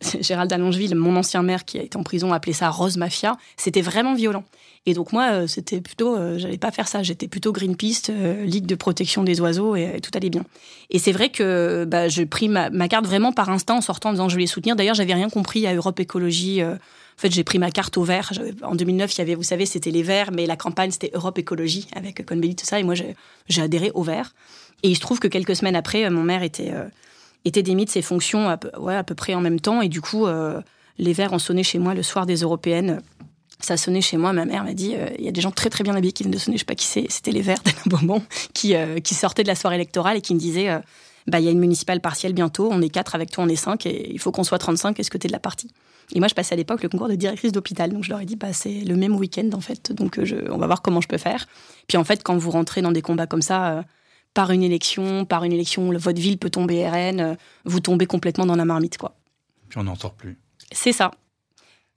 Gérald 0.20 0.52
Allongeville, 0.52 0.94
mon 0.94 1.16
ancien 1.16 1.42
maire 1.42 1.64
qui 1.64 1.78
a 1.78 1.82
été 1.82 1.96
en 1.96 2.02
prison, 2.02 2.32
appelait 2.32 2.52
ça 2.52 2.70
Rose 2.70 2.96
Mafia. 2.96 3.36
C'était 3.56 3.82
vraiment 3.82 4.14
violent. 4.14 4.44
Et 4.84 4.94
donc 4.94 5.12
moi, 5.12 5.30
euh, 5.32 5.46
c'était 5.46 5.80
plutôt, 5.80 6.16
euh, 6.16 6.38
j'allais 6.38 6.58
pas 6.58 6.72
faire 6.72 6.88
ça. 6.88 7.02
J'étais 7.02 7.28
plutôt 7.28 7.52
Greenpeace, 7.52 8.10
euh, 8.10 8.44
Ligue 8.44 8.66
de 8.66 8.74
protection 8.74 9.22
des 9.22 9.40
oiseaux, 9.40 9.76
et, 9.76 10.00
tout 10.02 10.10
allait 10.14 10.30
bien. 10.30 10.44
Et 10.90 10.98
c'est 10.98 11.12
vrai 11.12 11.28
que 11.28 11.84
bah, 11.86 12.08
j'ai 12.08 12.26
pris 12.26 12.48
ma, 12.48 12.70
carte 12.88 13.06
vraiment 13.06 13.32
par 13.32 13.48
instinct 13.48 13.74
en 13.74 13.80
sortant 13.80 14.10
en 14.10 14.12
disant 14.12 14.28
je 14.28 14.36
vais 14.36 14.46
soutenir. 14.46 14.74
D'ailleurs, 14.74 14.96
j'avais 14.96 15.14
rien 15.14 15.30
compris 15.30 15.66
à 15.66 15.74
Europe 15.74 16.00
Écologie. 16.00 16.62
fait, 17.16 17.30
j'ai 17.30 17.44
pris 17.44 17.60
ma 17.60 17.70
carte 17.70 17.96
au 17.96 18.02
vert. 18.02 18.32
En 18.62 18.74
2009, 18.74 19.14
il 19.14 19.18
y 19.18 19.20
avait, 19.20 19.34
vous 19.36 19.44
savez, 19.44 19.66
c'était 19.66 19.92
les 19.92 20.02
verts, 20.02 20.32
mais 20.32 20.46
la 20.46 20.56
campagne, 20.56 20.90
c'était 20.90 21.12
Europe 21.14 21.38
Écologie 21.38 21.86
avec 21.94 22.26
Cohn-Bendit, 22.26 22.56
tout 22.56 22.66
ça. 22.66 22.80
Et 22.80 22.82
moi, 22.82 22.94
j'ai 22.94 23.62
adhéré 23.62 23.92
au 23.94 24.02
vert. 24.02 24.34
Et 24.82 24.88
il 24.88 24.96
se 24.96 25.00
trouve 25.00 25.20
que 25.20 25.28
quelques 25.28 25.54
semaines 25.54 25.76
après, 25.76 26.10
mon 26.10 26.24
maire 26.24 26.42
était, 26.42 26.72
était 27.44 27.62
démis 27.62 27.84
de 27.84 27.90
ses 27.90 28.02
fonctions 28.02 28.48
à 28.48 28.56
peu, 28.56 28.70
ouais, 28.78 28.94
à 28.96 29.04
peu 29.04 29.14
près 29.14 29.34
en 29.34 29.40
même 29.40 29.60
temps. 29.60 29.82
Et 29.82 29.88
du 29.88 30.00
coup, 30.00 30.26
les 30.98 31.12
verts 31.12 31.32
ont 31.32 31.38
sonné 31.38 31.62
chez 31.62 31.78
moi 31.78 31.94
le 31.94 32.02
soir 32.02 32.26
des 32.26 32.36
européennes 32.36 33.00
ça 33.64 33.74
a 33.74 33.76
sonné 33.76 34.00
chez 34.00 34.16
moi. 34.16 34.32
Ma 34.32 34.44
mère 34.44 34.64
m'a 34.64 34.74
dit 34.74 34.94
euh, 34.96 35.08
il 35.18 35.24
y 35.24 35.28
a 35.28 35.32
des 35.32 35.40
gens 35.40 35.50
très 35.50 35.70
très 35.70 35.84
bien 35.84 35.94
habillés 35.94 36.12
qui 36.12 36.22
viennent 36.24 36.34
de 36.34 36.38
sonner. 36.38 36.56
Je 36.56 36.60
sais 36.60 36.66
pas 36.66 36.74
qui 36.74 36.86
c'est. 36.86 37.06
C'était 37.08 37.30
les 37.30 37.42
Verts 37.42 37.62
d'un 37.86 37.98
moment 37.98 38.22
qui 38.52 38.74
euh, 38.74 39.00
qui 39.00 39.14
sortaient 39.14 39.42
de 39.42 39.48
la 39.48 39.54
soirée 39.54 39.76
électorale 39.76 40.16
et 40.16 40.20
qui 40.20 40.34
me 40.34 40.38
disaient 40.38 40.70
euh, 40.70 40.80
bah 41.26 41.40
il 41.40 41.44
y 41.44 41.48
a 41.48 41.50
une 41.50 41.60
municipale 41.60 42.00
partielle 42.00 42.32
bientôt. 42.32 42.68
On 42.70 42.82
est 42.82 42.88
quatre 42.88 43.14
avec 43.14 43.30
toi, 43.30 43.44
on 43.44 43.48
est 43.48 43.56
cinq 43.56 43.86
et 43.86 44.12
il 44.12 44.18
faut 44.18 44.32
qu'on 44.32 44.44
soit 44.44 44.58
35. 44.58 44.98
Est-ce 44.98 45.10
que 45.10 45.18
tu 45.18 45.26
es 45.26 45.28
de 45.28 45.32
la 45.32 45.38
partie? 45.38 45.70
Et 46.14 46.18
moi 46.18 46.28
je 46.28 46.34
passais 46.34 46.54
à 46.54 46.56
l'époque 46.56 46.82
le 46.82 46.88
concours 46.88 47.08
de 47.08 47.14
directrice 47.14 47.52
d'hôpital. 47.52 47.92
Donc 47.92 48.04
je 48.04 48.10
leur 48.10 48.20
ai 48.20 48.26
dit 48.26 48.36
bah 48.36 48.52
c'est 48.52 48.80
le 48.80 48.96
même 48.96 49.14
week-end 49.14 49.48
en 49.54 49.60
fait. 49.60 49.92
Donc 49.92 50.18
on 50.50 50.58
va 50.58 50.66
voir 50.66 50.82
comment 50.82 51.00
je 51.00 51.08
peux 51.08 51.18
faire. 51.18 51.46
Puis 51.86 51.96
en 51.96 52.04
fait 52.04 52.22
quand 52.22 52.36
vous 52.36 52.50
rentrez 52.50 52.82
dans 52.82 52.92
des 52.92 53.02
combats 53.02 53.26
comme 53.26 53.42
ça. 53.42 53.84
Par 54.34 54.50
une 54.50 54.62
élection, 54.62 55.24
par 55.24 55.44
une 55.44 55.52
élection, 55.52 55.92
votre 55.92 56.20
ville 56.20 56.38
peut 56.38 56.50
tomber 56.50 56.88
RN, 56.88 57.36
vous 57.64 57.80
tombez 57.80 58.06
complètement 58.06 58.46
dans 58.46 58.56
la 58.56 58.64
marmite, 58.64 58.98
quoi. 58.98 59.14
Puis 59.68 59.78
on 59.78 59.84
n'en 59.84 59.94
sort 59.94 60.14
plus. 60.14 60.38
C'est 60.70 60.92
ça. 60.92 61.10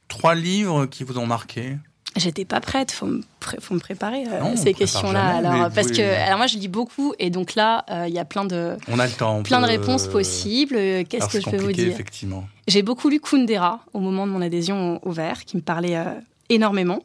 Trois 0.07 0.35
livres 0.35 0.85
qui 0.85 1.03
vous 1.03 1.17
ont 1.17 1.25
marqué? 1.25 1.77
J'étais 2.15 2.45
pas 2.45 2.61
prête, 2.61 2.91
faut 2.93 3.07
me, 3.07 3.21
faut 3.59 3.73
me 3.73 3.79
préparer 3.79 4.23
à 4.25 4.45
euh, 4.45 4.55
ces 4.55 4.73
questions-là. 4.73 5.35
Alors, 5.35 5.69
parce 5.69 5.91
que, 5.91 6.01
alors 6.01 6.37
moi, 6.37 6.47
je 6.47 6.57
lis 6.57 6.69
beaucoup, 6.69 7.13
et 7.19 7.29
donc 7.29 7.55
là, 7.55 7.83
euh, 7.89 8.07
il 8.07 8.13
y 8.13 8.19
a 8.19 8.23
plein 8.23 8.45
de, 8.45 8.77
on 8.87 8.99
a 8.99 9.05
le 9.05 9.11
temps, 9.11 9.43
plein 9.43 9.59
de 9.59 9.65
réponses 9.65 10.07
possibles. 10.07 10.77
Qu'est-ce 11.09 11.27
que 11.27 11.41
je 11.41 11.49
peux 11.49 11.57
vous 11.57 11.73
dire? 11.73 11.89
effectivement. 11.89 12.47
J'ai 12.67 12.83
beaucoup 12.83 13.09
lu 13.09 13.19
Kundera 13.19 13.81
au 13.93 13.99
moment 13.99 14.25
de 14.25 14.31
mon 14.31 14.41
adhésion 14.41 15.05
au, 15.05 15.11
Vert, 15.11 15.43
qui 15.43 15.57
me 15.57 15.61
parlait 15.61 15.97
euh, 15.97 16.05
énormément. 16.49 17.03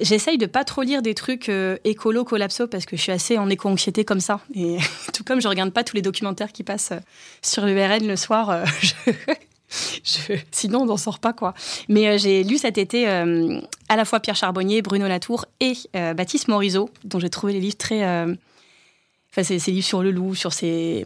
J'essaye 0.00 0.38
de 0.38 0.46
pas 0.46 0.64
trop 0.64 0.82
lire 0.82 1.02
des 1.02 1.14
trucs 1.14 1.50
écolo, 1.84 2.24
collapso, 2.24 2.66
parce 2.66 2.86
que 2.86 2.96
je 2.96 3.02
suis 3.02 3.12
assez 3.12 3.38
en 3.38 3.48
éco-anxiété 3.50 4.04
comme 4.04 4.20
ça. 4.20 4.40
Et 4.54 4.78
tout 5.12 5.24
comme 5.24 5.40
je 5.40 5.48
regarde 5.48 5.70
pas 5.70 5.84
tous 5.84 5.96
les 5.96 6.02
documentaires 6.02 6.52
qui 6.52 6.62
passent 6.62 6.92
sur 7.42 7.66
le 7.66 7.72
RN 7.72 8.06
le 8.06 8.16
soir, 8.16 8.64
je, 8.82 9.12
Sinon, 10.50 10.80
on 10.80 10.86
n'en 10.86 10.96
sort 10.96 11.18
pas, 11.18 11.32
quoi. 11.32 11.54
Mais 11.88 12.08
euh, 12.08 12.18
j'ai 12.18 12.42
lu 12.42 12.58
cet 12.58 12.78
été 12.78 13.08
euh, 13.08 13.60
à 13.88 13.96
la 13.96 14.04
fois 14.04 14.20
Pierre 14.20 14.36
Charbonnier, 14.36 14.82
Bruno 14.82 15.06
Latour 15.06 15.46
et 15.60 15.74
euh, 15.96 16.14
Baptiste 16.14 16.48
Morisot, 16.48 16.90
dont 17.04 17.18
j'ai 17.18 17.30
trouvé 17.30 17.52
les 17.52 17.60
livres 17.60 17.76
très. 17.76 18.02
Enfin, 19.30 19.42
ces, 19.42 19.58
livres 19.70 19.86
sur 19.86 20.02
le 20.02 20.10
loup, 20.10 20.34
sur 20.34 20.52
ces, 20.54 21.04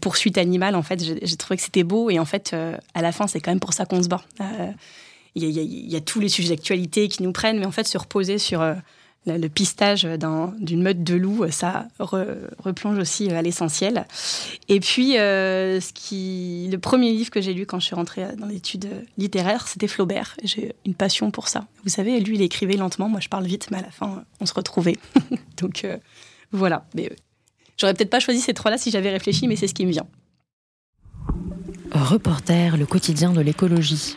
poursuites 0.00 0.36
animales, 0.36 0.76
en 0.76 0.82
fait, 0.82 1.02
j'ai 1.02 1.36
trouvé 1.36 1.56
que 1.56 1.62
c'était 1.62 1.82
beau. 1.82 2.10
Et 2.10 2.18
en 2.18 2.26
fait, 2.26 2.54
à 2.94 3.02
la 3.02 3.10
fin, 3.10 3.26
c'est 3.26 3.40
quand 3.40 3.50
même 3.50 3.60
pour 3.60 3.72
ça 3.72 3.86
qu'on 3.86 4.02
se 4.02 4.08
bat. 4.08 4.22
Il 5.34 5.50
y, 5.50 5.96
a 5.96 6.00
tous 6.00 6.20
les 6.20 6.28
sujets 6.28 6.50
d'actualité 6.50 7.08
qui 7.08 7.22
nous 7.22 7.32
prennent, 7.32 7.58
mais 7.58 7.66
en 7.66 7.72
fait, 7.72 7.88
se 7.88 7.98
reposer 7.98 8.38
sur 8.38 8.62
le 9.26 9.48
pistage 9.48 10.06
d'une 10.58 10.82
meute 10.82 11.02
de 11.02 11.14
loups, 11.14 11.50
ça 11.50 11.88
replonge 11.98 12.98
aussi 12.98 13.30
à 13.30 13.42
l'essentiel. 13.42 14.06
Et 14.68 14.80
puis, 14.80 15.18
euh, 15.18 15.80
le 16.10 16.76
premier 16.76 17.12
livre 17.12 17.30
que 17.30 17.40
j'ai 17.40 17.54
lu 17.54 17.66
quand 17.66 17.80
je 17.80 17.86
suis 17.86 17.94
rentrée 17.94 18.36
dans 18.36 18.46
l'étude 18.46 18.88
littéraire, 19.16 19.66
c'était 19.66 19.88
Flaubert. 19.88 20.36
J'ai 20.42 20.74
une 20.84 20.94
passion 20.94 21.30
pour 21.30 21.48
ça. 21.48 21.66
Vous 21.84 21.90
savez, 21.90 22.20
lui, 22.20 22.36
il 22.36 22.42
écrivait 22.42 22.76
lentement, 22.76 23.08
moi 23.08 23.20
je 23.20 23.28
parle 23.28 23.46
vite, 23.46 23.68
mais 23.70 23.78
à 23.78 23.82
la 23.82 23.90
fin, 23.90 24.24
on 24.40 24.46
se 24.46 24.54
retrouvait. 24.54 24.98
Donc 25.56 25.84
euh, 25.84 25.96
voilà. 26.52 26.86
Mais 26.94 27.06
euh, 27.06 27.14
j'aurais 27.78 27.94
peut-être 27.94 28.10
pas 28.10 28.20
choisi 28.20 28.40
ces 28.40 28.54
trois-là 28.54 28.78
si 28.78 28.90
j'avais 28.90 29.10
réfléchi, 29.10 29.48
mais 29.48 29.56
c'est 29.56 29.68
ce 29.68 29.74
qui 29.74 29.86
me 29.86 29.90
vient. 29.90 30.06
Reporter, 31.92 32.76
le 32.76 32.86
quotidien 32.86 33.32
de 33.32 33.40
l'écologie. 33.40 34.16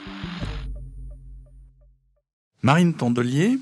Marine 2.63 2.93
Tondelier, 2.93 3.59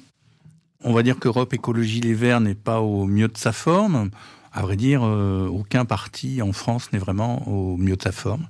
on 0.84 0.93
va 0.93 1.03
dire 1.03 1.19
qu'Europe 1.19 1.53
Écologie 1.53 1.99
Les 1.99 2.13
Verts 2.13 2.39
n'est 2.39 2.55
pas 2.55 2.79
au 2.79 3.05
mieux 3.05 3.27
de 3.27 3.38
sa 3.38 3.51
forme. 3.51 4.10
À 4.53 4.62
vrai 4.62 4.77
dire, 4.77 5.01
euh, 5.03 5.47
aucun 5.47 5.84
parti 5.84 6.41
en 6.41 6.53
France 6.53 6.93
n'est 6.93 6.99
vraiment 6.99 7.45
au 7.47 7.75
mieux 7.75 7.97
de 7.97 8.01
sa 8.01 8.12
forme. 8.12 8.47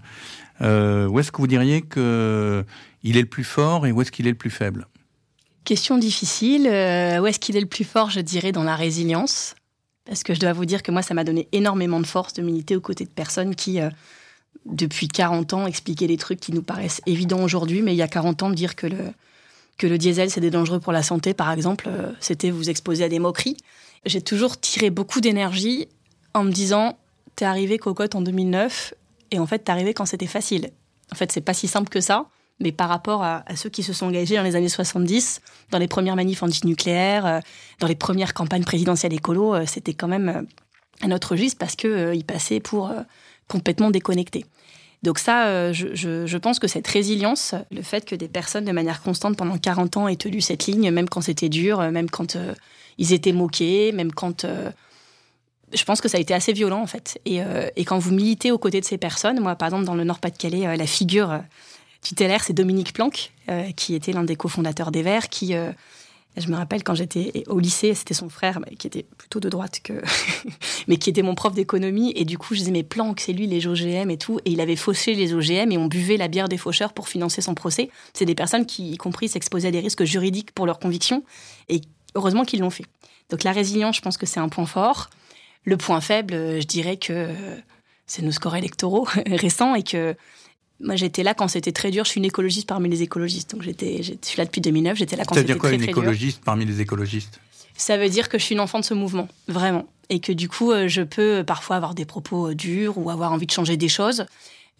Euh, 0.62 1.08
où 1.08 1.20
est-ce 1.20 1.32
que 1.32 1.38
vous 1.38 1.48
diriez 1.48 1.82
qu'il 1.82 3.18
est 3.18 3.22
le 3.22 3.26
plus 3.26 3.44
fort 3.44 3.88
et 3.88 3.92
où 3.92 4.02
est-ce 4.02 4.12
qu'il 4.12 4.28
est 4.28 4.32
le 4.32 4.38
plus 4.38 4.52
faible? 4.52 4.88
Question 5.64 5.98
difficile. 5.98 6.68
Euh, 6.68 7.20
où 7.20 7.26
est-ce 7.26 7.40
qu'il 7.40 7.58
est 7.58 7.62
le 7.62 7.66
plus 7.66 7.84
fort 7.84 8.12
Je 8.12 8.20
dirais 8.20 8.52
dans 8.52 8.64
la 8.64 8.76
résilience? 8.76 9.56
Parce 10.06 10.22
que 10.22 10.36
je 10.36 10.40
dois 10.40 10.54
vous 10.54 10.66
dire 10.66 10.84
que 10.84 10.92
moi, 10.92 11.02
ça 11.02 11.16
m'a 11.16 11.24
donné 11.24 11.48
énormément 11.54 12.00
de 12.00 12.06
force 12.06 12.34
de 12.34 12.44
militer 12.44 12.76
aux 12.76 12.82
côtés 12.82 13.06
de 13.06 13.10
personnes 13.10 13.56
qui, 13.56 13.80
depuis 14.68 15.08
40 15.08 15.54
ans, 15.54 15.66
expliquaient 15.66 16.06
des 16.06 16.18
trucs 16.18 16.40
qui 16.40 16.52
nous 16.52 16.62
paraissent 16.62 17.02
évidents 17.08 17.42
aujourd'hui, 17.42 17.82
mais 17.82 17.96
il 17.96 17.98
y 17.98 18.04
a 18.04 18.08
40 18.08 18.44
ans, 18.44 18.50
dire 18.52 18.76
que 18.76 18.86
le, 18.86 18.98
que 19.78 19.88
le 19.88 19.98
diesel 19.98 20.30
c'est 20.30 20.42
dangereux 20.50 20.80
pour 20.80 20.94
la 20.94 21.04
santé, 21.04 21.34
par 21.34 21.52
exemple, 21.52 21.88
euh, 21.88 22.12
c'était 22.20 22.52
vous 22.52 22.70
exposer 22.70 23.04
à 23.04 23.10
des 23.10 23.20
moqueries. 23.20 23.58
J'ai 24.06 24.22
toujours 24.22 24.60
tiré 24.60 24.90
beaucoup 24.90 25.22
d'énergie 25.22 25.88
en 26.34 26.44
me 26.44 26.52
disant 26.52 26.98
t'es 27.36 27.46
arrivé 27.46 27.78
cocotte 27.78 28.16
en 28.16 28.22
2009 28.22 28.94
et 29.32 29.40
en 29.40 29.46
fait 29.46 29.60
t'es 29.60 29.72
arrivé 29.72 29.94
quand 29.94 30.06
c'était 30.06 30.28
facile. 30.28 30.70
En 31.12 31.16
fait 31.16 31.32
c'est 31.32 31.42
pas 31.42 31.54
si 31.54 31.68
simple 31.68 31.90
que 31.90 32.02
ça, 32.02 32.28
mais 32.60 32.72
par 32.72 32.88
rapport 32.88 33.24
à, 33.24 33.44
ceux 33.56 33.70
qui 33.70 33.84
se 33.84 33.92
sont 33.92 34.08
engagés 34.08 34.36
dans 34.36 34.44
les 34.44 34.56
années 34.56 34.70
70, 34.70 35.42
dans 35.72 35.78
les 35.78 35.88
premières 35.88 36.16
manifs 36.16 36.44
anti-nucléaires, 36.44 37.26
euh, 37.26 37.40
dans 37.80 37.88
les 37.88 37.96
premières 37.96 38.34
campagnes 38.34 38.64
présidentielles 38.64 39.14
écolo, 39.14 39.56
euh, 39.56 39.66
c'était 39.66 39.94
quand 39.94 40.08
même 40.08 40.48
un 41.02 41.12
autre 41.12 41.32
registre 41.32 41.58
parce 41.58 41.76
qu'ils 41.76 42.24
passaient 42.26 42.62
pour 42.62 42.92
complètement 43.50 43.92
déconnectés. 43.92 44.46
Donc 45.06 45.20
ça, 45.20 45.46
euh, 45.50 45.72
je, 45.72 46.38
pense 46.38 46.58
que 46.58 46.68
cette 46.68 46.88
résilience, 46.88 47.54
le 47.70 47.84
fait 47.84 48.06
que 48.06 48.16
des 48.16 48.28
personnes 48.28 48.66
de 48.66 48.72
manière 48.72 49.04
constante 49.04 49.38
pendant 49.38 49.56
40 49.56 49.98
ans 49.98 50.08
aient 50.08 50.16
tenu 50.16 50.42
cette 50.42 50.66
ligne, 50.66 50.90
même 50.90 51.08
quand 51.08 51.22
c'était 51.22 51.48
dur, 51.48 51.80
euh, 51.80 51.92
même 51.92 52.10
quand 52.10 52.36
euh, 52.36 52.56
ils 52.98 53.14
étaient 53.14 53.32
moqués, 53.32 53.92
même 53.92 54.12
quand... 54.12 54.48
je 55.74 55.84
pense 55.84 56.02
que 56.02 56.08
ça 56.08 56.18
a 56.18 56.22
été 56.22 56.34
assez 56.34 56.54
violent 56.54 56.82
en 56.82 56.88
fait. 56.88 57.22
Et, 57.26 57.86
quand 57.86 58.00
vous 58.00 58.14
militez 58.14 58.52
aux 58.52 58.58
côtés 58.58 58.82
de 58.82 58.86
ces 58.86 58.98
personnes, 58.98 59.40
moi 59.40 59.56
par 59.56 59.68
exemple 59.68 59.86
dans 59.86 59.94
le 59.94 60.06
Nord-Pas-de-Calais, 60.06 60.76
la 60.76 60.88
figure 60.88 61.42
tutélaire 62.02 62.44
c'est 62.44 62.54
Dominique 62.54 62.94
Planck, 62.94 63.32
qui 63.76 63.94
était 63.94 64.12
l'un 64.14 64.24
des 64.24 64.38
cofondateurs 64.38 64.92
des 64.92 65.04
Verts, 65.04 65.30
qui 65.30 65.54
je 66.38 66.50
me 66.50 66.56
rappelle 66.56 66.84
quand 66.84 66.96
j'étais 66.96 67.44
au 67.48 67.60
lycée, 67.60 67.94
c'était 67.94 68.14
son 68.14 68.30
frère 68.30 68.60
qui 68.78 68.88
était 68.88 69.06
plutôt 69.18 69.40
de 69.40 69.50
droite 69.50 69.82
mais 70.88 70.98
qui 70.98 71.10
était 71.10 71.22
mon 71.22 71.36
prof 71.36 71.54
d'économie. 71.54 72.12
Et 72.16 72.26
du 72.26 72.38
coup, 72.38 72.54
je 72.54 72.60
disais 72.60 72.72
mais 72.72 72.84
Planck, 72.84 73.20
c'est 73.20 73.34
lui 73.34 73.48
les 73.48 73.68
OGM 73.68 74.10
et 74.10 74.18
tout. 74.18 74.40
Et 74.46 74.52
il 74.52 74.62
avait 74.62 74.76
fauché 74.76 75.14
les 75.14 75.34
OGM 75.34 75.72
et 75.72 75.78
on 75.78 75.88
buvait 75.88 76.18
la 76.18 76.28
bière 76.28 76.50
des 76.50 76.58
faucheurs 76.58 76.94
pour 76.94 77.08
financer 77.08 77.42
son 77.42 77.54
procès. 77.54 77.90
C'est 78.14 78.26
des 78.26 78.36
personnes 78.36 78.66
qui, 78.66 78.92
y 78.92 78.98
compris, 78.98 79.30
s'exposaient 79.30 79.70
à 79.70 79.72
des 79.72 79.80
risques 79.80 80.04
juridiques 80.04 80.52
pour 80.52 80.66
leurs 80.66 80.80
convictions. 80.80 81.24
Et 81.70 81.82
heureusement 82.16 82.44
qu'ils 82.44 82.60
l'ont 82.60 82.70
fait. 82.70 82.86
Donc 83.30 83.44
la 83.44 83.52
résilience, 83.52 83.96
je 83.96 84.02
pense 84.02 84.18
que 84.18 84.26
c'est 84.26 84.40
un 84.40 84.50
point 84.50 84.66
fort. 84.66 85.10
Le 85.64 85.78
point 85.78 86.02
faible, 86.02 86.34
je 86.34 86.68
dirais 86.68 86.98
que 86.98 87.30
c'est 88.08 88.22
nos 88.22 88.32
scores 88.32 88.56
électoraux 88.56 89.08
récents 89.26 89.74
et 89.74 89.84
que 89.84 90.16
moi, 90.82 90.96
j'étais 90.96 91.24
là 91.24 91.34
quand 91.34 91.48
c'était 91.48 91.72
très 91.72 91.92
dur. 91.92 92.04
Je 92.04 92.10
suis 92.10 92.20
une 92.20 92.26
écologiste 92.26 92.68
parmi 92.68 92.90
les 92.90 93.02
écologistes. 93.02 93.52
Donc, 93.52 93.64
j'étais, 93.64 94.04
je 94.04 94.14
suis 94.22 94.38
là 94.38 94.46
depuis 94.46 94.62
2009. 94.62 94.98
J'étais 94.98 95.16
là 95.16 95.24
quand 95.26 95.36
c'était 95.36 95.54
très, 95.54 95.60
quoi, 95.60 95.72
une 95.72 95.84
écologiste 95.84 96.42
parmi 96.44 96.66
les 96.66 96.82
écologistes? 96.82 97.40
Ça 97.78 97.98
veut 97.98 98.10
dire 98.10 98.30
que 98.30 98.38
je 98.38 98.44
suis 98.44 98.56
une 98.56 98.62
enfant 98.62 98.80
de 98.80 98.86
ce 98.86 98.94
mouvement, 98.94 99.28
vraiment. 99.48 99.86
Et 100.10 100.20
que 100.20 100.32
du 100.32 100.50
coup, 100.50 100.72
euh, 100.72 100.88
je 100.88 101.02
peux 101.02 101.44
parfois 101.46 101.78
avoir 101.78 101.94
des 101.94 102.06
propos 102.06 102.50
euh, 102.50 102.56
durs 102.56 102.98
ou 102.98 103.10
avoir 103.10 103.32
envie 103.32 103.48
de 103.48 103.52
changer 103.52 103.78
des 103.78 103.88
choses. 103.88 104.26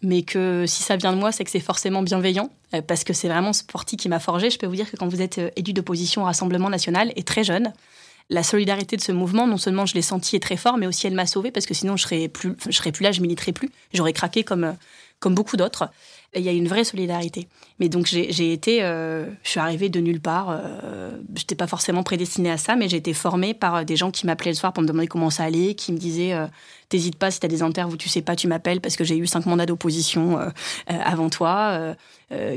Mais 0.02 0.22
que 0.22 0.64
si 0.66 0.82
ça 0.82 0.96
vient 0.96 1.12
de 1.12 1.18
moi, 1.18 1.32
c'est 1.32 1.44
que 1.44 1.50
c'est 1.50 1.60
forcément 1.60 2.02
bienveillant. 2.02 2.50
Euh, 2.74 2.82
parce 2.82 3.02
que 3.02 3.14
c'est 3.14 3.28
vraiment 3.28 3.54
ce 3.54 3.64
parti 3.64 3.96
qui 3.96 4.08
m'a 4.08 4.18
forgé. 4.18 4.50
Je 4.50 4.58
peux 4.58 4.66
vous 4.66 4.76
dire 4.76 4.90
que 4.90 4.96
quand 4.96 5.08
vous 5.08 5.22
êtes 5.22 5.40
élu 5.56 5.72
d'opposition 5.72 6.22
au 6.22 6.24
Rassemblement 6.26 6.68
national 6.68 7.12
et 7.16 7.22
très 7.22 7.42
jeune, 7.42 7.72
la 8.28 8.42
solidarité 8.42 8.96
de 8.96 9.02
ce 9.02 9.12
mouvement, 9.12 9.46
non 9.46 9.56
seulement 9.56 9.86
je 9.86 9.94
l'ai 9.94 10.02
senti 10.02 10.36
est 10.36 10.40
très 10.40 10.56
fort, 10.56 10.76
mais 10.76 10.86
aussi 10.86 11.06
elle 11.06 11.14
m'a 11.14 11.26
sauvé 11.26 11.50
parce 11.50 11.64
que 11.64 11.74
sinon 11.74 11.96
je 11.96 12.02
serais 12.02 12.28
plus, 12.28 12.54
je 12.66 12.72
serais 12.72 12.90
plus 12.90 13.04
là, 13.04 13.12
je 13.12 13.20
militerais 13.20 13.52
plus, 13.52 13.70
j'aurais 13.94 14.12
craqué 14.12 14.42
comme 14.42 14.74
comme 15.20 15.34
beaucoup 15.34 15.56
d'autres. 15.56 15.90
Il 16.34 16.42
y 16.42 16.48
a 16.48 16.52
une 16.52 16.68
vraie 16.68 16.84
solidarité. 16.84 17.48
Mais 17.78 17.88
donc 17.88 18.06
j'ai 18.06 18.52
été, 18.52 18.82
euh, 18.82 19.26
je 19.42 19.50
suis 19.50 19.60
arrivée 19.60 19.88
de 19.88 20.00
nulle 20.00 20.20
part. 20.20 20.50
Euh, 20.50 21.12
je 21.34 21.42
n'étais 21.42 21.54
pas 21.54 21.66
forcément 21.66 22.02
prédestinée 22.02 22.50
à 22.50 22.58
ça, 22.58 22.76
mais 22.76 22.88
j'ai 22.88 22.98
été 22.98 23.14
formée 23.14 23.54
par 23.54 23.84
des 23.84 23.96
gens 23.96 24.10
qui 24.10 24.26
m'appelaient 24.26 24.50
le 24.50 24.56
soir 24.56 24.72
pour 24.72 24.82
me 24.82 24.88
demander 24.88 25.06
comment 25.06 25.30
ça 25.30 25.44
allait, 25.44 25.74
qui 25.74 25.92
me 25.92 25.98
disaient 25.98 26.34
euh, 26.34 26.46
t'hésites 26.90 27.16
pas 27.16 27.30
si 27.30 27.40
tu 27.40 27.46
as 27.46 27.48
des 27.48 27.62
interviews, 27.62 27.96
tu 27.96 28.10
sais 28.10 28.20
pas, 28.20 28.36
tu 28.36 28.48
m'appelles 28.48 28.80
parce 28.80 28.96
que 28.96 29.04
j'ai 29.04 29.16
eu 29.16 29.26
cinq 29.26 29.46
mandats 29.46 29.66
d'opposition 29.66 30.38
avant 30.86 31.30
toi, 31.30 31.96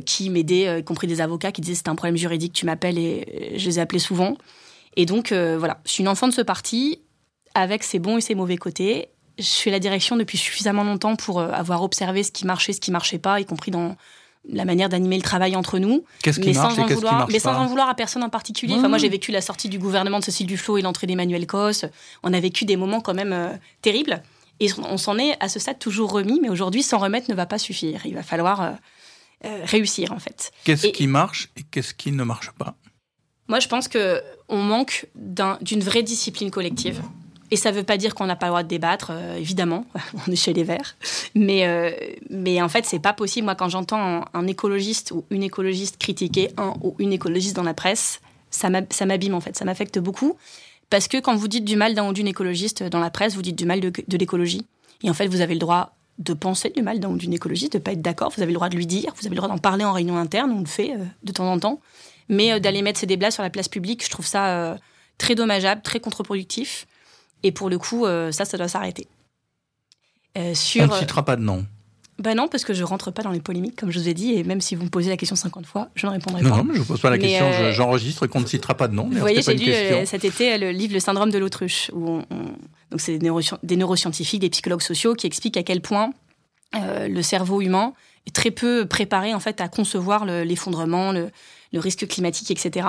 qui 0.05 0.29
m'aidaient, 0.29 0.79
y 0.79 0.83
compris 0.83 1.07
des 1.07 1.21
avocats 1.21 1.51
qui 1.51 1.61
disaient 1.61 1.75
c'est 1.75 1.87
un 1.87 1.95
problème 1.95 2.17
juridique, 2.17 2.53
tu 2.53 2.65
m'appelles 2.65 2.99
et 2.99 3.53
je 3.57 3.65
les 3.65 3.79
ai 3.79 3.81
appelés 3.81 3.99
souvent. 3.99 4.37
Et 4.95 5.05
donc 5.05 5.31
voilà, 5.31 5.79
je 5.85 5.91
suis 5.91 6.03
une 6.03 6.09
enfant 6.09 6.27
de 6.27 6.33
ce 6.33 6.41
parti 6.41 7.01
avec 7.55 7.83
ses 7.83 7.97
bons 7.97 8.17
et 8.17 8.21
ses 8.21 8.35
mauvais 8.35 8.57
côtés 8.57 9.09
je 9.39 9.43
suis 9.43 9.71
la 9.71 9.79
direction 9.79 10.15
depuis 10.15 10.37
suffisamment 10.37 10.83
longtemps 10.83 11.15
pour 11.15 11.39
euh, 11.39 11.49
avoir 11.51 11.81
observé 11.81 12.23
ce 12.23 12.31
qui 12.31 12.45
marchait, 12.45 12.73
ce 12.73 12.81
qui 12.81 12.91
marchait 12.91 13.19
pas, 13.19 13.39
y 13.39 13.45
compris 13.45 13.71
dans 13.71 13.95
la 14.47 14.65
manière 14.65 14.89
d'animer 14.89 15.17
le 15.17 15.21
travail 15.21 15.55
entre 15.55 15.79
nous. 15.79 16.03
Qu'est-ce 16.23 16.39
qui 16.39 16.49
mais 16.49 16.53
marche 16.53 16.75
sans 16.75 16.81
en 16.83 16.87
vouloir, 16.87 17.27
Mais 17.29 17.39
sans 17.39 17.55
en 17.55 17.65
vouloir 17.65 17.89
à 17.89 17.95
personne 17.95 18.23
en 18.23 18.29
particulier. 18.29 18.75
Enfin, 18.75 18.87
moi, 18.87 18.97
j'ai 18.97 19.09
vécu 19.09 19.31
la 19.31 19.41
sortie 19.41 19.69
du 19.69 19.79
gouvernement 19.79 20.19
de 20.19 20.23
Cécile 20.23 20.47
Duflot 20.47 20.77
et 20.77 20.81
l'entrée 20.81 21.07
d'Emmanuel 21.07 21.45
Cos. 21.45 21.85
On 22.23 22.33
a 22.33 22.39
vécu 22.39 22.65
des 22.65 22.77
moments 22.77 23.01
quand 23.01 23.13
même 23.13 23.33
euh, 23.33 23.49
terribles. 23.81 24.21
Et 24.59 24.69
on 24.77 24.97
s'en 24.97 25.17
est 25.17 25.35
à 25.39 25.49
ce 25.49 25.59
stade 25.59 25.79
toujours 25.79 26.11
remis, 26.11 26.39
mais 26.41 26.49
aujourd'hui, 26.49 26.83
s'en 26.83 26.97
remettre 26.97 27.29
ne 27.29 27.35
va 27.35 27.45
pas 27.45 27.57
suffire. 27.57 28.01
Il 28.05 28.15
va 28.15 28.23
falloir. 28.23 28.61
Euh, 28.61 28.71
réussir 29.63 30.11
en 30.11 30.19
fait. 30.19 30.51
Qu'est-ce 30.65 30.87
qui 30.87 31.07
marche 31.07 31.47
et 31.55 31.63
qu'est-ce 31.63 31.93
qui 31.93 32.11
ne 32.11 32.25
marche 32.25 32.51
pas? 32.51 32.75
Moi, 33.47 33.61
je 33.61 33.69
pense 33.69 33.87
que 33.87 34.21
on 34.49 34.61
manque 34.61 35.07
d'une 35.15 35.79
vraie 35.79 36.03
discipline 36.03 36.51
collective. 36.51 37.01
Et 37.51 37.55
ça 37.55 37.71
ne 37.71 37.77
veut 37.77 37.83
pas 37.83 37.97
dire 37.97 38.15
qu'on 38.15 38.25
n'a 38.25 38.35
pas 38.35 38.47
le 38.47 38.51
droit 38.51 38.63
de 38.63 38.67
débattre, 38.67 39.11
évidemment, 39.37 39.85
on 40.27 40.31
est 40.31 40.35
chez 40.35 40.53
les 40.53 40.63
Verts. 40.63 40.95
Mais, 41.35 41.67
mais 42.29 42.61
en 42.61 42.69
fait, 42.69 42.85
c'est 42.85 42.99
pas 42.99 43.13
possible. 43.13 43.45
Moi, 43.45 43.55
quand 43.55 43.69
j'entends 43.69 44.25
un, 44.33 44.47
écologiste 44.47 45.11
ou 45.11 45.25
une 45.29 45.43
écologiste 45.43 45.97
critiquer 45.97 46.51
un 46.57 46.73
ou 46.81 46.95
une 46.99 47.11
écologiste 47.13 47.55
dans 47.55 47.63
la 47.63 47.73
presse, 47.73 48.21
ça 48.51 48.69
m'abîme 48.69 49.33
en 49.33 49.41
fait, 49.41 49.55
ça 49.57 49.65
m'affecte 49.65 49.99
beaucoup. 49.99 50.37
Parce 50.89 51.07
que 51.07 51.17
quand 51.17 51.35
vous 51.35 51.47
dites 51.47 51.65
du 51.65 51.75
mal 51.75 51.93
d'un 51.93 52.07
ou 52.07 52.13
d'une 52.13 52.27
écologiste 52.27 52.83
dans 52.83 52.99
la 52.99 53.09
presse, 53.09 53.35
vous 53.35 53.41
dites 53.41 53.57
du 53.57 53.65
mal 53.65 53.79
de, 53.79 54.17
l'écologie. 54.17 54.65
Et 55.03 55.09
en 55.09 55.13
fait, 55.13 55.27
vous 55.27 55.41
avez 55.41 55.53
le 55.53 55.59
droit 55.59 55.95
de 56.17 56.33
penser 56.33 56.69
du 56.69 56.81
mal 56.81 56.99
d'un 56.99 57.09
ou 57.09 57.17
d'une 57.17 57.33
écologiste, 57.33 57.73
de 57.73 57.77
ne 57.77 57.83
pas 57.83 57.93
être 57.93 58.01
d'accord, 58.01 58.33
vous 58.35 58.41
avez 58.41 58.51
le 58.51 58.55
droit 58.55 58.69
de 58.69 58.75
lui 58.75 58.87
dire, 58.87 59.13
vous 59.15 59.25
avez 59.25 59.35
le 59.35 59.37
droit 59.37 59.47
d'en 59.47 59.57
parler 59.57 59.85
en 59.85 59.93
réunion 59.93 60.17
interne, 60.17 60.51
on 60.51 60.59
le 60.59 60.65
fait 60.65 60.93
euh, 60.93 61.05
de 61.23 61.31
temps 61.31 61.49
en 61.49 61.57
temps. 61.59 61.79
Mais 62.27 62.51
euh, 62.51 62.59
d'aller 62.59 62.81
mettre 62.81 62.99
ces 62.99 63.05
débats 63.05 63.31
sur 63.31 63.41
la 63.41 63.49
place 63.49 63.69
publique, 63.69 64.03
je 64.03 64.09
trouve 64.09 64.25
ça 64.25 64.47
euh, 64.47 64.75
très 65.17 65.35
dommageable, 65.35 65.81
très 65.81 66.01
contre-productif. 66.01 66.87
Et 67.43 67.51
pour 67.51 67.69
le 67.69 67.77
coup, 67.77 68.05
ça, 68.05 68.45
ça 68.45 68.57
doit 68.57 68.67
s'arrêter. 68.67 69.07
sur, 70.53 70.83
on 70.83 70.87
ne 70.87 70.99
citera 70.99 71.23
pas 71.23 71.35
de 71.35 71.41
nom. 71.41 71.65
Ben 72.19 72.35
non, 72.35 72.49
parce 72.49 72.65
que 72.65 72.73
je 72.73 72.83
rentre 72.83 73.11
pas 73.11 73.23
dans 73.23 73.31
les 73.31 73.39
polémiques, 73.39 73.77
comme 73.77 73.91
je 73.91 73.99
vous 73.99 74.09
ai 74.09 74.13
dit, 74.13 74.33
et 74.33 74.43
même 74.43 74.59
si 74.59 74.75
vous 74.75 74.83
me 74.83 74.89
posez 74.89 75.09
la 75.09 75.15
question 75.15 75.37
50 75.37 75.65
fois, 75.65 75.89
je 75.95 76.05
ne 76.05 76.11
répondrai 76.11 76.41
pas. 76.43 76.49
Non, 76.49 76.65
mais 76.65 76.73
je 76.73 76.79
ne 76.79 76.83
vous 76.83 76.93
pose 76.93 76.99
pas 76.99 77.09
la 77.09 77.17
question, 77.17 77.45
euh, 77.45 77.71
j'enregistre 77.71 78.27
qu'on 78.27 78.41
ne 78.41 78.45
citera 78.45 78.75
pas 78.75 78.89
de 78.89 78.93
nom. 78.93 79.07
Vous 79.09 79.17
voyez, 79.19 79.41
j'ai 79.41 79.53
lu 79.53 79.71
euh, 79.71 80.05
cet 80.05 80.25
été 80.25 80.57
le 80.57 80.71
livre 80.71 80.93
Le 80.93 80.99
syndrome 80.99 81.31
de 81.31 81.37
l'autruche, 81.37 81.89
où 81.93 82.21
donc 82.91 82.99
c'est 82.99 83.17
des, 83.17 83.77
neuroscientifiques, 83.77 84.41
des 84.41 84.49
psychologues 84.49 84.81
sociaux 84.81 85.13
qui 85.13 85.27
expliquent 85.27 85.55
à 85.55 85.63
quel 85.63 85.79
point 85.79 86.11
euh, 86.75 87.07
le 87.07 87.21
cerveau 87.21 87.61
humain 87.61 87.93
est 88.27 88.35
très 88.35 88.51
peu 88.51 88.85
préparé 88.85 89.33
en 89.33 89.39
fait 89.39 89.61
à 89.61 89.69
concevoir 89.69 90.25
l'effondrement, 90.25 91.13
le, 91.13 91.29
le, 91.71 91.79
risque 91.79 92.05
climatique, 92.05 92.51
etc 92.51 92.87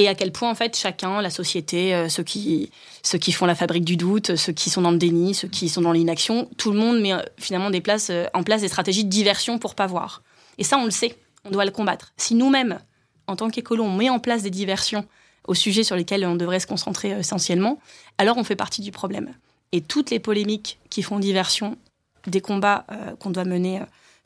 et 0.00 0.08
à 0.08 0.14
quel 0.14 0.32
point 0.32 0.50
en 0.50 0.54
fait 0.54 0.76
chacun, 0.78 1.20
la 1.20 1.28
société, 1.28 1.94
euh, 1.94 2.08
ceux 2.08 2.22
qui 2.22 2.70
ceux 3.02 3.18
qui 3.18 3.32
font 3.32 3.44
la 3.44 3.54
fabrique 3.54 3.84
du 3.84 3.98
doute, 3.98 4.34
ceux 4.34 4.52
qui 4.52 4.70
sont 4.70 4.80
dans 4.80 4.92
le 4.92 4.96
déni, 4.96 5.34
ceux 5.34 5.48
qui 5.48 5.68
sont 5.68 5.82
dans 5.82 5.92
l'inaction, 5.92 6.48
tout 6.56 6.72
le 6.72 6.78
monde 6.78 7.00
met 7.00 7.12
euh, 7.12 7.20
finalement 7.36 7.68
des 7.68 7.82
places, 7.82 8.08
euh, 8.08 8.24
en 8.32 8.42
place 8.42 8.62
des 8.62 8.68
stratégies 8.68 9.04
de 9.04 9.10
diversion 9.10 9.58
pour 9.58 9.74
pas 9.74 9.86
voir. 9.86 10.22
Et 10.56 10.64
ça, 10.64 10.78
on 10.78 10.86
le 10.86 10.90
sait, 10.90 11.18
on 11.44 11.50
doit 11.50 11.66
le 11.66 11.70
combattre. 11.70 12.14
Si 12.16 12.34
nous-mêmes, 12.34 12.80
en 13.26 13.36
tant 13.36 13.50
qu'écolons, 13.50 13.88
on 13.88 13.96
met 13.96 14.08
en 14.08 14.20
place 14.20 14.42
des 14.42 14.50
diversions 14.50 15.06
au 15.46 15.52
sujet 15.52 15.84
sur 15.84 15.96
lesquels 15.96 16.24
on 16.24 16.36
devrait 16.36 16.60
se 16.60 16.66
concentrer 16.66 17.10
essentiellement, 17.10 17.78
alors 18.16 18.38
on 18.38 18.44
fait 18.44 18.56
partie 18.56 18.80
du 18.80 18.92
problème. 18.92 19.34
Et 19.72 19.82
toutes 19.82 20.10
les 20.10 20.18
polémiques 20.18 20.78
qui 20.88 21.02
font 21.02 21.18
diversion 21.18 21.76
des 22.26 22.40
combats 22.40 22.86
qu'on 23.18 23.30
doit 23.30 23.44
mener 23.44 23.80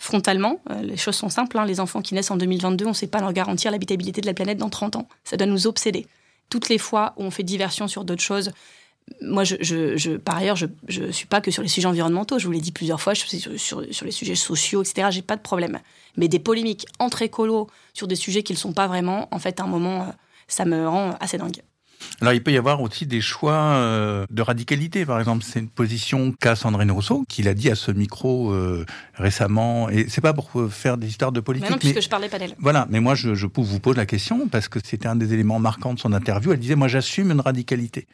frontalement. 0.04 0.60
Euh, 0.70 0.82
les 0.82 0.96
choses 0.96 1.16
sont 1.16 1.30
simples. 1.30 1.58
Hein. 1.58 1.64
Les 1.64 1.80
enfants 1.80 2.02
qui 2.02 2.14
naissent 2.14 2.30
en 2.30 2.36
2022, 2.36 2.84
on 2.84 2.90
ne 2.90 2.94
sait 2.94 3.06
pas 3.06 3.20
leur 3.20 3.32
garantir 3.32 3.70
l'habitabilité 3.70 4.20
de 4.20 4.26
la 4.26 4.34
planète 4.34 4.58
dans 4.58 4.68
30 4.68 4.96
ans. 4.96 5.08
Ça 5.24 5.36
doit 5.36 5.46
nous 5.46 5.66
obséder. 5.66 6.06
Toutes 6.50 6.68
les 6.68 6.78
fois 6.78 7.14
où 7.16 7.22
on 7.24 7.30
fait 7.30 7.42
diversion 7.42 7.88
sur 7.88 8.04
d'autres 8.04 8.22
choses, 8.22 8.52
moi, 9.20 9.44
je, 9.44 10.16
par 10.16 10.36
ailleurs, 10.36 10.56
je 10.56 10.66
ne 10.88 11.10
suis 11.10 11.26
pas 11.26 11.40
que 11.40 11.50
sur 11.50 11.62
les 11.62 11.68
sujets 11.68 11.88
environnementaux. 11.88 12.38
Je 12.38 12.46
vous 12.46 12.52
l'ai 12.52 12.60
dit 12.60 12.72
plusieurs 12.72 13.00
fois, 13.00 13.14
je 13.14 13.20
suis 13.20 13.38
sur, 13.38 13.58
sur, 13.58 14.04
les 14.04 14.10
sujets 14.10 14.34
sociaux, 14.34 14.82
etc. 14.82 15.08
J'ai 15.10 15.22
pas 15.22 15.36
de 15.36 15.42
problème. 15.42 15.78
Mais 16.16 16.28
des 16.28 16.38
polémiques 16.38 16.86
entre 16.98 17.22
écolos 17.22 17.68
sur 17.94 18.06
des 18.06 18.16
sujets 18.16 18.42
qui 18.42 18.52
ne 18.52 18.56
le 18.56 18.60
sont 18.60 18.72
pas 18.72 18.86
vraiment, 18.86 19.28
en 19.30 19.38
fait, 19.38 19.60
à 19.60 19.64
un 19.64 19.66
moment, 19.66 20.02
euh, 20.02 20.12
ça 20.48 20.64
me 20.64 20.86
rend 20.86 21.16
assez 21.20 21.38
dingue. 21.38 21.62
Alors 22.20 22.32
il 22.32 22.42
peut 22.42 22.52
y 22.52 22.56
avoir 22.56 22.80
aussi 22.80 23.06
des 23.06 23.20
choix 23.20 23.52
euh, 23.54 24.26
de 24.30 24.42
radicalité. 24.42 25.04
Par 25.04 25.18
exemple, 25.18 25.44
c'est 25.44 25.60
une 25.60 25.68
position 25.68 26.32
qu'a 26.32 26.56
Sandrine 26.56 26.90
Rousseau, 26.90 27.24
qu'il 27.28 27.48
a 27.48 27.54
dit 27.54 27.70
à 27.70 27.74
ce 27.74 27.90
micro 27.90 28.52
euh, 28.52 28.84
récemment. 29.14 29.88
Et 29.90 30.06
c'est 30.08 30.20
pas 30.20 30.32
pour 30.32 30.50
faire 30.70 30.96
des 30.96 31.08
histoires 31.08 31.32
de 31.32 31.40
politique. 31.40 31.68
Mais 31.68 31.74
non, 31.74 31.78
puisque 31.78 32.02
je 32.02 32.08
parlais 32.08 32.28
pas 32.28 32.38
d'elle. 32.38 32.54
Voilà, 32.58 32.86
mais 32.90 33.00
moi 33.00 33.14
je, 33.14 33.34
je 33.34 33.46
vous 33.46 33.80
pose 33.80 33.96
la 33.96 34.06
question 34.06 34.48
parce 34.48 34.68
que 34.68 34.78
c'était 34.82 35.08
un 35.08 35.16
des 35.16 35.32
éléments 35.34 35.58
marquants 35.58 35.94
de 35.94 35.98
son 35.98 36.12
interview. 36.12 36.52
Elle 36.52 36.60
disait 36.60 36.76
moi 36.76 36.88
j'assume 36.88 37.30
une 37.30 37.40
radicalité. 37.40 38.06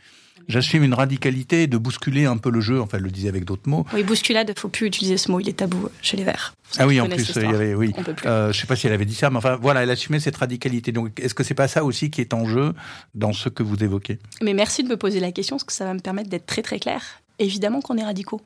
J'assume 0.49 0.83
une 0.83 0.95
radicalité 0.95 1.67
de 1.67 1.79
bousculer 1.79 2.27
un 2.27 2.37
peu 2.37 2.51
le 2.51 2.61
jeu, 2.61 2.81
enfin, 2.81 2.99
elle 2.99 3.05
le 3.05 3.11
disait 3.11 3.29
avec 3.29 3.45
d'autres 3.45 3.69
mots. 3.69 3.87
Oui, 3.95 4.03
bousculade, 4.03 4.49
il 4.49 4.55
ne 4.55 4.59
faut 4.59 4.69
plus 4.69 4.87
utiliser 4.87 5.17
ce 5.17 5.31
mot, 5.31 5.41
il 5.41 5.49
est 5.49 5.55
tabou 5.55 5.89
chez 6.03 6.17
les 6.17 6.25
Verts. 6.25 6.55
ah 6.79 6.87
oui, 6.87 7.01
en 7.01 7.09
plus, 7.09 7.33
il 7.37 7.43
y 7.43 7.47
avait, 7.47 7.75
oui. 7.75 7.93
Euh, 8.27 8.53
je 8.53 8.57
ne 8.57 8.61
sais 8.61 8.67
pas 8.67 8.77
si 8.77 8.87
elle 8.87 8.93
avait 8.93 9.05
dit 9.05 9.15
ça, 9.15 9.31
mais 9.31 9.37
enfin, 9.37 9.57
voilà, 9.61 9.83
elle 9.83 9.91
assumait 9.91 10.21
cette 10.21 10.37
radicalité. 10.37 10.93
Donc, 10.93 11.19
est-ce 11.21 11.35
que 11.35 11.45
c'est 11.45 11.55
pas 11.55 11.69
ça 11.69 11.85
aussi 11.85 12.11
qui 12.11 12.21
est 12.21 12.35
en 12.35 12.47
jeu 12.47 12.73
dans 13.15 13.33
ce 13.33 13.49
que 13.49 13.63
vous 13.63 13.83
évoquez? 13.83 14.19
Mais 14.43 14.55
merci 14.55 14.83
de 14.83 14.89
me 14.89 14.97
poser 14.97 15.21
la 15.21 15.33
question, 15.33 15.57
parce 15.57 15.65
que 15.65 15.73
ça 15.73 15.85
va 15.85 15.95
me 15.95 16.01
permettre 16.01 16.31
d'être 16.31 16.47
très 16.47 16.63
très 16.63 16.79
clair. 16.79 17.03
Évidemment 17.39 17.81
qu'on 17.81 17.97
est 17.97 18.05
radicaux. 18.05 18.41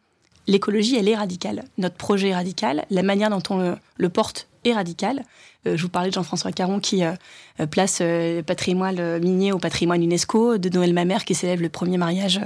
L'écologie, 0.47 0.97
elle 0.97 1.09
est 1.09 1.17
radicale. 1.17 1.65
Notre 1.79 1.97
projet 1.97 2.29
est 2.29 2.35
radical. 2.35 2.85
La 2.91 3.03
manière 3.03 3.31
dont 3.31 3.43
on 3.51 3.77
le 3.97 4.09
porte 4.09 4.49
est 4.65 4.75
radicale. 4.75 5.23
Euh, 5.67 5.77
je 5.77 5.83
vous 5.83 5.89
parlais 5.89 6.11
de 6.11 6.15
Jean-François 6.15 6.53
Caron 6.53 6.81
qui 6.81 7.05
euh, 7.05 7.13
euh, 7.61 7.67
place 7.67 8.01
le 8.01 8.43
patrimoine 8.43 9.19
minier 9.19 9.53
au 9.53 9.59
patrimoine 9.59 10.03
UNESCO, 10.03 10.59
de 10.59 10.69
Noël 10.69 10.93
Mamère 10.93 11.25
qui 11.25 11.35
célèbre 11.35 11.63
le 11.63 11.69
premier 11.69 11.99
mariage 11.99 12.41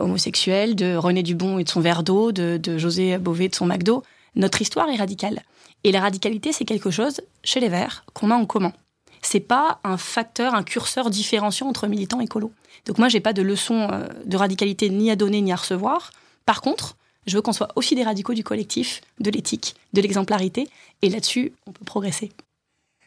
homosexuel, 0.00 0.74
de 0.74 0.96
René 0.96 1.22
Dubon 1.22 1.58
et 1.58 1.64
de 1.64 1.68
son 1.68 1.80
verre 1.80 2.02
d'eau, 2.02 2.32
de, 2.32 2.78
José 2.78 3.18
Bové 3.18 3.44
et 3.44 3.48
de 3.48 3.54
son 3.54 3.66
McDo. 3.66 4.02
Notre 4.34 4.60
histoire 4.62 4.88
est 4.88 4.96
radicale. 4.96 5.42
Et 5.84 5.92
la 5.92 6.00
radicalité, 6.00 6.52
c'est 6.52 6.64
quelque 6.64 6.90
chose, 6.90 7.20
chez 7.44 7.60
les 7.60 7.68
Verts, 7.68 8.04
qu'on 8.12 8.30
a 8.30 8.34
en 8.34 8.46
commun. 8.46 8.72
C'est 9.20 9.40
pas 9.40 9.80
un 9.84 9.96
facteur, 9.96 10.54
un 10.54 10.62
curseur 10.62 11.10
différenciant 11.10 11.68
entre 11.68 11.86
militants 11.86 12.20
et 12.20 12.24
écolos. 12.24 12.52
Donc 12.86 12.98
moi, 12.98 13.08
j'ai 13.08 13.20
pas 13.20 13.32
de 13.32 13.42
leçon 13.42 13.88
de 14.24 14.36
radicalité 14.36 14.90
ni 14.90 15.10
à 15.10 15.16
donner 15.16 15.40
ni 15.40 15.52
à 15.52 15.56
recevoir. 15.56 16.10
Par 16.46 16.60
contre, 16.60 16.96
je 17.26 17.36
veux 17.36 17.42
qu'on 17.42 17.52
soit 17.52 17.68
aussi 17.76 17.94
des 17.94 18.02
radicaux 18.02 18.34
du 18.34 18.44
collectif, 18.44 19.00
de 19.20 19.30
l'éthique, 19.30 19.74
de 19.92 20.00
l'exemplarité. 20.00 20.68
Et 21.02 21.08
là-dessus, 21.08 21.52
on 21.66 21.72
peut 21.72 21.84
progresser. 21.84 22.32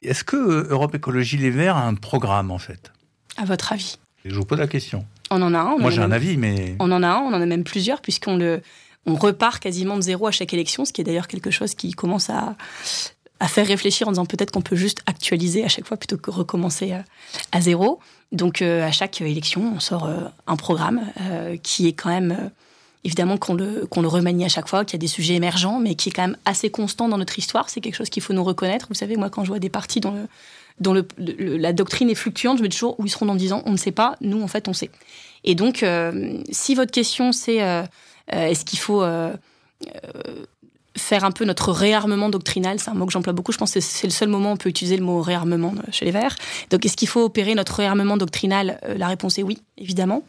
Est-ce 0.01 0.23
que 0.23 0.37
euh, 0.37 0.67
Europe 0.69 0.95
Écologie 0.95 1.37
Les 1.37 1.49
Verts 1.49 1.77
a 1.77 1.85
un 1.85 1.95
programme, 1.95 2.51
en 2.51 2.57
fait? 2.57 2.91
À 3.37 3.45
votre 3.45 3.73
avis? 3.73 3.97
Je 4.23 4.35
vous 4.35 4.45
pose 4.45 4.59
la 4.59 4.67
question. 4.67 5.05
On 5.31 5.41
en 5.41 5.53
a 5.53 5.59
un. 5.59 5.77
Moi, 5.77 5.91
j'ai 5.91 6.01
un 6.01 6.11
avis, 6.11 6.37
mais... 6.37 6.75
On 6.79 6.91
en 6.91 7.03
a 7.03 7.07
un, 7.07 7.19
on 7.19 7.33
en 7.33 7.41
a 7.41 7.45
même 7.45 7.63
plusieurs, 7.63 8.01
puisqu'on 8.01 8.37
le... 8.37 8.61
On 9.07 9.15
repart 9.15 9.61
quasiment 9.61 9.97
de 9.97 10.01
zéro 10.01 10.25
à 10.25 10.31
chaque 10.31 10.51
élection, 10.51 10.83
ce 10.83 10.91
qui 10.91 11.01
est 11.01 11.03
d'ailleurs 11.03 11.27
quelque 11.27 11.51
chose 11.51 11.75
qui 11.75 11.91
commence 11.91 12.31
à, 12.31 12.55
à 13.39 13.47
faire 13.47 13.67
réfléchir 13.67 14.07
en 14.07 14.11
disant 14.11 14.25
peut-être 14.25 14.49
qu'on 14.49 14.63
peut 14.63 14.75
juste 14.75 15.03
actualiser 15.05 15.63
à 15.63 15.67
chaque 15.67 15.85
fois 15.85 15.95
plutôt 15.95 16.17
que 16.17 16.31
recommencer 16.31 16.93
euh, 16.93 17.01
à, 17.51 17.61
zéro. 17.61 17.99
Donc 18.31 18.63
euh, 18.63 18.83
à 18.83 18.91
chaque 18.91 19.21
élection, 19.21 19.73
on 19.75 19.79
sort 19.79 20.09
un 20.47 20.55
programme 20.55 21.01
qui 21.61 21.87
est 21.87 21.93
quand 21.93 22.09
même 22.09 22.49
évidemment 23.05 23.37
qu'on 23.37 23.53
le, 23.53 23.87
remanie 24.07 24.43
à 24.43 24.49
chaque 24.49 24.67
fois, 24.67 24.83
qu'il 24.83 24.95
y 24.95 24.99
a 24.99 25.03
des 25.05 25.07
sujets 25.07 25.35
émergents, 25.35 25.79
mais 25.79 25.93
qui 25.93 26.09
est 26.09 26.11
quand 26.11 26.23
même 26.23 26.37
assez 26.43 26.71
constant 26.71 27.07
dans 27.07 27.19
notre 27.19 27.37
histoire. 27.37 27.69
C'est 27.69 27.79
quelque 27.79 27.95
chose 27.95 28.09
qu'il 28.09 28.23
faut 28.23 28.33
nous 28.33 28.43
reconnaître. 28.43 28.87
Vous 28.89 28.95
savez, 28.95 29.15
moi, 29.15 29.29
quand 29.29 29.43
je 29.43 29.49
vois 29.49 29.59
des 29.59 29.69
partis 29.69 30.01
dont, 30.01 30.25
la 30.79 31.71
doctrine 31.71 32.09
est 32.09 32.15
fluctuante, 32.15 32.57
je 32.57 32.63
me 32.63 32.67
dis 32.67 32.75
toujours 32.75 32.99
où 32.99 33.05
ils 33.05 33.09
seront 33.09 33.27
dans 33.27 33.35
10 33.35 33.53
ans. 33.53 33.61
On 33.65 33.71
ne 33.71 33.77
sait 33.77 33.91
pas. 33.91 34.15
Nous, 34.21 34.41
en 34.41 34.47
fait, 34.47 34.67
on 34.67 34.73
sait. 34.73 34.89
Et 35.43 35.53
donc, 35.53 35.83
euh, 35.83 36.39
si 36.51 36.73
votre 36.73 36.91
question, 36.91 37.31
c'est 37.31 37.61
euh, 37.61 37.83
euh, 38.33 38.47
est-ce 38.47 38.65
qu'il 38.65 38.79
faut 38.79 39.05
faire 40.97 41.25
un 41.25 41.31
peu 41.31 41.45
notre 41.45 41.71
réarmement 41.71 42.29
doctrinal, 42.29 42.79
c'est 42.79 42.89
un 42.89 42.93
mot 42.93 43.05
que 43.05 43.11
j'emploie 43.11 43.33
beaucoup, 43.33 43.51
je 43.51 43.57
pense 43.57 43.73
que 43.73 43.81
c'est 43.81 44.07
le 44.07 44.13
seul 44.13 44.29
moment 44.29 44.51
où 44.51 44.53
on 44.53 44.57
peut 44.57 44.69
utiliser 44.69 44.95
le 44.95 45.03
mot 45.03 45.21
réarmement 45.21 45.73
chez 45.91 46.05
les 46.05 46.11
Verts. 46.11 46.37
Donc 46.69 46.85
est-ce 46.85 46.95
qu'il 46.95 47.09
faut 47.09 47.21
opérer 47.21 47.53
notre 47.53 47.75
réarmement 47.75 48.15
doctrinal? 48.15 48.79
La 48.95 49.09
réponse 49.09 49.37
est 49.37 49.43
oui, 49.43 49.57
évidemment. 49.77 50.23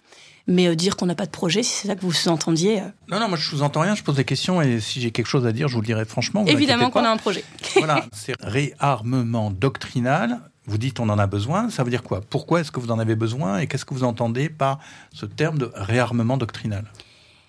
Mais 0.46 0.68
euh, 0.68 0.74
dire 0.74 0.96
qu'on 0.96 1.06
n'a 1.06 1.14
pas 1.14 1.26
de 1.26 1.30
projet, 1.30 1.62
si 1.62 1.72
c'est 1.72 1.88
ça 1.88 1.96
que 1.96 2.02
vous 2.02 2.12
sous-entendiez. 2.12 2.80
Euh. 2.80 2.88
Non, 3.08 3.18
non, 3.18 3.28
moi 3.28 3.36
je 3.36 3.48
sous-entends 3.48 3.80
rien, 3.80 3.94
je 3.94 4.02
pose 4.02 4.16
des 4.16 4.24
questions 4.24 4.62
et 4.62 4.80
si 4.80 5.00
j'ai 5.00 5.10
quelque 5.10 5.26
chose 5.26 5.46
à 5.46 5.52
dire, 5.52 5.68
je 5.68 5.74
vous 5.74 5.80
le 5.80 5.86
dirai 5.86 6.04
franchement. 6.04 6.44
Évidemment 6.46 6.90
qu'on 6.90 7.04
a 7.04 7.10
un 7.10 7.16
projet. 7.16 7.44
voilà, 7.76 8.06
c'est 8.12 8.34
réarmement 8.40 9.50
doctrinal. 9.50 10.40
Vous 10.66 10.78
dites 10.78 10.98
on 10.98 11.08
en 11.08 11.18
a 11.18 11.26
besoin, 11.26 11.70
ça 11.70 11.84
veut 11.84 11.90
dire 11.90 12.02
quoi? 12.02 12.20
Pourquoi 12.28 12.60
est-ce 12.60 12.72
que 12.72 12.80
vous 12.80 12.90
en 12.90 12.98
avez 12.98 13.14
besoin 13.14 13.58
et 13.58 13.66
qu'est-ce 13.66 13.84
que 13.84 13.94
vous 13.94 14.04
entendez 14.04 14.48
par 14.48 14.78
ce 15.12 15.26
terme 15.26 15.58
de 15.58 15.70
réarmement 15.74 16.36
doctrinal? 16.36 16.84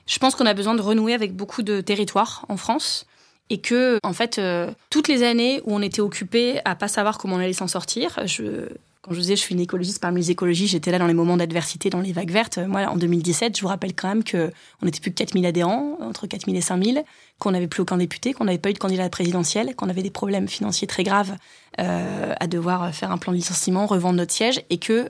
Je 0.05 0.19
pense 0.19 0.36
qu'on 0.36 0.45
a 0.45 0.53
besoin 0.53 0.75
de 0.75 0.81
renouer 0.81 1.13
avec 1.13 1.36
beaucoup 1.36 1.63
de 1.63 1.81
territoires 1.81 2.45
en 2.47 2.57
France 2.57 3.07
et 3.49 3.60
que 3.60 3.99
en 4.03 4.13
fait 4.13 4.39
euh, 4.39 4.71
toutes 4.89 5.07
les 5.07 5.23
années 5.23 5.62
où 5.65 5.75
on 5.75 5.81
était 5.81 6.01
occupé 6.01 6.60
à 6.65 6.75
pas 6.75 6.88
savoir 6.88 7.17
comment 7.17 7.36
on 7.36 7.39
allait 7.39 7.53
s'en 7.53 7.67
sortir, 7.67 8.19
je 8.25 8.67
quand 9.08 9.13
je 9.13 9.22
disais, 9.22 9.38
je 9.38 9.41
suis 9.41 9.56
une 9.56 9.62
écologiste 9.62 10.02
parmi 10.02 10.20
les 10.20 10.32
écologistes, 10.32 10.74
j'étais 10.74 10.91
là 10.91 11.00
dans 11.00 11.08
les 11.08 11.13
moments 11.13 11.38
d'adversité, 11.38 11.89
dans 11.89 12.02
les 12.02 12.12
vagues 12.12 12.32
vertes. 12.32 12.58
Moi, 12.58 12.82
en 12.88 12.98
2017, 12.98 13.56
je 13.56 13.62
vous 13.62 13.70
rappelle 13.70 13.93
quand 13.93 14.10
même 14.10 14.24
qu'on 14.26 14.50
n'était 14.86 15.00
plus 15.00 15.12
que 15.12 15.15
4000 15.15 15.46
adhérents, 15.46 15.98
entre 16.02 16.28
4000 16.28 16.58
et 16.58 16.62
5000, 16.62 17.06
qu'on 17.39 17.52
n'avait 17.52 17.67
plus 17.67 17.82
aucun 17.82 17.96
député, 17.96 18.34
qu'on 18.34 18.43
n'avait 18.43 18.58
pas 18.58 18.70
eu 18.70 18.74
de 18.74 18.80
candidat 18.80 19.08
présidentiel, 19.10 19.76
qu'on 19.78 19.88
avait 19.88 20.04
des 20.04 20.10
problèmes 20.10 20.50
financiers 20.50 20.88
très 20.88 21.04
graves 21.04 21.38
euh, 21.80 22.34
à 22.38 22.48
devoir 22.48 22.93
faire 22.93 23.10
un 23.10 23.17
plan 23.17 23.32
de 23.32 23.38
licenciement, 23.38 23.86
revendre 23.86 24.17
notre 24.17 24.34
siège, 24.34 24.62
et 24.70 24.78
que 24.78 25.10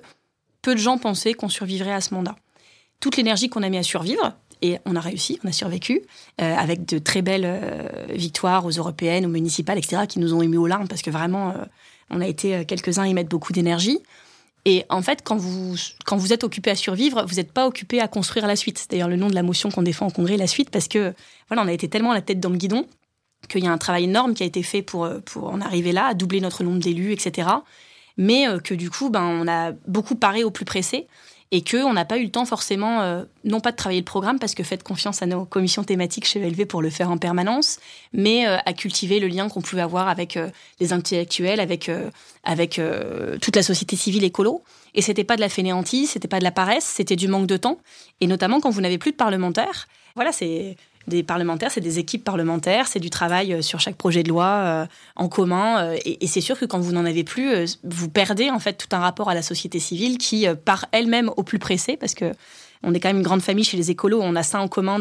peu 0.61 0.75
de 0.75 0.79
gens 0.79 0.99
pensaient 0.99 1.33
qu'on 1.33 1.49
survivrait 1.49 1.93
à 1.93 2.01
ce 2.01 2.13
mandat. 2.13 2.35
Toute 2.99 3.17
l'énergie 3.17 3.49
qu'on 3.49 3.63
a 3.63 3.69
mis 3.69 3.77
à 3.79 3.83
survivre, 3.83 4.33
et 4.61 4.77
on 4.85 4.95
a 4.95 4.99
réussi, 4.99 5.39
on 5.43 5.47
a 5.47 5.51
survécu, 5.51 6.03
euh, 6.39 6.55
avec 6.55 6.85
de 6.85 6.99
très 6.99 7.23
belles 7.23 7.45
euh, 7.45 8.05
victoires 8.09 8.63
aux 8.63 8.71
européennes, 8.71 9.25
aux 9.25 9.29
municipales, 9.29 9.79
etc., 9.79 10.03
qui 10.07 10.19
nous 10.19 10.35
ont 10.35 10.43
émus 10.43 10.57
aux 10.57 10.67
larmes, 10.67 10.87
parce 10.87 11.01
que 11.01 11.09
vraiment, 11.09 11.55
on 12.09 12.21
a 12.21 12.27
été 12.27 12.55
euh, 12.55 12.63
quelques-uns 12.63 13.05
y 13.05 13.13
mettre 13.13 13.29
beaucoup 13.29 13.53
d'énergie. 13.53 13.99
Et 14.65 14.85
en 14.89 15.01
fait, 15.01 15.21
quand 15.23 15.37
vous, 15.37 15.75
quand 16.05 16.17
vous 16.17 16.33
êtes 16.33 16.43
occupé 16.43 16.71
à 16.71 16.75
survivre, 16.75 17.25
vous 17.25 17.35
n'êtes 17.35 17.53
pas 17.53 17.67
occupé 17.67 18.01
à 18.01 18.07
construire 18.07 18.47
la 18.47 18.55
suite. 18.55 18.77
C'est 18.77 18.91
d'ailleurs 18.91 19.07
le 19.07 19.15
nom 19.15 19.29
de 19.29 19.35
la 19.35 19.43
motion 19.43 19.69
qu'on 19.69 19.81
défend 19.81 20.07
au 20.07 20.11
Congrès, 20.11 20.35
la 20.35 20.47
suite, 20.47 20.69
parce 20.69 20.87
que 20.87 21.13
voilà, 21.47 21.63
on 21.63 21.67
a 21.67 21.73
été 21.73 21.87
tellement 21.87 22.13
la 22.13 22.21
tête 22.21 22.39
dans 22.39 22.49
le 22.49 22.57
guidon 22.57 22.85
qu'il 23.47 23.63
y 23.63 23.67
a 23.67 23.71
un 23.71 23.77
travail 23.77 24.05
énorme 24.05 24.33
qui 24.33 24.43
a 24.43 24.45
été 24.45 24.63
fait 24.63 24.81
pour, 24.81 25.07
pour 25.25 25.49
en 25.49 25.61
arriver 25.61 25.93
là, 25.93 26.07
à 26.07 26.13
doubler 26.13 26.41
notre 26.41 26.63
nombre 26.63 26.79
d'élus, 26.79 27.13
etc. 27.13 27.47
Mais 28.17 28.45
que 28.61 28.73
du 28.73 28.89
coup, 28.89 29.09
ben, 29.09 29.23
on 29.23 29.47
a 29.47 29.71
beaucoup 29.87 30.15
paré 30.15 30.43
au 30.43 30.51
plus 30.51 30.65
pressé 30.65 31.07
et 31.51 31.63
qu'on 31.63 31.93
n'a 31.93 32.03
pas 32.03 32.17
eu 32.17 32.23
le 32.23 32.29
temps 32.29 32.45
forcément, 32.45 33.01
euh, 33.01 33.23
non 33.45 33.61
pas 33.61 33.71
de 33.71 33.77
travailler 33.77 34.01
le 34.01 34.05
programme, 34.05 34.37
parce 34.37 34.53
que 34.53 34.63
faites 34.63 34.83
confiance 34.83 35.21
à 35.21 35.25
nos 35.25 35.45
commissions 35.45 35.83
thématiques 35.83 36.25
chez 36.25 36.41
ELV 36.41 36.65
pour 36.65 36.81
le 36.81 36.89
faire 36.89 37.09
en 37.09 37.17
permanence, 37.17 37.79
mais 38.11 38.47
euh, 38.47 38.57
à 38.65 38.73
cultiver 38.73 39.19
le 39.19 39.27
lien 39.27 39.47
qu'on 39.47 39.61
pouvait 39.61 39.81
avoir 39.81 40.09
avec 40.09 40.35
euh, 40.35 40.49
les 40.79 40.91
intellectuels, 40.91 41.59
avec, 41.59 41.89
avec 42.43 42.81
toute 43.41 43.55
la 43.55 43.63
société 43.63 43.95
civile 43.95 44.23
écolo. 44.23 44.63
Et 44.93 45.01
c'était 45.01 45.23
pas 45.23 45.35
de 45.35 45.41
la 45.41 45.49
fainéantise, 45.49 46.11
c'était 46.11 46.27
pas 46.27 46.39
de 46.39 46.43
la 46.43 46.51
paresse, 46.51 46.83
c'était 46.83 47.15
du 47.15 47.27
manque 47.27 47.47
de 47.47 47.57
temps. 47.57 47.79
Et 48.19 48.27
notamment 48.27 48.59
quand 48.59 48.69
vous 48.69 48.81
n'avez 48.81 48.97
plus 48.97 49.11
de 49.11 49.17
parlementaires. 49.17 49.87
Voilà, 50.15 50.31
c'est 50.31 50.75
des 51.07 51.23
parlementaires, 51.23 51.71
c'est 51.71 51.81
des 51.81 51.99
équipes 51.99 52.23
parlementaires, 52.23 52.87
c'est 52.87 52.99
du 52.99 53.09
travail 53.09 53.53
euh, 53.53 53.61
sur 53.61 53.79
chaque 53.79 53.95
projet 53.95 54.23
de 54.23 54.29
loi 54.29 54.45
euh, 54.45 54.85
en 55.15 55.29
commun. 55.29 55.79
Euh, 55.79 55.97
et, 56.05 56.27
c'est 56.27 56.41
sûr 56.41 56.59
que 56.59 56.65
quand 56.65 56.79
vous 56.79 56.91
n'en 56.91 57.05
avez 57.05 57.23
plus, 57.23 57.79
vous 57.83 58.09
perdez 58.09 58.49
en 58.49 58.59
fait 58.59 58.73
tout 58.73 58.93
un 58.95 58.99
rapport 58.99 59.29
à 59.29 59.33
la 59.33 59.41
société 59.41 59.79
civile 59.79 60.17
qui 60.17 60.45
part 60.65 60.85
elle-même 60.91 61.31
au 61.37 61.43
plus 61.43 61.59
pressé, 61.59 61.95
parce 61.97 62.13
que 62.13 62.33
on 62.83 62.93
est 62.93 62.99
quand 62.99 63.09
même 63.09 63.17
une 63.17 63.23
grande 63.23 63.41
famille 63.41 63.63
chez 63.63 63.77
les 63.77 63.89
écolos, 63.89 64.21
on 64.21 64.35
a 64.35 64.43
ça 64.43 64.59
en 64.61 64.67
commun 64.67 64.99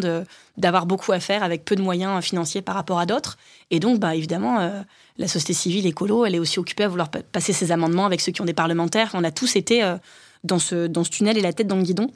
d'avoir 0.57 0.87
beaucoup 0.87 1.13
à 1.13 1.21
faire 1.21 1.43
avec 1.43 1.65
peu 1.65 1.77
de 1.77 1.83
moyens 1.83 2.25
financiers 2.25 2.63
par 2.63 2.75
rapport 2.75 2.99
à 2.99 3.05
d'autres. 3.05 3.37
Et 3.71 3.81
donc, 3.81 4.01
bah, 4.01 4.15
évidemment, 4.15 4.73
la 5.19 5.29
société 5.29 5.53
civile 5.53 5.87
écolo, 5.87 6.25
elle 6.25 6.35
est 6.35 6.39
aussi 6.39 6.59
occupée 6.59 6.85
à 6.85 6.89
vouloir 6.89 7.11
passer 7.11 7.53
ses 7.53 7.73
amendements 7.73 8.07
avec 8.07 8.23
ceux 8.23 8.33
qui 8.33 8.41
ont 8.41 8.47
des 8.47 8.55
parlementaires. 8.55 9.11
On 9.13 9.25
a 9.25 9.31
tous 9.31 9.57
été 9.57 9.95
dans, 10.43 10.59
ce, 10.59 10.87
dans 10.87 11.05
ce 11.05 11.11
tunnel 11.11 11.37
et 11.37 11.43
la 11.43 11.53
tête 11.53 11.67
dans 11.67 11.77
le 11.77 11.83
guidon. 11.83 12.11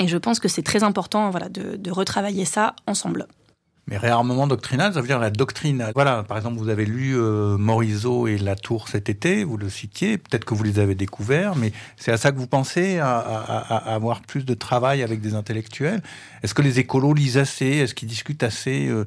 Et 0.00 0.08
je 0.08 0.16
pense 0.16 0.40
que 0.40 0.48
c'est 0.48 0.62
très 0.62 0.82
important 0.82 1.30
voilà, 1.30 1.48
de, 1.48 1.90
retravailler 1.90 2.44
ça 2.44 2.74
ensemble. 2.86 3.26
Mais 3.86 3.98
réarmement 3.98 4.46
doctrinal, 4.46 4.94
ça 4.94 5.02
veut 5.02 5.06
dire 5.06 5.18
la 5.18 5.30
doctrine. 5.30 5.90
Voilà, 5.94 6.22
par 6.22 6.38
exemple, 6.38 6.56
vous 6.56 6.70
avez 6.70 6.86
lu 6.86 7.18
euh, 7.18 7.58
Morisot 7.58 8.26
et 8.26 8.38
Latour 8.38 8.88
cet 8.88 9.10
été, 9.10 9.44
vous 9.44 9.58
le 9.58 9.68
citiez, 9.68 10.16
peut-être 10.16 10.46
que 10.46 10.54
vous 10.54 10.64
les 10.64 10.78
avez 10.78 10.94
découverts, 10.94 11.54
mais 11.54 11.70
c'est 11.98 12.10
à 12.10 12.16
ça 12.16 12.32
que 12.32 12.38
vous 12.38 12.46
pensez, 12.46 12.98
à, 12.98 13.10
avoir 13.14 14.22
plus 14.22 14.46
de 14.46 14.54
travail 14.54 15.02
avec 15.02 15.20
des 15.20 15.34
intellectuels? 15.34 16.02
Est-ce 16.42 16.54
que 16.54 16.62
les 16.62 16.78
écolos 16.78 17.12
lisent 17.12 17.36
assez? 17.36 17.66
Est-ce 17.66 17.94
qu'ils 17.94 18.08
discutent 18.08 18.42
assez 18.42 18.88
euh, 18.88 19.04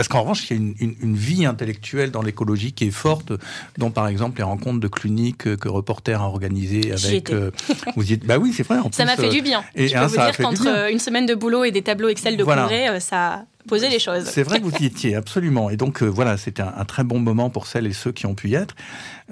parce 0.00 0.08
qu'en 0.08 0.22
revanche, 0.22 0.50
il 0.50 0.56
y 0.56 0.58
a 0.58 0.62
une, 1.02 1.14
vie 1.14 1.44
intellectuelle 1.44 2.10
dans 2.10 2.22
l'écologie 2.22 2.72
qui 2.72 2.86
est 2.86 2.90
forte, 2.90 3.34
dont 3.76 3.90
par 3.90 4.08
exemple 4.08 4.38
les 4.38 4.44
rencontres 4.44 4.80
de 4.80 4.88
Cluny 4.88 5.34
que, 5.34 5.56
que 5.56 5.68
Reporter 5.68 6.22
a 6.22 6.24
organisées 6.24 6.90
avec. 6.90 7.28
Euh, 7.28 7.50
vous 7.96 8.02
dites, 8.02 8.24
bah 8.24 8.38
oui, 8.38 8.54
c'est 8.56 8.62
vrai. 8.62 8.78
ça 8.92 9.04
m'a 9.04 9.16
fait 9.16 9.28
du 9.28 9.42
bien. 9.42 9.62
Et 9.74 9.88
Je 9.88 9.98
peux 9.98 10.06
vous 10.06 10.16
dire 10.16 10.36
qu'entre 10.38 10.66
euh, 10.66 10.90
une 10.90 11.00
semaine 11.00 11.26
de 11.26 11.34
boulot 11.34 11.64
et 11.64 11.70
des 11.70 11.82
tableaux 11.82 12.08
Excel 12.08 12.38
de 12.38 12.44
congrès, 12.44 12.88
euh, 12.88 12.98
ça 12.98 13.34
a 13.34 13.44
posé 13.68 13.90
les 13.90 13.98
choses. 13.98 14.24
C'est 14.24 14.42
vrai 14.42 14.60
que 14.60 14.64
vous 14.64 14.74
y 14.80 14.86
étiez, 14.86 15.16
absolument. 15.16 15.68
Et 15.68 15.76
donc 15.76 16.02
voilà, 16.02 16.38
c'était 16.38 16.62
un, 16.62 16.84
très 16.86 17.04
bon 17.04 17.18
moment 17.18 17.50
pour 17.50 17.66
celles 17.66 17.86
et 17.86 17.92
ceux 17.92 18.12
qui 18.12 18.24
ont 18.24 18.34
pu 18.34 18.48
y 18.48 18.54
être. 18.54 18.74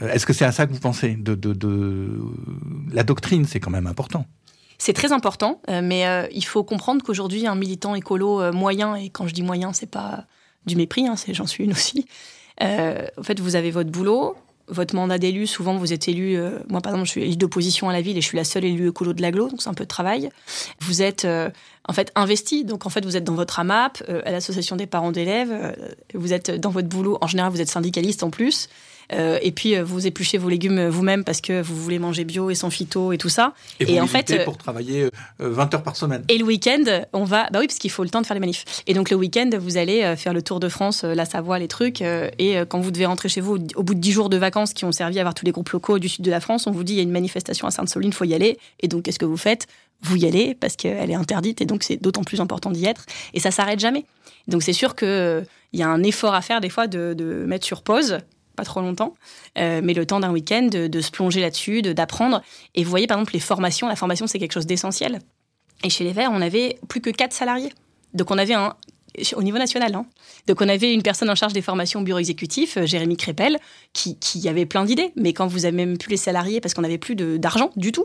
Est-ce 0.02 0.26
que 0.26 0.34
c'est 0.34 0.44
à 0.44 0.52
ça 0.52 0.66
que 0.66 0.74
vous 0.74 0.80
pensez 0.80 1.14
de, 1.14 1.34
de, 1.34 1.54
de... 1.54 2.10
La 2.92 3.04
doctrine, 3.04 3.46
c'est 3.46 3.58
quand 3.58 3.70
même 3.70 3.86
important. 3.86 4.26
C'est 4.76 4.92
très 4.92 5.12
important, 5.12 5.62
mais 5.66 6.28
il 6.30 6.44
faut 6.44 6.62
comprendre 6.62 7.02
qu'aujourd'hui, 7.02 7.46
un 7.46 7.54
militant 7.54 7.94
écolo 7.94 8.52
moyen, 8.52 8.96
et 8.96 9.08
quand 9.08 9.26
je 9.26 9.32
dis 9.32 9.42
moyen, 9.42 9.72
c'est 9.72 9.90
pas 9.90 10.26
du 10.68 10.76
mépris, 10.76 11.06
hein, 11.06 11.16
j'en 11.32 11.46
suis 11.46 11.64
une 11.64 11.72
aussi. 11.72 12.06
Euh, 12.62 13.06
en 13.18 13.22
fait, 13.22 13.40
vous 13.40 13.56
avez 13.56 13.70
votre 13.70 13.90
boulot, 13.90 14.36
votre 14.68 14.94
mandat 14.94 15.18
d'élu, 15.18 15.46
souvent 15.46 15.76
vous 15.76 15.92
êtes 15.92 16.08
élu, 16.08 16.36
euh, 16.36 16.58
moi 16.68 16.80
par 16.82 16.92
exemple 16.92 17.06
je 17.06 17.12
suis 17.12 17.22
élu 17.22 17.36
d'opposition 17.36 17.88
à 17.88 17.92
la 17.92 18.02
ville 18.02 18.18
et 18.18 18.20
je 18.20 18.26
suis 18.26 18.36
la 18.36 18.44
seule 18.44 18.66
élue 18.66 18.88
écolo 18.88 19.14
de 19.14 19.22
l'aglo, 19.22 19.48
donc 19.48 19.62
c'est 19.62 19.70
un 19.70 19.74
peu 19.74 19.84
de 19.84 19.88
travail. 19.88 20.28
Vous 20.80 21.00
êtes 21.00 21.24
euh, 21.24 21.48
en 21.88 21.94
fait 21.94 22.12
investi, 22.14 22.64
donc 22.64 22.84
en 22.84 22.90
fait 22.90 23.04
vous 23.04 23.16
êtes 23.16 23.24
dans 23.24 23.34
votre 23.34 23.58
AMAP, 23.60 24.02
à 24.24 24.30
l'association 24.30 24.76
des 24.76 24.86
parents 24.86 25.10
d'élèves, 25.10 25.74
vous 26.14 26.34
êtes 26.34 26.50
dans 26.50 26.70
votre 26.70 26.88
boulot, 26.88 27.16
en 27.22 27.26
général 27.26 27.50
vous 27.50 27.62
êtes 27.62 27.70
syndicaliste 27.70 28.22
en 28.22 28.30
plus, 28.30 28.68
euh, 29.12 29.38
et 29.42 29.52
puis 29.52 29.74
euh, 29.74 29.84
vous 29.84 30.06
épluchez 30.06 30.38
vos 30.38 30.48
légumes 30.48 30.88
vous-même 30.88 31.24
parce 31.24 31.40
que 31.40 31.62
vous 31.62 31.76
voulez 31.76 31.98
manger 31.98 32.24
bio 32.24 32.50
et 32.50 32.54
sans 32.54 32.70
phyto 32.70 33.12
et 33.12 33.18
tout 33.18 33.28
ça. 33.28 33.54
Et, 33.80 33.94
et 33.94 34.00
en 34.00 34.06
fait, 34.06 34.30
euh, 34.30 34.44
pour 34.44 34.58
travailler 34.58 35.08
20 35.38 35.74
heures 35.74 35.82
par 35.82 35.96
semaine. 35.96 36.24
Et 36.28 36.38
le 36.38 36.44
week-end, 36.44 36.84
on 37.12 37.24
va, 37.24 37.48
bah 37.50 37.60
oui, 37.60 37.66
parce 37.66 37.78
qu'il 37.78 37.90
faut 37.90 38.02
le 38.02 38.10
temps 38.10 38.20
de 38.20 38.26
faire 38.26 38.34
les 38.34 38.40
manifs. 38.40 38.64
Et 38.86 38.94
donc 38.94 39.10
le 39.10 39.16
week-end, 39.16 39.50
vous 39.58 39.76
allez 39.76 40.14
faire 40.16 40.32
le 40.32 40.42
tour 40.42 40.60
de 40.60 40.68
France, 40.68 41.04
la 41.04 41.24
Savoie, 41.24 41.58
les 41.58 41.68
trucs. 41.68 42.00
et 42.00 42.62
quand 42.68 42.80
vous 42.80 42.90
devez 42.90 43.06
rentrer 43.06 43.28
chez 43.28 43.40
vous, 43.40 43.58
au 43.76 43.82
bout 43.82 43.94
de 43.94 44.00
10 44.00 44.12
jours 44.12 44.28
de 44.28 44.36
vacances 44.36 44.72
qui 44.72 44.84
ont 44.84 44.92
servi 44.92 45.18
à 45.18 45.22
voir 45.22 45.34
tous 45.34 45.44
les 45.44 45.52
groupes 45.52 45.70
locaux 45.70 45.98
du 45.98 46.08
sud 46.08 46.24
de 46.24 46.30
la 46.30 46.40
France, 46.40 46.66
on 46.66 46.70
vous 46.70 46.84
dit 46.84 46.94
il 46.94 46.96
y 46.96 47.00
a 47.00 47.02
une 47.02 47.10
manifestation 47.10 47.66
à 47.66 47.70
Sainte-Soline, 47.70 48.12
faut 48.12 48.24
y 48.24 48.34
aller. 48.34 48.58
Et 48.80 48.88
donc 48.88 49.04
qu'est-ce 49.04 49.18
que 49.18 49.24
vous 49.24 49.36
faites? 49.36 49.66
Vous 50.02 50.16
y 50.16 50.26
allez 50.26 50.54
parce 50.54 50.76
qu'elle 50.76 51.10
est 51.10 51.14
interdite 51.14 51.60
et 51.60 51.64
donc 51.64 51.82
c'est 51.82 51.96
d'autant 51.96 52.22
plus 52.22 52.40
important 52.40 52.70
d'y 52.70 52.84
être. 52.86 53.04
Et 53.34 53.40
ça 53.40 53.50
s'arrête 53.50 53.80
jamais. 53.80 54.04
Donc 54.46 54.62
c'est 54.62 54.72
sûr 54.72 54.94
qu'il 54.94 55.44
il 55.72 55.80
y 55.80 55.82
a 55.82 55.88
un 55.88 56.02
effort 56.02 56.34
à 56.34 56.40
faire 56.42 56.60
des 56.60 56.70
fois 56.70 56.86
de, 56.86 57.14
de 57.14 57.44
mettre 57.46 57.66
sur 57.66 57.82
pause 57.82 58.18
pas 58.58 58.64
trop 58.64 58.80
longtemps, 58.80 59.14
euh, 59.56 59.80
mais 59.82 59.94
le 59.94 60.04
temps 60.04 60.20
d'un 60.20 60.32
week-end 60.32 60.68
de, 60.70 61.00
se 61.00 61.10
plonger 61.10 61.40
là-dessus, 61.40 61.80
d'apprendre. 61.80 62.42
Et 62.74 62.84
vous 62.84 62.90
voyez, 62.90 63.06
par 63.06 63.16
exemple, 63.16 63.32
les 63.32 63.40
formations. 63.40 63.88
La 63.88 63.96
formation, 63.96 64.26
c'est 64.26 64.38
quelque 64.38 64.52
chose 64.52 64.66
d'essentiel. 64.66 65.20
Et 65.84 65.90
chez 65.90 66.04
les 66.04 66.12
Verts, 66.12 66.30
on 66.32 66.42
avait 66.42 66.78
plus 66.88 67.00
que 67.00 67.10
quatre 67.10 67.32
salariés. 67.32 67.72
Donc, 68.14 68.32
on 68.32 68.38
avait 68.38 68.54
un, 68.54 68.74
au 69.36 69.42
niveau 69.42 69.58
national. 69.58 69.94
Hein. 69.94 70.06
Donc 70.46 70.60
on 70.60 70.68
avait 70.68 70.92
une 70.92 71.02
personne 71.02 71.30
en 71.30 71.34
charge 71.34 71.52
des 71.52 71.62
formations 71.62 72.00
au 72.00 72.02
bureau 72.02 72.18
exécutif, 72.18 72.76
euh, 72.76 72.86
Jérémy 72.86 73.16
Crépel, 73.16 73.58
qui, 73.92 74.18
qui 74.18 74.48
avait 74.48 74.66
plein 74.66 74.84
d'idées, 74.84 75.12
mais 75.16 75.32
quand 75.32 75.46
vous 75.46 75.64
avez 75.64 75.76
même 75.76 75.98
plus 75.98 76.10
les 76.10 76.16
salariés, 76.16 76.60
parce 76.60 76.74
qu'on 76.74 76.82
n'avait 76.82 76.98
plus 76.98 77.14
d'argent 77.14 77.70
du 77.76 77.92
tout. 77.92 78.04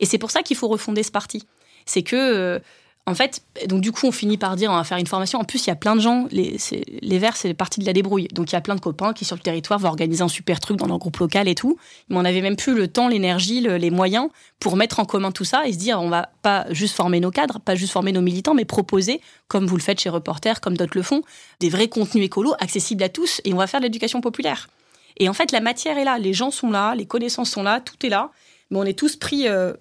Et 0.00 0.06
c'est 0.06 0.18
pour 0.18 0.30
ça 0.30 0.42
qu'il 0.42 0.56
faut 0.56 0.68
refonder 0.68 1.02
ce 1.02 1.10
parti. 1.10 1.46
C'est 1.86 2.02
que 2.02 2.16
euh, 2.16 2.58
en 3.06 3.14
fait, 3.14 3.42
donc 3.66 3.82
du 3.82 3.92
coup, 3.92 4.06
on 4.06 4.12
finit 4.12 4.38
par 4.38 4.56
dire 4.56 4.70
on 4.70 4.76
va 4.76 4.84
faire 4.84 4.96
une 4.96 5.06
formation. 5.06 5.38
En 5.38 5.44
plus, 5.44 5.66
il 5.66 5.68
y 5.68 5.70
a 5.70 5.76
plein 5.76 5.94
de 5.94 6.00
gens. 6.00 6.26
Les, 6.30 6.56
les 7.02 7.18
Verts, 7.18 7.36
c'est 7.36 7.52
partie 7.52 7.80
de 7.80 7.84
la 7.84 7.92
débrouille. 7.92 8.28
Donc, 8.28 8.50
il 8.50 8.54
y 8.54 8.56
a 8.56 8.62
plein 8.62 8.74
de 8.74 8.80
copains 8.80 9.12
qui, 9.12 9.26
sur 9.26 9.36
le 9.36 9.42
territoire, 9.42 9.78
vont 9.78 9.88
organiser 9.88 10.22
un 10.22 10.28
super 10.28 10.58
truc 10.58 10.78
dans 10.78 10.86
leur 10.86 10.98
groupe 10.98 11.18
local 11.18 11.46
et 11.46 11.54
tout. 11.54 11.76
Mais 12.08 12.16
on 12.16 12.22
n'avait 12.22 12.40
même 12.40 12.56
plus 12.56 12.74
le 12.74 12.88
temps, 12.88 13.08
l'énergie, 13.08 13.60
les 13.60 13.90
moyens 13.90 14.30
pour 14.58 14.76
mettre 14.76 15.00
en 15.00 15.04
commun 15.04 15.32
tout 15.32 15.44
ça 15.44 15.66
et 15.66 15.72
se 15.74 15.78
dire 15.78 16.00
on 16.00 16.08
va 16.08 16.30
pas 16.40 16.64
juste 16.70 16.94
former 16.96 17.20
nos 17.20 17.30
cadres, 17.30 17.60
pas 17.60 17.74
juste 17.74 17.92
former 17.92 18.12
nos 18.12 18.22
militants, 18.22 18.54
mais 18.54 18.64
proposer, 18.64 19.20
comme 19.48 19.66
vous 19.66 19.76
le 19.76 19.82
faites 19.82 20.00
chez 20.00 20.08
Reporter, 20.08 20.62
comme 20.62 20.76
d'autres 20.76 20.96
le 20.96 21.02
font, 21.02 21.22
des 21.60 21.68
vrais 21.68 21.88
contenus 21.88 22.24
écolos 22.24 22.54
accessibles 22.58 23.02
à 23.02 23.10
tous 23.10 23.42
et 23.44 23.52
on 23.52 23.58
va 23.58 23.66
faire 23.66 23.80
de 23.80 23.84
l'éducation 23.84 24.22
populaire. 24.22 24.70
Et 25.18 25.28
en 25.28 25.34
fait, 25.34 25.52
la 25.52 25.60
matière 25.60 25.98
est 25.98 26.04
là, 26.04 26.18
les 26.18 26.32
gens 26.32 26.50
sont 26.50 26.70
là, 26.70 26.94
les 26.94 27.04
connaissances 27.04 27.50
sont 27.50 27.62
là, 27.62 27.80
tout 27.80 28.06
est 28.06 28.08
là. 28.08 28.30
Mais 28.70 28.78
on 28.78 28.84
est 28.84 28.98
tous 28.98 29.16
pris. 29.16 29.46
Euh, 29.46 29.74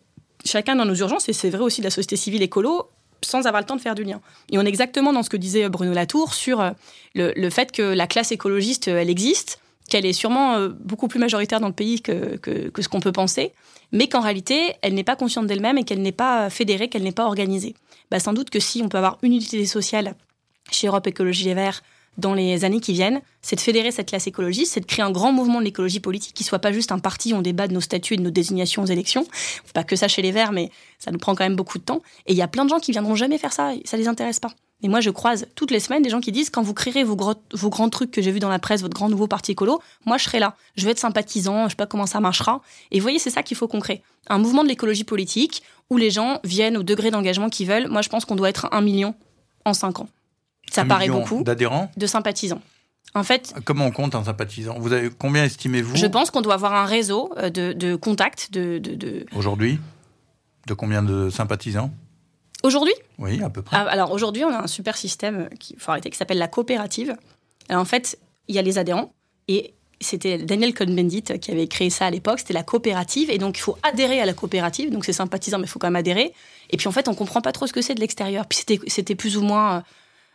chacun 0.45 0.75
dans 0.75 0.85
nos 0.85 0.95
urgences, 0.95 1.29
et 1.29 1.33
c'est 1.33 1.49
vrai 1.49 1.61
aussi 1.61 1.81
de 1.81 1.85
la 1.85 1.91
société 1.91 2.15
civile 2.15 2.41
écolo, 2.41 2.89
sans 3.23 3.45
avoir 3.47 3.61
le 3.61 3.65
temps 3.65 3.75
de 3.75 3.81
faire 3.81 3.95
du 3.95 4.03
lien. 4.03 4.21
Et 4.51 4.57
on 4.57 4.61
est 4.61 4.67
exactement 4.69 5.13
dans 5.13 5.23
ce 5.23 5.29
que 5.29 5.37
disait 5.37 5.67
Bruno 5.69 5.93
Latour 5.93 6.33
sur 6.33 6.61
euh, 6.61 6.71
le, 7.15 7.49
fait 7.49 7.71
que 7.71 7.81
la 7.81 8.07
classe 8.07 8.31
écologiste, 8.31 8.87
euh, 8.87 8.99
elle 8.99 9.09
existe, 9.09 9.59
qu'elle 9.89 10.05
est 10.05 10.13
sûrement 10.13 10.55
euh, 10.55 10.69
beaucoup 10.69 11.07
plus 11.07 11.19
majoritaire 11.19 11.59
dans 11.59 11.67
le 11.67 11.73
pays 11.73 12.01
que, 12.01 12.39
ce 12.79 12.87
qu'on 12.87 12.99
peut 12.99 13.11
penser, 13.11 13.53
mais 13.91 14.07
qu'en 14.07 14.21
réalité, 14.21 14.73
elle 14.81 14.93
n'est 14.93 15.03
pas 15.03 15.15
consciente 15.15 15.47
d'elle-même 15.47 15.77
et 15.77 15.83
qu'elle 15.83 16.01
n'est 16.01 16.11
pas 16.11 16.49
fédérée, 16.49 16.87
qu'elle 16.87 17.03
n'est 17.03 17.11
pas 17.11 17.25
organisée. 17.25 17.75
Bah, 18.11 18.19
sans 18.19 18.33
doute 18.33 18.49
que 18.49 18.59
si 18.59 18.81
on 18.83 18.89
peut 18.89 18.97
avoir 18.97 19.17
une 19.21 19.33
utilité 19.33 19.65
sociale 19.65 20.15
chez 20.71 20.87
Europe 20.87 21.07
Écologie 21.07 21.45
Les 21.45 21.53
Verts, 21.53 21.83
dans 22.17 22.33
les 22.33 22.65
années 22.65 22.79
qui 22.79 22.93
viennent, 22.93 23.21
c'est 23.41 23.55
de 23.55 23.61
fédérer 23.61 23.91
cette 23.91 24.09
classe 24.09 24.27
écologiste, 24.27 24.73
c'est 24.73 24.79
de 24.79 24.85
créer 24.85 25.03
un 25.03 25.11
grand 25.11 25.31
mouvement 25.31 25.59
de 25.59 25.65
l'écologie 25.65 25.99
politique 25.99 26.33
qui 26.33 26.43
soit 26.43 26.59
pas 26.59 26.71
juste 26.71 26.91
un 26.91 26.99
parti 26.99 27.33
où 27.33 27.37
on 27.37 27.41
débat 27.41 27.67
de 27.67 27.73
nos 27.73 27.81
statuts 27.81 28.13
et 28.13 28.17
de 28.17 28.21
nos 28.21 28.29
désignations 28.29 28.83
aux 28.83 28.87
élections. 28.87 29.25
Pas 29.73 29.83
que 29.83 29.95
ça 29.95 30.07
chez 30.07 30.21
les 30.21 30.31
Verts, 30.31 30.51
mais 30.51 30.69
ça 30.99 31.11
nous 31.11 31.17
prend 31.17 31.33
quand 31.35 31.43
même 31.43 31.55
beaucoup 31.55 31.79
de 31.79 31.83
temps. 31.83 32.01
Et 32.27 32.33
il 32.33 32.37
y 32.37 32.41
a 32.41 32.47
plein 32.47 32.65
de 32.65 32.69
gens 32.69 32.79
qui 32.79 32.91
viendront 32.91 33.15
jamais 33.15 33.37
faire 33.37 33.53
ça, 33.53 33.71
ça 33.85 33.97
les 33.97 34.07
intéresse 34.07 34.39
pas. 34.39 34.51
Et 34.83 34.89
moi, 34.89 34.99
je 34.99 35.09
croise 35.09 35.47
toutes 35.55 35.71
les 35.71 35.79
semaines 35.79 36.03
des 36.03 36.09
gens 36.09 36.19
qui 36.19 36.33
disent 36.33 36.49
quand 36.49 36.61
vous 36.61 36.73
créerez 36.73 37.05
vos, 37.05 37.17
vos 37.53 37.69
grands 37.69 37.89
trucs 37.89 38.11
que 38.11 38.21
j'ai 38.21 38.31
vus 38.31 38.41
dans 38.41 38.49
la 38.49 38.59
presse, 38.59 38.81
votre 38.81 38.93
grand 38.93 39.07
nouveau 39.07 39.27
parti 39.27 39.53
écolo, 39.53 39.81
moi 40.05 40.17
je 40.17 40.25
serai 40.25 40.39
là. 40.39 40.57
Je 40.75 40.83
vais 40.83 40.91
être 40.91 40.99
sympathisant, 40.99 41.65
je 41.65 41.69
sais 41.69 41.75
pas 41.75 41.87
comment 41.87 42.05
ça 42.05 42.19
marchera. 42.19 42.61
Et 42.91 42.99
vous 42.99 43.03
voyez, 43.03 43.17
c'est 43.17 43.29
ça 43.29 43.43
qu'il 43.43 43.55
faut 43.55 43.69
qu'on 43.69 43.79
crée. 43.79 44.03
Un 44.27 44.39
mouvement 44.39 44.61
de 44.61 44.67
l'écologie 44.67 45.05
politique 45.05 45.63
où 45.89 45.95
les 45.95 46.11
gens 46.11 46.39
viennent 46.43 46.75
au 46.75 46.83
degré 46.83 47.11
d'engagement 47.11 47.49
qu'ils 47.49 47.67
veulent. 47.67 47.87
Moi, 47.87 48.01
je 48.01 48.09
pense 48.09 48.25
qu'on 48.25 48.35
doit 48.35 48.49
être 48.49 48.67
un 48.73 48.81
million 48.81 49.15
en 49.63 49.73
cinq 49.73 50.01
ans. 50.01 50.09
Ça 50.73 50.85
paraît 50.85 51.07
beaucoup. 51.07 51.43
D'adhérents 51.43 51.91
De 51.97 52.07
sympathisants. 52.07 52.61
En 53.15 53.23
fait, 53.23 53.53
comment 53.65 53.85
on 53.85 53.91
compte 53.91 54.15
un 54.15 54.23
sympathisant? 54.23 54.79
Vous 54.79 54.91
avez 54.91 55.11
combien 55.11 55.43
estimez-vous? 55.43 55.95
Je 55.95 56.07
pense 56.07 56.31
qu'on 56.31 56.41
doit 56.41 56.55
avoir 56.55 56.73
un 56.73 56.85
réseau 56.85 57.31
euh, 57.37 57.49
de, 57.49 57.95
contacts. 57.95 58.51
De, 58.51 58.79
de, 58.79 59.25
Aujourd'hui, 59.35 59.79
de 60.67 60.73
combien 60.73 61.03
de 61.03 61.29
sympathisants? 61.29 61.91
Aujourd'hui? 62.63 62.93
Oui, 63.19 63.43
à 63.43 63.49
peu 63.49 63.61
près. 63.61 63.77
Ah, 63.77 63.85
alors 63.87 64.11
aujourd'hui, 64.11 64.43
on 64.43 64.49
a 64.49 64.63
un 64.63 64.67
super 64.67 64.97
système 64.97 65.49
qui 65.59 65.75
faut 65.77 65.91
arrêter 65.91 66.09
qui 66.09 66.17
s'appelle 66.17 66.39
la 66.39 66.47
coopérative. 66.47 67.15
en 67.69 67.85
fait, 67.85 68.17
il 68.47 68.55
y 68.55 68.59
a 68.59 68.61
les 68.61 68.77
adhérents 68.77 69.13
et 69.47 69.73
c'était 70.01 70.37
Daniel 70.37 70.73
Cohn-Bendit 70.73 71.23
qui 71.39 71.51
avait 71.51 71.67
créé 71.67 71.89
ça 71.89 72.07
à 72.07 72.09
l'époque. 72.09 72.39
C'était 72.39 72.53
la 72.53 72.63
coopérative 72.63 73.29
et 73.29 73.37
donc 73.37 73.57
il 73.57 73.61
faut 73.61 73.77
adhérer 73.83 74.21
à 74.21 74.25
la 74.25 74.33
coopérative. 74.33 74.91
Donc 74.91 75.05
c'est 75.05 75.13
sympathisant, 75.13 75.59
mais 75.59 75.65
il 75.65 75.69
faut 75.69 75.79
quand 75.79 75.87
même 75.87 75.95
adhérer. 75.97 76.33
Et 76.69 76.77
puis 76.77 76.87
en 76.87 76.91
fait, 76.91 77.07
on 77.07 77.13
comprend 77.13 77.41
pas 77.41 77.51
trop 77.51 77.67
ce 77.67 77.73
que 77.73 77.81
c'est 77.81 77.95
de 77.95 77.99
l'extérieur. 77.99 78.45
Puis 78.47 78.63
c'était 78.87 79.15
plus 79.15 79.37
ou 79.37 79.43
moins 79.43 79.77
euh, 79.77 79.81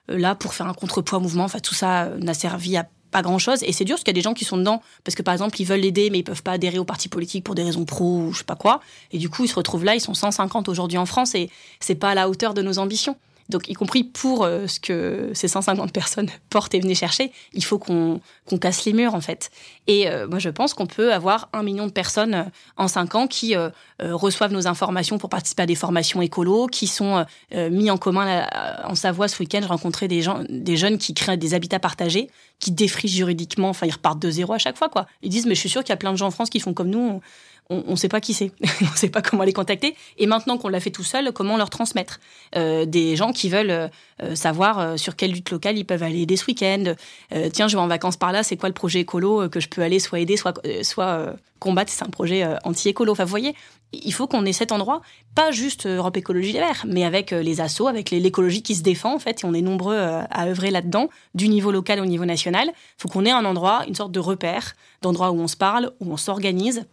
là 0.08 0.34
pour 0.34 0.54
faire 0.54 0.66
un 0.66 0.74
contrepoids 0.74 1.18
mouvement. 1.18 1.44
Enfin, 1.44 1.60
tout 1.60 1.74
ça 1.74 2.04
euh, 2.04 2.18
n'a 2.18 2.34
servi 2.34 2.76
à 2.76 2.88
pas 3.10 3.22
grand 3.22 3.38
chose. 3.38 3.62
Et 3.62 3.72
c'est 3.72 3.84
dur 3.84 3.94
parce 3.94 4.04
qu'il 4.04 4.12
y 4.12 4.16
a 4.16 4.20
des 4.20 4.22
gens 4.22 4.34
qui 4.34 4.44
sont 4.44 4.56
dedans 4.56 4.82
parce 5.04 5.14
que 5.14 5.22
par 5.22 5.32
exemple, 5.32 5.60
ils 5.60 5.64
veulent 5.64 5.80
l'aider, 5.80 6.10
mais 6.10 6.18
ils 6.18 6.24
peuvent 6.24 6.42
pas 6.42 6.52
adhérer 6.52 6.78
au 6.78 6.84
parti 6.84 7.08
politique 7.08 7.44
pour 7.44 7.54
des 7.54 7.62
raisons 7.62 7.84
pro 7.84 8.18
ou 8.18 8.32
je 8.32 8.38
sais 8.38 8.44
pas 8.44 8.56
quoi. 8.56 8.80
Et 9.12 9.18
du 9.18 9.28
coup, 9.28 9.44
ils 9.44 9.48
se 9.48 9.54
retrouvent 9.54 9.84
là, 9.84 9.94
ils 9.94 10.00
sont 10.00 10.14
150 10.14 10.68
aujourd'hui 10.68 10.98
en 10.98 11.06
France 11.06 11.34
et 11.34 11.50
c'est 11.80 11.94
pas 11.94 12.10
à 12.10 12.14
la 12.14 12.28
hauteur 12.28 12.54
de 12.54 12.62
nos 12.62 12.78
ambitions. 12.78 13.16
Donc, 13.48 13.68
y 13.68 13.72
compris 13.72 14.04
pour 14.04 14.44
euh, 14.44 14.66
ce 14.66 14.78
que 14.78 15.30
ces 15.32 15.48
150 15.48 15.92
personnes 15.92 16.28
portent 16.50 16.74
et 16.74 16.80
venaient 16.80 16.94
chercher, 16.94 17.32
il 17.52 17.64
faut 17.64 17.78
qu'on 17.78 18.20
casse 18.60 18.84
les 18.84 18.92
murs, 18.92 19.14
en 19.14 19.20
fait. 19.20 19.50
Et 19.86 20.08
euh, 20.08 20.28
moi, 20.28 20.38
je 20.38 20.50
pense 20.50 20.74
qu'on 20.74 20.86
peut 20.86 21.12
avoir 21.12 21.48
un 21.52 21.62
million 21.62 21.86
de 21.86 21.92
personnes 21.92 22.34
euh, 22.34 22.44
en 22.76 22.88
cinq 22.88 23.14
ans 23.14 23.26
qui 23.26 23.54
reçoivent 24.00 24.52
nos 24.52 24.66
informations 24.66 25.18
pour 25.18 25.28
participer 25.28 25.62
à 25.62 25.66
des 25.66 25.74
formations 25.74 26.22
écolo, 26.22 26.66
qui 26.66 26.86
sont 26.86 27.24
mis 27.52 27.90
en 27.90 27.96
commun 27.96 28.46
en 28.84 28.94
Savoie 28.94 29.26
ce 29.26 29.38
week-end. 29.40 29.60
Je 29.62 29.68
rencontrais 29.68 30.06
des, 30.06 30.22
gens, 30.22 30.44
des 30.48 30.76
jeunes 30.76 30.98
qui 30.98 31.14
créent 31.14 31.36
des 31.36 31.54
habitats 31.54 31.80
partagés, 31.80 32.28
qui 32.60 32.70
défrichent 32.70 33.12
juridiquement, 33.14 33.70
enfin, 33.70 33.86
ils 33.86 33.92
repartent 33.92 34.20
de 34.20 34.30
zéro 34.30 34.52
à 34.52 34.58
chaque 34.58 34.76
fois, 34.76 34.88
quoi. 34.88 35.06
Ils 35.22 35.30
disent, 35.30 35.46
mais 35.46 35.54
je 35.54 35.60
suis 35.60 35.68
sûr 35.68 35.82
qu'il 35.82 35.90
y 35.90 35.94
a 35.94 35.96
plein 35.96 36.12
de 36.12 36.16
gens 36.16 36.26
en 36.26 36.30
France 36.30 36.50
qui 36.50 36.60
font 36.60 36.74
comme 36.74 36.90
nous 36.90 37.20
ne 37.70 37.96
sait 37.96 38.08
pas 38.08 38.20
qui 38.20 38.32
c'est, 38.32 38.50
on 38.80 38.90
ne 38.90 38.96
sait 38.96 39.10
pas 39.10 39.20
comment 39.20 39.42
les 39.42 39.52
contacter. 39.52 39.94
Et 40.16 40.26
maintenant 40.26 40.56
qu'on 40.56 40.68
l'a 40.68 40.80
fait 40.80 40.90
tout 40.90 41.04
seul, 41.04 41.32
comment 41.32 41.56
leur 41.56 41.70
transmettre? 41.70 42.18
Euh, 42.56 42.86
Des 42.86 43.14
gens 43.14 43.32
qui 43.32 43.50
veulent 43.50 43.90
euh, 44.22 44.34
savoir 44.34 44.78
euh, 44.78 44.96
sur 44.96 45.16
quelle 45.16 45.32
lutte 45.32 45.50
locale 45.50 45.76
ils 45.76 45.84
peuvent 45.84 46.02
aller 46.02 46.22
aider 46.22 46.36
ce 46.36 46.46
week-end. 46.46 46.94
tiens, 47.52 47.68
je 47.68 47.76
vais 47.76 47.82
en 47.82 47.88
vacances 47.88 48.16
par 48.16 48.32
là, 48.32 48.42
c'est 48.42 48.56
quoi 48.56 48.68
le 48.68 48.74
projet 48.74 49.00
écolo 49.00 49.48
que 49.48 49.60
je 49.60 49.68
peux 49.68 49.82
aller 49.82 49.98
soit 49.98 50.20
aider, 50.20 50.36
soit, 50.36 51.34
combattre? 51.58 51.92
C'est 51.92 52.04
un 52.04 52.10
projet 52.10 52.46
anti-écolo. 52.64 53.12
Enfin, 53.12 53.24
vous 53.24 53.30
voyez, 53.30 53.54
il 53.92 54.12
faut 54.12 54.26
qu'on 54.26 54.44
ait 54.46 54.52
cet 54.52 54.72
endroit, 54.72 55.02
pas 55.34 55.50
juste 55.50 55.86
Europe 55.86 56.16
Écologie 56.16 56.52
Les 56.52 56.62
mais 56.86 57.04
avec 57.04 57.30
les 57.30 57.60
assos, 57.60 57.88
avec 57.88 58.10
l'écologie 58.10 58.62
qui 58.62 58.74
se 58.74 58.82
défend, 58.82 59.14
en 59.14 59.18
fait, 59.18 59.42
et 59.42 59.44
on 59.44 59.54
est 59.54 59.62
nombreux 59.62 59.98
à 59.98 60.46
œuvrer 60.46 60.70
là-dedans, 60.70 61.08
du 61.34 61.48
niveau 61.48 61.70
local 61.70 62.00
au 62.00 62.06
niveau 62.06 62.24
national. 62.24 62.68
Il 62.68 63.02
faut 63.02 63.08
qu'on 63.08 63.24
ait 63.24 63.30
un 63.30 63.44
endroit, 63.44 63.84
une 63.86 63.94
sorte 63.94 64.12
de 64.12 64.20
repère, 64.20 64.74
d'endroit 65.02 65.30
où 65.30 65.38
on 65.38 65.48
se 65.48 65.56
parle, 65.56 65.92
où 66.00 66.12
on 66.12 66.16
s'organise 66.16 66.86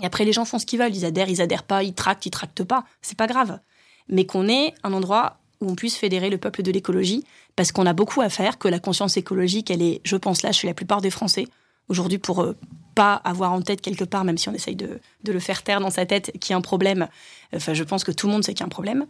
et 0.00 0.06
après, 0.06 0.24
les 0.24 0.32
gens 0.32 0.44
font 0.44 0.58
ce 0.58 0.66
qu'ils 0.66 0.78
veulent. 0.78 0.94
Ils 0.94 1.04
adhèrent, 1.04 1.28
ils 1.28 1.40
adhèrent 1.40 1.64
pas, 1.64 1.82
ils 1.82 1.94
tractent, 1.94 2.26
ils 2.26 2.30
tractent 2.30 2.64
pas. 2.64 2.84
C'est 3.02 3.16
pas 3.18 3.26
grave. 3.26 3.60
Mais 4.08 4.24
qu'on 4.24 4.48
ait 4.48 4.74
un 4.82 4.92
endroit 4.92 5.38
où 5.60 5.70
on 5.70 5.74
puisse 5.74 5.96
fédérer 5.96 6.30
le 6.30 6.38
peuple 6.38 6.62
de 6.62 6.70
l'écologie, 6.70 7.24
parce 7.56 7.72
qu'on 7.72 7.86
a 7.86 7.92
beaucoup 7.92 8.20
à 8.20 8.28
faire, 8.28 8.58
que 8.58 8.68
la 8.68 8.78
conscience 8.78 9.16
écologique, 9.16 9.70
elle 9.70 9.82
est, 9.82 10.00
je 10.04 10.16
pense, 10.16 10.42
là 10.42 10.52
chez 10.52 10.68
la 10.68 10.74
plupart 10.74 11.00
des 11.00 11.10
Français. 11.10 11.46
Aujourd'hui, 11.88 12.18
pour 12.18 12.42
euh, 12.42 12.56
pas 12.94 13.14
avoir 13.14 13.52
en 13.52 13.60
tête 13.60 13.80
quelque 13.80 14.04
part, 14.04 14.24
même 14.24 14.38
si 14.38 14.48
on 14.48 14.54
essaye 14.54 14.76
de, 14.76 15.00
de 15.24 15.32
le 15.32 15.40
faire 15.40 15.64
taire 15.64 15.80
dans 15.80 15.90
sa 15.90 16.06
tête, 16.06 16.30
qu'il 16.38 16.52
y 16.52 16.54
a 16.54 16.56
un 16.56 16.60
problème, 16.60 17.08
enfin, 17.54 17.74
je 17.74 17.82
pense 17.82 18.04
que 18.04 18.12
tout 18.12 18.28
le 18.28 18.34
monde 18.34 18.44
sait 18.44 18.54
qu'il 18.54 18.60
y 18.60 18.62
a 18.62 18.66
un 18.66 18.70
problème. 18.70 19.06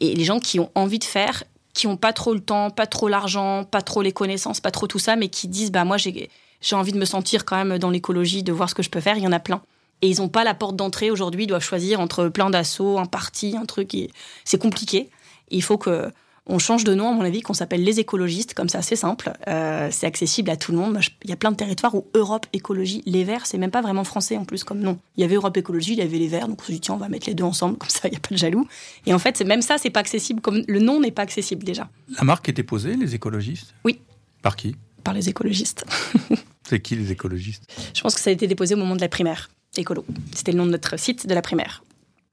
Et 0.00 0.14
les 0.14 0.24
gens 0.24 0.40
qui 0.40 0.58
ont 0.60 0.70
envie 0.74 0.98
de 0.98 1.04
faire, 1.04 1.44
qui 1.74 1.86
ont 1.86 1.98
pas 1.98 2.14
trop 2.14 2.32
le 2.32 2.40
temps, 2.40 2.70
pas 2.70 2.86
trop 2.86 3.08
l'argent, 3.08 3.64
pas 3.64 3.82
trop 3.82 4.00
les 4.00 4.12
connaissances, 4.12 4.60
pas 4.60 4.70
trop 4.70 4.86
tout 4.86 4.98
ça, 4.98 5.16
mais 5.16 5.28
qui 5.28 5.46
disent, 5.46 5.72
bah, 5.72 5.84
moi, 5.84 5.98
j'ai 5.98 6.30
envie 6.72 6.92
de 6.92 6.98
me 6.98 7.04
sentir 7.04 7.44
quand 7.44 7.62
même 7.62 7.78
dans 7.78 7.90
l'écologie, 7.90 8.42
de 8.42 8.52
voir 8.52 8.70
ce 8.70 8.74
que 8.74 8.82
je 8.82 8.88
peux 8.88 9.00
faire, 9.00 9.18
il 9.18 9.24
y 9.24 9.26
en 9.26 9.32
a 9.32 9.40
plein 9.40 9.62
et 10.02 10.08
ils 10.08 10.18
n'ont 10.18 10.28
pas 10.28 10.44
la 10.44 10.54
porte 10.54 10.76
d'entrée 10.76 11.10
aujourd'hui, 11.10 11.44
ils 11.44 11.46
doivent 11.46 11.62
choisir 11.62 12.00
entre 12.00 12.28
plein 12.28 12.50
d'assauts, 12.50 12.98
un 12.98 13.06
parti, 13.06 13.56
un 13.56 13.64
truc. 13.64 13.96
C'est 14.44 14.60
compliqué. 14.60 15.08
il 15.50 15.62
faut 15.62 15.78
que 15.78 16.10
on 16.46 16.58
change 16.58 16.82
de 16.82 16.92
nom, 16.92 17.10
à 17.10 17.12
mon 17.12 17.22
avis, 17.22 17.40
qu'on 17.40 17.54
s'appelle 17.54 17.84
les 17.84 18.00
écologistes, 18.00 18.54
comme 18.54 18.68
ça, 18.68 18.82
c'est 18.82 18.96
simple. 18.96 19.32
Euh, 19.46 19.88
c'est 19.92 20.06
accessible 20.06 20.50
à 20.50 20.56
tout 20.56 20.72
le 20.72 20.78
monde. 20.78 20.98
Il 21.22 21.30
y 21.30 21.32
a 21.32 21.36
plein 21.36 21.52
de 21.52 21.56
territoires 21.56 21.94
où 21.94 22.08
Europe 22.14 22.46
Écologie, 22.52 23.02
les 23.06 23.22
Verts, 23.22 23.46
c'est 23.46 23.58
même 23.58 23.70
pas 23.70 23.80
vraiment 23.80 24.02
français 24.02 24.36
en 24.36 24.44
plus 24.44 24.64
comme 24.64 24.80
nom. 24.80 24.98
Il 25.16 25.20
y 25.20 25.24
avait 25.24 25.36
Europe 25.36 25.56
Écologie, 25.56 25.92
il 25.92 25.98
y 25.98 26.02
avait 26.02 26.18
les 26.18 26.26
Verts, 26.26 26.48
donc 26.48 26.60
on 26.60 26.64
s'est 26.64 26.72
dit, 26.72 26.80
tiens, 26.80 26.94
on 26.94 26.98
va 26.98 27.08
mettre 27.08 27.28
les 27.28 27.34
deux 27.34 27.44
ensemble, 27.44 27.78
comme 27.78 27.90
ça, 27.90 28.00
il 28.08 28.10
n'y 28.10 28.16
a 28.16 28.20
pas 28.20 28.34
de 28.34 28.38
jaloux. 28.38 28.66
Et 29.06 29.14
en 29.14 29.20
fait, 29.20 29.40
même 29.42 29.62
ça, 29.62 29.78
c'est 29.78 29.90
pas 29.90 30.00
accessible, 30.00 30.40
comme 30.40 30.64
le 30.66 30.80
nom 30.80 30.98
n'est 30.98 31.12
pas 31.12 31.22
accessible 31.22 31.62
déjà. 31.62 31.88
La 32.18 32.24
marque 32.24 32.48
était 32.48 32.64
posée, 32.64 32.96
les 32.96 33.14
écologistes? 33.14 33.74
Oui. 33.84 34.00
Par 34.42 34.56
qui? 34.56 34.74
Par 35.04 35.14
les 35.14 35.28
écologistes. 35.28 35.84
c'est 36.64 36.80
qui 36.80 36.96
les 36.96 37.12
écologistes? 37.12 37.72
Je 37.94 38.00
pense 38.00 38.16
que 38.16 38.20
ça 38.20 38.30
a 38.30 38.32
été 38.32 38.48
déposé 38.48 38.74
au 38.74 38.78
moment 38.78 38.96
de 38.96 39.00
la 39.00 39.08
primaire 39.08 39.48
écolo. 39.80 40.04
C'était 40.34 40.52
le 40.52 40.58
nom 40.58 40.66
de 40.66 40.70
notre 40.70 40.98
site 40.98 41.26
de 41.26 41.34
la 41.34 41.42
primaire. 41.42 41.82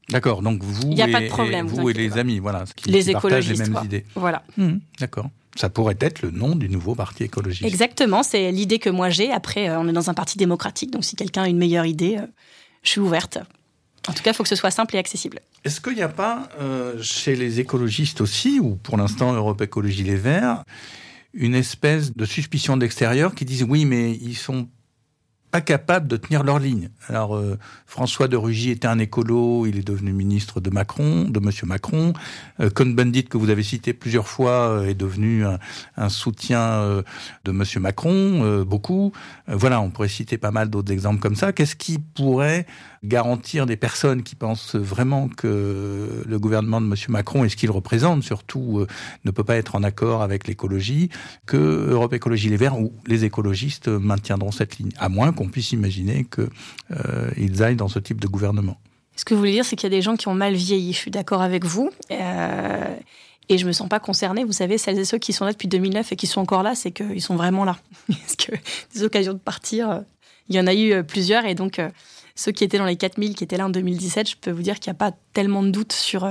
D'accord, 0.10 0.42
donc 0.42 0.64
vous, 0.64 0.92
et, 0.92 1.12
pas 1.12 1.22
de 1.22 1.28
problème, 1.28 1.68
vous, 1.68 1.90
et 1.90 1.94
les 1.94 2.18
amis, 2.18 2.40
voilà, 2.40 2.66
qui, 2.76 2.90
les 2.90 3.12
écologistes, 3.12 3.64
les 3.64 3.70
mêmes 3.70 3.84
idées. 3.86 4.06
Voilà. 4.16 4.44
Mmh, 4.58 4.78
d'accord. 5.00 5.30
Ça 5.56 5.70
pourrait 5.70 5.98
être 6.00 6.22
le 6.22 6.32
nom 6.32 6.56
du 6.56 6.70
nouveau 6.70 6.96
parti 6.96 7.24
écologiste. 7.24 7.66
Exactement, 7.66 8.24
c'est 8.24 8.52
l'idée 8.52 8.80
que 8.80 8.90
moi 8.90 9.10
j'ai. 9.10 9.32
Après, 9.32 9.70
euh, 9.70 9.80
on 9.80 9.88
est 9.88 9.94
dans 9.94 10.10
un 10.10 10.14
parti 10.14 10.38
démocratique, 10.38 10.92
donc 10.92 11.06
si 11.06 11.16
quelqu'un 11.16 11.44
a 11.44 11.48
une 11.48 11.58
meilleure 11.58 11.86
idée, 11.86 12.18
euh, 12.18 12.26
je 12.82 12.90
suis 12.90 13.02
ouverte. 13.02 13.38
En 14.08 14.14
tout 14.14 14.24
cas, 14.24 14.32
il 14.32 14.34
faut 14.34 14.44
que 14.44 14.50
ce 14.50 14.56
soit 14.56 14.72
simple 14.72 14.96
et 14.96 15.00
accessible. 15.00 15.40
Est-ce 15.64 15.82
qu'il 15.82 15.96
n'y 15.96 16.02
a 16.02 16.10
pas 16.10 16.50
euh, 16.60 17.02
chez 17.02 17.36
les 17.36 17.60
écologistes 17.60 18.22
aussi, 18.22 18.60
ou 18.60 18.76
pour 18.76 18.98
l'instant 18.98 19.34
Europe 19.34 19.62
Écologie 19.62 20.04
Les 20.04 20.16
Verts, 20.16 20.64
une 21.34 21.54
espèce 21.54 22.16
de 22.16 22.26
suspicion 22.26 22.78
d'extérieur 22.78 23.36
qui 23.36 23.46
disent 23.46 23.64
oui, 23.64 23.86
mais 23.86 24.14
ils 24.14 24.38
sont 24.38 24.68
pas 25.52 26.00
de 26.00 26.18
tenir 26.18 26.44
leur 26.44 26.60
ligne. 26.60 26.90
Alors 27.08 27.36
euh, 27.36 27.58
François 27.86 28.28
de 28.28 28.38
Rugy 28.38 28.72
était 28.72 28.88
un 28.88 29.00
écolo, 29.00 29.66
il 29.66 29.78
est 29.78 29.88
devenu 29.88 30.14
ministre 30.14 30.62
de 30.62 30.70
Macron, 30.70 31.26
de 31.26 31.40
Monsieur 31.40 31.66
Macron. 31.66 32.14
Euh, 32.60 32.70
Cohn-Bendit 32.70 33.26
que 33.26 33.38
vous 33.38 33.50
avez 33.50 33.64
cité 33.64 33.94
plusieurs 33.94 34.28
fois 34.28 34.70
euh, 34.70 34.88
est 34.88 34.94
devenu 34.94 35.44
un, 35.46 36.10
soutien 36.10 36.60
euh, 36.60 37.02
de 37.46 37.52
Monsieur 37.52 37.80
Macron, 37.80 38.64
beaucoup. 38.64 39.12
voilà, 39.48 39.82
on 39.82 39.90
pourrait 39.90 40.08
citer 40.08 40.38
pas 40.38 40.52
mal 40.52 40.70
d'autres 40.70 40.92
exemples 40.92 41.20
comme 41.20 41.36
ça. 41.36 41.52
Qu'est-ce 41.52 41.76
qui 41.76 42.00
pourrait 42.00 42.66
garantir 43.04 43.66
des 43.66 43.78
personnes 43.78 44.24
qui 44.24 44.36
pensent 44.36 44.76
vraiment 44.76 45.30
que 45.30 46.24
le 46.26 46.40
gouvernement 46.40 46.82
de 46.82 46.86
Monsieur 46.86 47.12
Macron 47.12 47.44
et 47.44 47.50
ce 47.50 47.56
qu'il 47.56 47.72
représente 47.72 48.24
surtout 48.24 48.86
ne 49.26 49.32
peut 49.32 49.44
pas 49.44 49.56
être 49.56 49.76
en 49.76 49.84
accord 49.84 50.22
avec 50.22 50.48
l'écologie, 50.48 51.10
que 51.46 51.58
Europe 51.90 52.14
Écologie 52.14 52.50
Les 52.50 52.58
Verts 52.58 52.80
ou 52.80 52.94
les 53.08 53.26
écologistes 53.26 53.88
maintiendront 53.88 54.52
cette 54.52 54.78
ligne, 54.78 54.92
à 54.98 55.10
moins 55.10 55.32
qu'on 55.32 55.48
puisse 55.48 55.72
imaginer 55.72 56.26
qu'ils 56.26 56.50
euh, 56.92 57.64
aillent 57.64 57.76
dans 57.76 57.88
ce 57.88 58.00
type 58.00 58.20
de 58.20 58.28
gouvernement. 58.28 58.78
Ce 59.16 59.26
que 59.26 59.34
vous 59.34 59.40
voulez 59.40 59.52
dire, 59.52 59.66
c'est 59.66 59.76
qu'il 59.76 59.92
y 59.92 59.94
a 59.94 59.98
des 59.98 60.02
gens 60.02 60.16
qui 60.16 60.28
ont 60.28 60.34
mal 60.34 60.54
vieilli. 60.54 60.94
Je 60.94 60.98
suis 60.98 61.12
d'accord 61.12 61.42
avec 61.42 61.66
vous. 61.66 61.90
Euh, 62.12 62.96
et 63.50 63.58
je 63.58 63.66
me 63.66 63.72
sens 63.72 63.90
pas 63.90 64.00
concernée. 64.00 64.44
Vous 64.44 64.54
savez, 64.54 64.78
celles 64.78 65.00
et 65.00 65.06
ceux 65.06 65.18
qui 65.18 65.34
sont 65.34 65.44
là 65.44 65.52
depuis 65.52 65.68
2009 65.68 66.12
et 66.12 66.16
qui 66.16 66.28
sont 66.28 66.40
encore 66.40 66.64
là, 66.64 66.76
c'est 66.76 66.92
qu'ils 66.92 67.22
sont 67.22 67.36
vraiment 67.36 67.66
là. 67.66 67.78
Parce 68.08 68.36
que 68.38 68.54
des 68.94 69.04
occasions 69.04 69.34
de 69.34 69.40
partir, 69.40 69.90
euh, 69.90 70.00
il 70.48 70.56
y 70.56 70.60
en 70.60 70.68
a 70.68 70.74
eu 70.74 71.04
plusieurs. 71.04 71.46
Et 71.46 71.56
donc, 71.56 71.82
ceux 72.40 72.52
qui 72.52 72.64
étaient 72.64 72.78
dans 72.78 72.86
les 72.86 72.96
4000, 72.96 73.36
qui 73.36 73.44
étaient 73.44 73.58
là 73.58 73.66
en 73.66 73.70
2017, 73.70 74.30
je 74.30 74.36
peux 74.38 74.52
vous 74.52 74.62
dire 74.62 74.80
qu'il 74.80 74.92
n'y 74.92 74.96
a 74.96 75.00
pas 75.00 75.12
tellement 75.34 75.62
de 75.62 75.70
doute 75.72 75.92
sur 75.92 76.26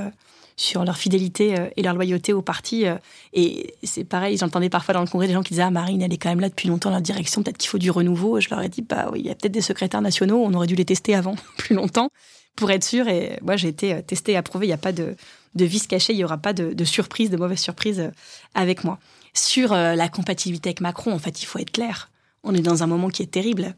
sur 0.58 0.84
leur 0.84 0.96
fidélité 0.96 1.58
euh, 1.58 1.68
et 1.76 1.82
leur 1.82 1.94
loyauté 1.94 2.32
au 2.32 2.42
parti. 2.42 2.86
Euh, 2.86 2.96
et 3.32 3.74
c'est 3.84 4.04
pareil, 4.04 4.36
j'entendais 4.36 4.68
parfois 4.68 4.92
dans 4.92 5.00
le 5.00 5.06
congrès 5.06 5.28
des 5.28 5.32
gens 5.32 5.42
qui 5.42 5.50
disaient 5.50 5.62
Ah, 5.62 5.70
Marine, 5.70 6.02
elle 6.02 6.12
est 6.12 6.18
quand 6.18 6.28
même 6.28 6.40
là 6.40 6.48
depuis 6.48 6.68
longtemps, 6.68 6.90
la 6.90 7.00
direction, 7.00 7.42
peut-être 7.42 7.58
qu'il 7.58 7.70
faut 7.70 7.78
du 7.78 7.90
renouveau. 7.90 8.40
Je 8.40 8.50
leur 8.50 8.60
ai 8.60 8.68
dit 8.68 8.82
Bah 8.82 9.08
oui, 9.12 9.20
il 9.20 9.26
y 9.26 9.30
a 9.30 9.34
peut-être 9.34 9.52
des 9.52 9.62
secrétaires 9.62 10.02
nationaux, 10.02 10.42
on 10.44 10.52
aurait 10.54 10.66
dû 10.66 10.74
les 10.74 10.84
tester 10.84 11.14
avant, 11.14 11.36
plus 11.56 11.74
longtemps, 11.74 12.10
pour 12.56 12.70
être 12.70 12.84
sûr. 12.84 13.06
Et 13.08 13.38
moi, 13.42 13.56
j'ai 13.56 13.68
été 13.68 13.94
euh, 13.94 14.02
testée 14.02 14.32
et 14.32 14.36
approuvée, 14.36 14.66
il 14.66 14.70
n'y 14.70 14.74
a 14.74 14.78
pas 14.78 14.92
de, 14.92 15.14
de 15.54 15.64
vice 15.64 15.86
caché, 15.86 16.12
il 16.12 16.16
n'y 16.16 16.24
aura 16.24 16.38
pas 16.38 16.52
de, 16.52 16.72
de 16.72 16.84
surprise, 16.84 17.30
de 17.30 17.36
mauvaise 17.36 17.60
surprise 17.60 18.10
avec 18.54 18.84
moi. 18.84 18.98
Sur 19.34 19.74
la 19.74 20.08
compatibilité 20.08 20.70
avec 20.70 20.80
Macron, 20.80 21.12
en 21.12 21.18
fait, 21.18 21.42
il 21.42 21.46
faut 21.46 21.60
être 21.60 21.70
clair. 21.70 22.10
On 22.42 22.54
est 22.54 22.60
dans 22.60 22.82
un 22.82 22.88
moment 22.88 23.08
qui 23.08 23.22
est 23.22 23.26
terrible. 23.26 23.76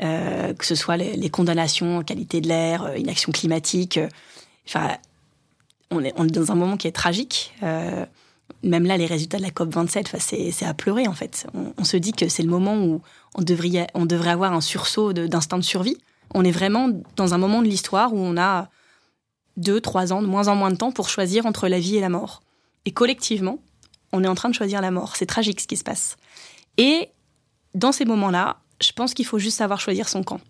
Que 0.00 0.64
ce 0.64 0.74
soit 0.74 0.96
les, 0.96 1.30
condamnations, 1.30 2.02
qualité 2.02 2.40
de 2.40 2.48
l'air, 2.48 2.96
inaction 2.96 3.32
climatique. 3.32 4.00
Enfin, 4.66 4.96
on 5.90 6.02
est, 6.04 6.12
dans 6.12 6.52
un 6.52 6.54
moment 6.54 6.76
qui 6.76 6.86
est 6.86 6.92
tragique. 6.92 7.54
Euh, 7.62 8.06
même 8.62 8.84
là, 8.84 8.96
les 8.96 9.06
résultats 9.06 9.38
de 9.38 9.42
la 9.42 9.50
COP27, 9.50 10.52
c'est 10.52 10.66
à 10.66 10.74
pleurer 10.74 11.06
en 11.08 11.12
fait. 11.12 11.46
On, 11.78 11.84
se 11.84 11.96
dit 11.96 12.12
que 12.12 12.28
c'est 12.28 12.42
le 12.42 12.50
moment 12.50 12.76
où 12.76 13.00
on 13.34 13.42
devrait, 13.42 13.86
on 13.94 14.06
devrait 14.06 14.30
avoir 14.30 14.52
un 14.52 14.60
sursaut 14.60 15.12
d'instinct 15.12 15.58
de, 15.58 15.64
survie. 15.64 15.96
On 16.34 16.44
est 16.44 16.50
vraiment 16.50 16.88
dans 17.16 17.34
un 17.34 17.38
moment 17.38 17.62
de 17.62 17.68
l'histoire 17.68 18.12
où 18.12 18.18
on 18.18 18.36
a 18.36 18.68
deux, 19.56 19.80
trois 19.80 20.12
ans, 20.12 20.22
de 20.22 20.26
moins 20.26 20.48
en 20.48 20.56
moins 20.56 20.70
de 20.70 20.76
temps 20.76 20.92
pour 20.92 21.08
choisir 21.08 21.46
entre 21.46 21.68
la 21.68 21.78
vie 21.78 21.96
et 21.96 22.00
la 22.00 22.08
mort. 22.08 22.42
Et 22.84 22.92
collectivement, 22.92 23.58
on 24.12 24.24
est 24.24 24.28
en 24.28 24.34
train 24.34 24.48
de 24.48 24.54
choisir 24.54 24.80
la 24.80 24.90
mort. 24.90 25.16
C'est 25.16 25.26
tragique 25.26 25.60
ce 25.60 25.66
qui 25.66 25.76
se 25.76 25.84
passe. 25.84 26.16
Et 26.76 27.10
dans 27.74 27.92
ces 27.92 28.04
moments-là, 28.04 28.58
je 28.80 28.92
pense 28.92 29.14
qu'il 29.14 29.26
faut 29.26 29.38
juste 29.38 29.58
savoir 29.58 29.80
choisir 29.80 30.08
son 30.08 30.22
camp. 30.22 30.40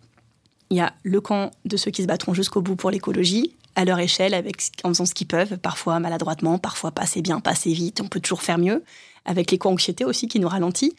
Il 0.71 0.77
y 0.77 0.81
a 0.81 0.93
le 1.03 1.21
camp 1.21 1.51
de 1.65 1.77
ceux 1.77 1.91
qui 1.91 2.03
se 2.03 2.07
battront 2.07 2.33
jusqu'au 2.33 2.63
bout 2.63 2.77
pour 2.77 2.91
l'écologie, 2.91 3.57
à 3.75 3.85
leur 3.85 3.99
échelle, 3.99 4.35
avec, 4.35 4.63
en 4.85 4.89
faisant 4.89 5.07
ce 5.07 5.15
qu'ils 5.15 5.27
peuvent, 5.27 5.59
parfois 5.59 5.99
maladroitement, 6.01 6.59
parfois 6.59 6.93
pas 6.93 7.03
assez 7.03 7.23
bien, 7.23 7.41
pas 7.41 7.51
assez 7.51 7.73
vite, 7.73 8.01
on 8.01 8.09
peut 8.09 8.21
toujours 8.21 8.43
faire 8.43 8.59
mieux, 8.59 8.85
avec 9.25 9.51
l'éco-anxiété 9.51 10.05
aussi 10.05 10.29
qui 10.29 10.41
nous 10.41 10.49
ralentit. 10.49 10.95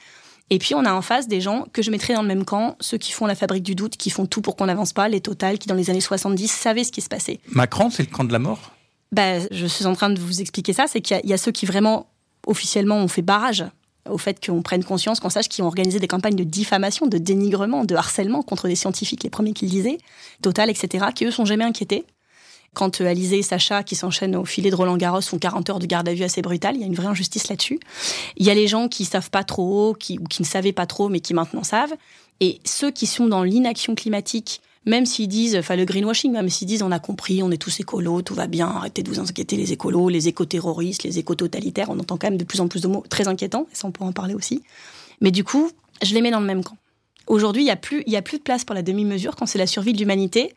Et 0.50 0.60
puis 0.60 0.76
on 0.76 0.84
a 0.84 0.94
en 0.94 1.02
face 1.02 1.30
des 1.30 1.40
gens 1.40 1.66
que 1.72 1.82
je 1.82 1.92
mettrais 1.92 2.14
dans 2.14 2.22
le 2.22 2.28
même 2.28 2.44
camp, 2.44 2.76
ceux 2.82 2.98
qui 2.98 3.14
font 3.14 3.26
la 3.26 3.36
fabrique 3.36 3.64
du 3.64 3.76
doute, 3.76 3.96
qui 3.96 4.10
font 4.10 4.26
tout 4.26 4.42
pour 4.42 4.58
qu'on 4.58 4.66
n'avance 4.66 4.92
pas, 4.92 5.08
les 5.08 5.22
Total, 5.22 5.58
qui 5.58 5.68
dans 5.68 5.76
les 5.76 5.90
années 5.90 6.02
70 6.02 6.50
savaient 6.50 6.84
ce 6.84 6.92
qui 6.92 7.02
se 7.02 7.08
passait. 7.08 7.40
Macron, 7.52 7.90
c'est 7.90 8.04
le 8.04 8.14
camp 8.14 8.26
de 8.26 8.34
la 8.34 8.40
mort? 8.40 8.72
Bah, 9.14 9.40
Je 9.50 9.66
suis 9.66 9.86
en 9.86 9.94
train 9.94 10.10
de 10.10 10.20
vous 10.20 10.42
expliquer 10.42 10.74
ça, 10.74 10.88
c'est 10.88 11.00
qu'il 11.00 11.22
y, 11.24 11.34
a 11.34 11.38
ceux 11.38 11.54
qui 11.54 11.66
vraiment, 11.66 12.08
officiellement, 12.46 12.98
ont 12.98 13.08
fait 13.08 13.22
barrage 13.22 13.66
au 14.10 14.18
fait 14.18 14.44
qu'on 14.46 14.62
prenne 14.62 14.84
conscience, 14.84 15.20
qu'on 15.20 15.30
sache 15.30 15.50
qu'ils 15.50 15.64
ont 15.64 15.68
organisé 15.68 16.00
des 16.00 16.08
campagnes 16.08 16.36
de 16.36 16.44
diffamation, 16.44 17.08
de 17.08 17.18
dénigrement, 17.18 17.86
de 17.86 17.96
harcèlement 17.96 18.42
contre 18.42 18.68
des 18.68 18.76
scientifiques, 18.76 19.24
les 19.24 19.30
premiers 19.30 19.54
qui 19.54 19.66
le 19.66 19.72
disaient, 19.72 19.98
Total, 20.42 20.70
etc., 20.70 21.08
qui 21.14 21.26
eux 21.26 21.32
sont 21.32 21.46
jamais 21.46 21.64
inquiétés. 21.64 22.06
Quand 22.74 23.02
euh, 23.02 23.06
Alizé 23.06 23.40
et 23.40 23.44
Sacha, 23.44 23.84
qui 23.84 23.96
s'enchaînent 23.96 24.36
au 24.36 24.46
filet 24.46 24.70
de 24.70 24.76
Roland 24.76 24.98
Garros, 24.98 25.22
font 25.22 25.38
40 25.38 25.70
heures 25.70 25.80
de 25.80 25.86
garde 25.86 26.08
à 26.08 26.14
vue 26.14 26.24
assez 26.24 26.42
brutale, 26.42 26.76
il 26.76 26.82
y 26.82 26.84
a 26.84 26.88
une 26.88 26.96
vraie 26.96 27.08
injustice 27.08 27.50
là-dessus. 27.50 27.80
Il 28.38 28.46
y 28.46 28.50
a 28.50 28.54
les 28.54 28.68
gens 28.68 28.88
qui 28.88 29.06
savent 29.06 29.30
pas 29.30 29.44
trop, 29.44 29.94
qui, 29.94 30.20
ou 30.20 30.24
qui 30.24 30.42
ne 30.42 30.48
savaient 30.48 30.72
pas 30.72 30.86
trop, 30.86 31.10
mais 31.10 31.20
qui 31.20 31.34
maintenant 31.34 31.64
savent. 31.64 31.94
Et 32.40 32.60
ceux 32.66 32.90
qui 32.90 33.08
sont 33.08 33.28
dans 33.28 33.44
l'inaction 33.44 33.94
climatique, 33.94 34.62
même 34.86 35.06
s'ils 35.06 35.28
disent, 35.28 35.56
enfin 35.56 35.76
le 35.76 35.86
greenwashing, 35.86 36.32
même 36.32 36.50
s'ils 36.50 36.68
disent 36.68 36.82
on 36.82 36.92
a 36.92 37.00
compris, 37.00 37.44
on 37.44 37.52
est 37.52 37.58
tous 37.58 37.80
écolos, 37.80 38.22
tout 38.22 38.34
va 38.34 38.48
bien, 38.48 38.68
arrêtez 38.68 39.04
de 39.04 39.10
vous 39.10 39.20
inquiéter 39.20 39.56
les 39.56 39.72
écolos, 39.72 40.10
les 40.10 40.28
éco-terroristes, 40.28 41.04
les 41.04 41.20
éco-totalitaires, 41.20 41.90
on 41.90 42.00
entend 42.00 42.18
quand 42.18 42.28
même 42.28 42.38
de 42.38 42.44
plus 42.44 42.62
en 42.62 42.68
plus 42.68 42.82
de 42.82 42.88
mots 42.88 43.04
très 43.10 43.28
inquiétants, 43.28 43.68
et 43.72 43.76
ça 43.76 43.88
on 43.88 43.92
pourra 43.92 44.10
en 44.10 44.14
parler 44.14 44.34
aussi. 44.34 44.64
Mais 45.22 45.32
du 45.32 45.44
coup, 45.44 45.70
je 46.02 46.14
les 46.14 46.22
mets 46.22 46.32
dans 46.32 46.40
le 46.40 46.48
même 46.48 46.64
camp. 46.64 46.78
Aujourd'hui, 47.28 47.62
il 47.62 47.66
n'y 47.66 47.72
a, 47.72 47.76
plus, 47.76 48.04
a 48.14 48.22
plus 48.22 48.40
de 48.40 48.44
place 48.44 48.66
pour 48.66 48.74
la 48.74 48.82
demi-mesure 48.82 49.36
quand 49.36 49.46
c'est 49.46 49.60
la 49.60 49.68
survie 49.68 49.94
de 49.94 50.00
l'humanité, 50.00 50.54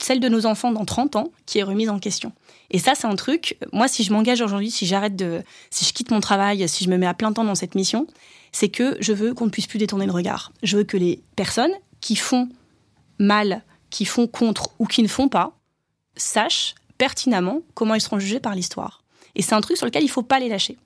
celle 0.00 0.20
de 0.20 0.28
nos 0.28 0.44
enfants 0.44 0.70
dans 0.70 0.84
30 0.84 1.16
ans, 1.16 1.32
qui 1.46 1.58
est 1.58 1.62
remise 1.62 1.88
en 1.88 1.98
question. 1.98 2.32
Et 2.70 2.78
ça, 2.78 2.94
c'est 2.94 3.06
un 3.06 3.16
truc, 3.16 3.56
moi, 3.72 3.88
si 3.88 4.04
je 4.04 4.12
m'engage 4.12 4.42
aujourd'hui, 4.42 4.70
si 4.70 4.86
j'arrête 4.86 5.16
de. 5.16 5.42
si 5.70 5.84
je 5.84 5.92
quitte 5.92 6.10
mon 6.10 6.20
travail, 6.20 6.68
si 6.68 6.84
je 6.84 6.90
me 6.90 6.98
mets 6.98 7.06
à 7.06 7.14
plein 7.14 7.32
temps 7.32 7.44
dans 7.44 7.54
cette 7.54 7.74
mission, 7.74 8.06
c'est 8.52 8.68
que 8.68 8.96
je 9.00 9.12
veux 9.12 9.34
qu'on 9.34 9.46
ne 9.46 9.50
puisse 9.50 9.66
plus 9.66 9.78
détourner 9.78 10.06
le 10.06 10.12
regard. 10.12 10.52
Je 10.62 10.76
veux 10.76 10.84
que 10.84 10.96
les 10.96 11.22
personnes 11.34 11.72
qui 12.00 12.14
font 12.14 12.48
mal, 13.18 13.62
qui 13.90 14.04
font 14.04 14.26
contre 14.26 14.70
ou 14.78 14.86
qui 14.86 15.02
ne 15.02 15.08
font 15.08 15.28
pas, 15.28 15.56
sachent 16.16 16.74
pertinemment 16.98 17.60
comment 17.74 17.94
ils 17.94 18.00
seront 18.00 18.18
jugés 18.18 18.40
par 18.40 18.54
l'histoire. 18.54 19.02
Et 19.34 19.42
c'est 19.42 19.54
un 19.54 19.60
truc 19.60 19.76
sur 19.76 19.86
lequel 19.86 20.02
il 20.02 20.06
ne 20.06 20.10
faut 20.10 20.22
pas 20.22 20.38
les 20.38 20.48
lâcher. 20.48 20.76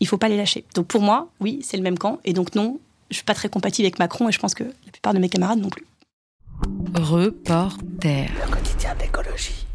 Il 0.00 0.04
ne 0.04 0.08
faut 0.08 0.18
pas 0.18 0.28
les 0.28 0.36
lâcher. 0.36 0.64
Donc 0.74 0.86
pour 0.86 1.02
moi, 1.02 1.30
oui, 1.40 1.60
c'est 1.62 1.76
le 1.76 1.82
même 1.82 1.98
camp. 1.98 2.18
Et 2.24 2.32
donc 2.32 2.54
non, 2.54 2.78
je 3.10 3.14
ne 3.14 3.16
suis 3.16 3.24
pas 3.24 3.34
très 3.34 3.48
compatible 3.48 3.86
avec 3.86 3.98
Macron 3.98 4.28
et 4.28 4.32
je 4.32 4.38
pense 4.38 4.54
que 4.54 4.64
la 4.64 4.92
plupart 4.92 5.14
de 5.14 5.18
mes 5.18 5.28
camarades 5.28 5.58
non 5.58 5.68
plus. 5.68 5.86
Reporter. 6.94 8.30
Le 8.44 8.50
quotidien 8.50 8.94
d'écologie. 8.94 9.66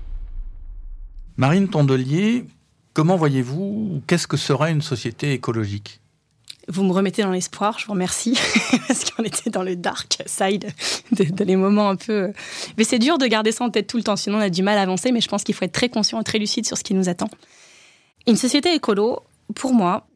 Marine 1.38 1.68
Tondelier, 1.68 2.46
comment 2.94 3.18
voyez-vous, 3.18 4.02
qu'est-ce 4.08 4.28
que 4.28 4.38
sera 4.38 4.70
une 4.70 4.82
société 4.82 5.34
écologique? 5.34 6.00
Vous 6.68 6.84
me 6.84 6.92
remettez 6.92 7.22
dans 7.22 7.32
l'espoir, 7.32 7.80
je 7.80 7.86
vous 7.86 7.94
remercie, 7.94 8.38
parce 8.88 9.10
qu'on 9.10 9.24
était 9.24 9.50
dans 9.50 9.64
le 9.64 9.76
dark 9.76 10.22
side, 10.26 10.68
de, 11.12 11.44
les 11.44 11.56
moments 11.56 11.90
un 11.90 11.96
peu... 11.96 12.34
Mais 12.78 12.84
c'est 12.84 13.00
dur 13.00 13.18
de 13.18 13.28
garder 13.28 13.52
ça 13.52 13.64
en 13.64 13.70
tête 13.70 13.88
tout 13.88 13.98
le 13.98 14.04
temps, 14.04 14.16
sinon 14.16 14.38
on 14.38 14.42
a 14.42 14.50
du 14.50 14.64
mal 14.64 14.78
à 14.78 14.82
avancer, 14.82 15.12
mais 15.12 15.22
je 15.22 15.28
pense 15.28 15.44
qu'il 15.44 15.54
faut 15.54 15.66
être 15.66 15.72
très 15.72 15.90
conscient 15.90 16.20
et 16.20 16.24
très 16.24 16.40
lucide 16.40 16.66
sur 16.66 16.78
ce 16.78 16.84
qui 16.84 16.94
nous 16.94 17.10
attend. 17.10 17.30
Une 18.28 18.36
société 18.36 18.74
écolo, 18.74 19.22
pour 19.54 19.74
moi, 19.74 20.08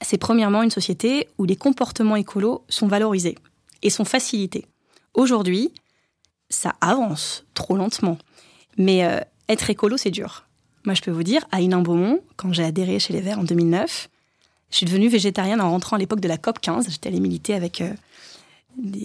c'est 0.00 0.18
premièrement 0.18 0.62
une 0.62 0.70
société 0.70 1.28
où 1.38 1.44
les 1.44 1.56
comportements 1.56 2.16
écolos 2.16 2.64
sont 2.68 2.86
valorisés 2.86 3.36
et 3.82 3.90
sont 3.90 4.04
facilités. 4.04 4.66
Aujourd'hui, 5.14 5.72
ça 6.48 6.74
avance 6.80 7.44
trop 7.54 7.76
lentement, 7.76 8.18
mais 8.78 9.04
euh, 9.04 9.20
être 9.48 9.70
écolo, 9.70 9.96
c'est 9.96 10.10
dur. 10.10 10.46
Moi, 10.84 10.94
je 10.94 11.02
peux 11.02 11.10
vous 11.10 11.24
dire, 11.24 11.44
à 11.50 11.60
Hénin-Beaumont, 11.60 12.20
quand 12.36 12.52
j'ai 12.52 12.62
adhéré 12.62 13.00
chez 13.00 13.12
les 13.12 13.20
Verts 13.20 13.40
en 13.40 13.44
2009, 13.44 14.08
je 14.70 14.76
suis 14.78 14.86
devenue 14.86 15.08
végétarienne 15.08 15.60
en 15.60 15.70
rentrant 15.70 15.96
à 15.96 15.98
l'époque 15.98 16.20
de 16.20 16.28
la 16.28 16.38
COP 16.38 16.60
15. 16.60 16.86
J'étais 16.90 17.08
allée 17.08 17.20
militer 17.20 17.54
avec 17.54 17.80
euh, 17.80 17.92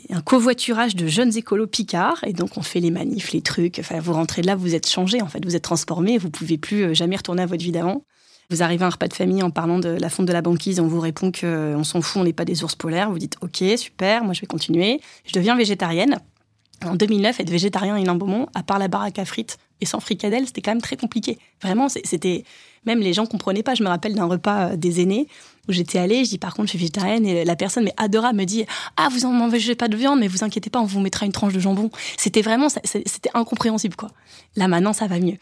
un 0.10 0.22
covoiturage 0.22 0.96
de 0.96 1.08
jeunes 1.08 1.36
écolos 1.38 1.68
picards. 1.68 2.24
Et 2.26 2.34
donc, 2.34 2.58
on 2.58 2.62
fait 2.62 2.80
les 2.80 2.92
manifs, 2.92 3.32
les 3.32 3.42
trucs. 3.42 3.80
Enfin, 3.80 4.00
vous 4.00 4.14
rentrez 4.14 4.42
de 4.42 4.48
là, 4.48 4.56
vous 4.56 4.76
êtes 4.76 4.90
changé, 4.90 5.22
en 5.22 5.28
fait. 5.28 5.44
Vous 5.46 5.56
êtes 5.56 5.64
transformé. 5.64 6.18
Vous 6.18 6.30
pouvez 6.30 6.58
plus 6.58 6.84
euh, 6.84 6.94
jamais 6.94 7.16
retourner 7.16 7.44
à 7.44 7.46
votre 7.46 7.64
vie 7.64 7.72
d'avant. 7.72 8.04
Vous 8.50 8.64
arrivez 8.64 8.84
à 8.84 8.88
un 8.88 8.90
repas 8.90 9.08
de 9.08 9.14
famille 9.14 9.44
en 9.44 9.50
parlant 9.50 9.80
de 9.80 9.90
la 9.90 10.10
fonte 10.10 10.26
de 10.26 10.34
la 10.34 10.42
banquise. 10.42 10.80
On 10.80 10.88
vous 10.88 11.00
répond 11.00 11.32
qu'on 11.32 11.48
euh, 11.48 11.84
s'en 11.84 12.02
fout, 12.02 12.22
on 12.22 12.26
n'est 12.26 12.34
pas 12.34 12.44
des 12.44 12.64
ours 12.64 12.76
polaires. 12.76 13.10
Vous 13.10 13.20
dites, 13.20 13.38
OK, 13.42 13.64
super, 13.78 14.26
moi 14.26 14.34
je 14.34 14.42
vais 14.42 14.48
continuer. 14.48 15.00
Je 15.26 15.32
deviens 15.32 15.56
végétarienne. 15.56 16.18
En 16.84 16.96
2009, 16.96 17.40
être 17.40 17.50
végétarien 17.50 17.96
à 17.96 18.14
Beaumont, 18.16 18.48
à 18.56 18.64
part 18.64 18.80
la 18.80 18.88
baraque 18.88 19.20
à 19.20 19.26
frites 19.26 19.58
et 19.82 19.86
sans 19.86 20.00
fricadelle, 20.00 20.48
c'était 20.48 20.62
quand 20.62 20.72
même 20.72 20.82
très 20.82 20.98
compliqué. 20.98 21.38
Vraiment, 21.62 21.90
c'était 21.90 22.44
même 22.86 23.00
les 23.00 23.14
gens 23.14 23.26
comprenaient 23.26 23.64
pas. 23.64 23.76
Je 23.76 23.84
me 23.84 23.88
rappelle 23.88 24.16
d'un 24.16 24.26
repas 24.26 24.76
des 24.76 25.00
aînés 25.00 25.28
où 25.68 25.72
j'étais 25.72 26.00
allée, 26.00 26.26
je 26.26 26.32
dis 26.32 26.38
par 26.38 26.54
contre 26.54 26.68
je 26.68 26.72
suis 26.72 26.80
végétarienne 26.80 27.26
et 27.26 27.46
la 27.46 27.56
personne 27.56 27.84
mais 27.84 27.94
adorable 27.98 28.40
me 28.40 28.46
dit 28.46 28.66
ah 28.98 29.10
vous 29.12 29.26
en 29.26 29.32
mangez 29.32 29.76
pas 29.76 29.88
de 29.88 29.96
viande 29.96 30.20
mais 30.20 30.28
vous 30.28 30.44
inquiétez 30.44 30.70
pas 30.70 30.80
on 30.80 30.86
vous 30.86 31.00
mettra 31.00 31.26
une 31.26 31.32
tranche 31.32 31.54
de 31.54 31.60
jambon. 31.60 31.90
C'était 32.18 32.42
vraiment 32.42 32.68
c'était 32.70 33.30
incompréhensible 33.34 33.96
quoi. 33.96 34.10
Là 34.56 34.68
maintenant 34.68 34.94
ça 34.94 35.08
va 35.08 35.20
mieux. 35.20 35.38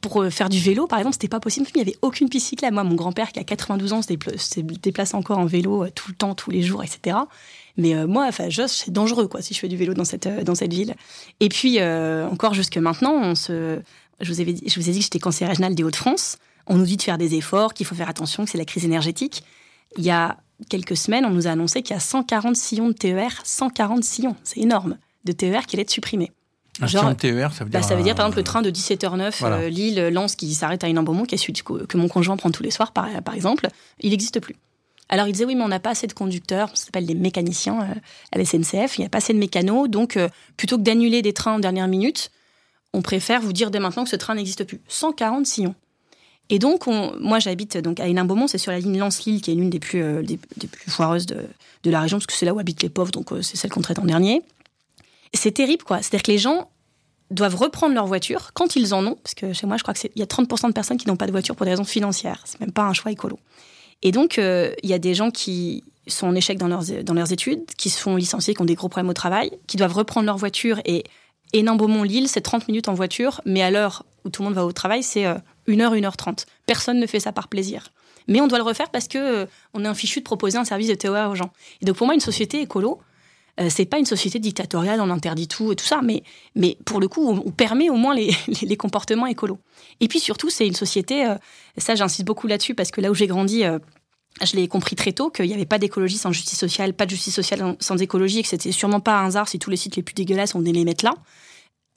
Pour 0.00 0.20
euh, 0.20 0.28
faire 0.28 0.50
du 0.50 0.58
vélo, 0.58 0.86
par 0.86 0.98
exemple, 0.98 1.14
c'était 1.14 1.28
pas 1.28 1.40
possible. 1.40 1.66
Il 1.74 1.78
n'y 1.78 1.80
avait 1.80 1.96
aucune 2.02 2.28
piste 2.28 2.48
cyclable. 2.48 2.74
Moi, 2.74 2.84
mon 2.84 2.94
grand-père, 2.94 3.32
qui 3.32 3.40
a 3.40 3.44
92 3.44 3.94
ans, 3.94 4.02
se 4.02 4.60
déplace 4.60 5.14
encore 5.14 5.38
en 5.38 5.46
vélo 5.46 5.84
euh, 5.84 5.90
tout 5.94 6.10
le 6.10 6.14
temps, 6.14 6.34
tous 6.34 6.50
les 6.50 6.60
jours, 6.60 6.84
etc. 6.84 7.16
Mais 7.78 7.94
euh, 7.94 8.06
moi, 8.06 8.26
enfin, 8.28 8.48
c'est 8.66 8.90
dangereux, 8.90 9.28
quoi, 9.28 9.40
si 9.40 9.54
je 9.54 9.60
fais 9.60 9.68
du 9.68 9.78
vélo 9.78 9.94
dans 9.94 10.04
cette, 10.04 10.28
dans 10.44 10.54
cette 10.54 10.74
ville. 10.74 10.94
Et 11.40 11.48
puis, 11.48 11.82
encore 11.82 12.52
jusque 12.52 12.76
maintenant, 12.76 13.14
on 13.14 13.34
se, 13.34 13.80
je 14.20 14.30
vous, 14.30 14.42
avais 14.42 14.54
je 14.66 14.78
vous 14.78 14.90
ai 14.90 14.92
dit 14.92 14.98
que 14.98 15.04
j'étais 15.04 15.18
cancer 15.18 15.48
régional 15.48 15.74
des 15.74 15.84
Hauts-de-France. 15.84 16.36
On 16.66 16.76
nous 16.76 16.84
dit 16.84 16.98
de 16.98 17.02
faire 17.02 17.16
des 17.16 17.34
efforts, 17.34 17.72
qu'il 17.72 17.86
faut 17.86 17.94
faire 17.94 18.10
attention, 18.10 18.44
que 18.44 18.50
c'est 18.50 18.58
la 18.58 18.66
crise 18.66 18.84
énergétique 18.84 19.42
il 19.96 20.04
y 20.04 20.10
a 20.10 20.36
quelques 20.68 20.96
semaines, 20.96 21.24
on 21.24 21.30
nous 21.30 21.46
a 21.46 21.50
annoncé 21.50 21.82
qu'il 21.82 21.94
y 21.94 21.96
a 21.96 22.00
140 22.00 22.56
sillons 22.56 22.88
de 22.88 22.92
TER, 22.92 23.30
140 23.44 24.04
sillons, 24.04 24.36
c'est 24.44 24.60
énorme, 24.60 24.96
de 25.24 25.32
TER 25.32 25.66
qui 25.66 25.76
allaient 25.76 25.82
être 25.82 25.90
supprimés. 25.90 26.32
Un 26.80 26.88
sillon 26.88 27.10
de 27.10 27.14
TER, 27.14 27.52
ça 27.52 27.64
veut 27.64 27.70
dire 27.70 27.80
bah, 27.80 27.86
Ça 27.86 27.94
veut 27.94 28.02
dire, 28.02 28.14
par 28.14 28.26
exemple, 28.26 28.38
le 28.38 28.44
train 28.44 28.62
de 28.62 28.70
17h09, 28.70 29.44
euh, 29.44 29.68
Lille-Lens, 29.68 30.34
qui 30.36 30.52
s'arrête 30.54 30.82
à 30.82 30.88
Hénin-Beaumont, 30.88 31.24
qui 31.24 31.34
est 31.34 31.38
celui 31.38 31.52
que 31.52 31.96
mon 31.96 32.08
conjoint 32.08 32.36
prend 32.36 32.50
tous 32.50 32.62
les 32.62 32.70
soirs, 32.70 32.92
par, 32.92 33.06
exemple, 33.34 33.68
il 34.00 34.10
n'existe 34.10 34.40
plus. 34.40 34.56
Alors, 35.08 35.28
il 35.28 35.32
disait, 35.32 35.44
oui, 35.44 35.54
mais 35.54 35.62
on 35.62 35.68
n'a 35.68 35.80
pas 35.80 35.90
assez 35.90 36.06
de 36.06 36.12
conducteurs, 36.14 36.70
ça 36.74 36.86
s'appelle 36.86 37.06
des 37.06 37.14
mécaniciens 37.14 37.82
euh, 37.82 37.94
à 38.32 38.38
la 38.38 38.44
SNCF, 38.44 38.98
il 38.98 39.02
n'y 39.02 39.06
a 39.06 39.10
pas 39.10 39.18
assez 39.18 39.32
de 39.32 39.38
mécanos, 39.38 39.88
donc 39.88 40.16
euh, 40.16 40.28
plutôt 40.56 40.78
que 40.78 40.82
d'annuler 40.82 41.22
des 41.22 41.32
trains 41.32 41.54
en 41.54 41.58
dernière 41.58 41.88
minute, 41.88 42.30
on 42.94 43.02
préfère 43.02 43.40
vous 43.40 43.52
dire 43.52 43.70
dès 43.70 43.80
maintenant 43.80 44.04
que 44.04 44.10
ce 44.10 44.16
train 44.16 44.34
n'existe 44.34 44.64
plus. 44.64 44.80
140 44.88 45.46
sillons. 45.46 45.74
Et 46.50 46.58
donc, 46.58 46.86
moi, 46.86 47.38
j'habite 47.38 47.78
donc 47.78 48.00
à 48.00 48.06
Hénin-Beaumont, 48.06 48.46
c'est 48.48 48.58
sur 48.58 48.70
la 48.70 48.78
ligne 48.78 48.98
Lens-Lille, 48.98 49.40
qui 49.40 49.50
est 49.50 49.54
l'une 49.54 49.70
des 49.70 49.80
plus, 49.80 50.02
euh, 50.02 50.22
des, 50.22 50.36
plus 50.36 50.90
foireuses 50.90 51.26
de, 51.26 51.38
de, 51.82 51.90
la 51.90 52.00
région, 52.00 52.18
parce 52.18 52.26
que 52.26 52.34
c'est 52.34 52.44
là 52.44 52.52
où 52.52 52.58
habitent 52.58 52.82
les 52.82 52.90
pauvres, 52.90 53.10
donc 53.10 53.32
euh, 53.32 53.40
c'est 53.40 53.56
celle 53.56 53.70
qu'on 53.70 53.80
traite 53.80 53.98
en 53.98 54.04
dernier. 54.04 54.42
C'est 55.32 55.52
terrible, 55.52 55.82
quoi. 55.82 56.02
C'est-à-dire 56.02 56.22
que 56.22 56.30
les 56.30 56.38
gens 56.38 56.68
doivent 57.30 57.56
reprendre 57.56 57.94
leur 57.94 58.06
voiture 58.06 58.52
quand 58.52 58.76
ils 58.76 58.92
en 58.92 59.06
ont, 59.06 59.16
parce 59.22 59.34
que 59.34 59.52
chez 59.54 59.66
moi, 59.66 59.78
je 59.78 59.82
crois 59.82 59.94
qu'il 59.94 60.10
y 60.14 60.22
a 60.22 60.26
30% 60.26 60.68
de 60.68 60.72
personnes 60.72 60.98
qui 60.98 61.08
n'ont 61.08 61.16
pas 61.16 61.26
de 61.26 61.32
voiture 61.32 61.56
pour 61.56 61.64
des 61.64 61.70
raisons 61.70 61.84
financières. 61.84 62.42
C'est 62.44 62.60
même 62.60 62.72
pas 62.72 62.84
un 62.84 62.92
choix 62.92 63.10
écolo. 63.10 63.38
Et 64.02 64.12
donc, 64.12 64.38
euh, 64.38 64.74
il 64.82 64.90
y 64.90 64.92
a 64.92 64.98
des 64.98 65.14
gens 65.14 65.30
qui 65.30 65.82
sont 66.06 66.26
en 66.26 66.34
échec 66.34 66.58
dans 66.58 66.68
leurs, 66.68 66.84
dans 67.02 67.14
leurs 67.14 67.32
études, 67.32 67.64
qui 67.78 67.88
se 67.88 67.98
font 67.98 68.16
licencier, 68.16 68.54
qui 68.54 68.60
ont 68.60 68.66
des 68.66 68.74
gros 68.74 68.90
problèmes 68.90 69.08
au 69.08 69.14
travail, 69.14 69.50
qui 69.66 69.78
doivent 69.78 69.94
reprendre 69.94 70.26
leur 70.26 70.36
voiture 70.36 70.78
et 70.84 71.04
Hénin-Beaumont-Lille, 71.54 72.28
c'est 72.28 72.40
30 72.40 72.68
minutes 72.68 72.88
en 72.88 72.94
voiture, 72.94 73.40
mais 73.46 73.62
à 73.62 73.70
l'heure 73.70 74.04
où 74.24 74.28
tout 74.28 74.42
le 74.42 74.48
monde 74.48 74.56
va 74.56 74.66
au 74.66 74.72
travail, 74.72 75.04
c'est 75.04 75.24
1 75.68 75.80
heure, 75.80 75.92
1 75.92 76.04
heure 76.04 76.16
30. 76.16 76.46
Personne 76.66 76.98
ne 76.98 77.06
fait 77.06 77.20
ça 77.20 77.32
par 77.32 77.48
plaisir. 77.48 77.92
Mais 78.28 78.40
on 78.40 78.46
doit 78.46 78.58
le 78.58 78.64
refaire 78.64 78.90
parce 78.90 79.08
que 79.08 79.18
euh, 79.18 79.46
on 79.74 79.84
est 79.84 79.88
un 79.88 79.94
fichu 79.94 80.20
de 80.20 80.24
proposer 80.24 80.58
un 80.58 80.64
service 80.64 80.88
de 80.88 80.94
TOA 80.94 81.28
aux 81.28 81.34
gens. 81.34 81.52
Et 81.80 81.84
donc 81.84 81.96
pour 81.96 82.06
moi, 82.06 82.14
une 82.14 82.20
société 82.20 82.60
écolo, 82.60 83.00
euh, 83.60 83.68
c'est 83.70 83.84
pas 83.84 83.98
une 83.98 84.06
société 84.06 84.38
dictatoriale, 84.38 85.00
on 85.00 85.10
interdit 85.10 85.46
tout 85.46 85.72
et 85.72 85.76
tout 85.76 85.84
ça, 85.84 86.00
mais, 86.02 86.22
mais 86.54 86.76
pour 86.84 87.00
le 87.00 87.08
coup, 87.08 87.28
on, 87.28 87.50
permet 87.50 87.90
au 87.90 87.96
moins 87.96 88.14
les, 88.16 88.34
les, 88.62 88.76
comportements 88.76 89.26
écolos. 89.26 89.58
Et 90.00 90.08
puis 90.08 90.20
surtout, 90.20 90.50
c'est 90.50 90.66
une 90.66 90.74
société, 90.74 91.26
euh, 91.26 91.36
ça 91.76 91.94
j'insiste 91.94 92.24
beaucoup 92.24 92.46
là-dessus 92.46 92.74
parce 92.74 92.90
que 92.90 93.00
là 93.00 93.10
où 93.10 93.14
j'ai 93.14 93.26
grandi, 93.26 93.64
je 94.42 94.56
l'ai 94.56 94.66
compris 94.66 94.96
très 94.96 95.12
tôt 95.12 95.30
qu'il 95.30 95.46
n'y 95.46 95.54
avait 95.54 95.66
pas 95.66 95.78
d'écologie 95.78 96.18
sans 96.18 96.32
justice 96.32 96.58
sociale, 96.58 96.94
pas 96.94 97.04
de 97.04 97.10
justice 97.10 97.34
sociale 97.34 97.76
sans 97.78 97.96
écologie, 97.98 98.40
et 98.40 98.42
que 98.42 98.48
c'était 98.48 98.72
sûrement 98.72 99.00
pas 99.00 99.18
un 99.18 99.26
hasard 99.26 99.48
si 99.48 99.58
tous 99.58 99.70
les 99.70 99.76
sites 99.76 99.96
les 99.96 100.02
plus 100.02 100.14
dégueulasses, 100.14 100.54
on 100.54 100.60
les 100.60 100.84
mettre 100.84 101.04
là. 101.04 101.14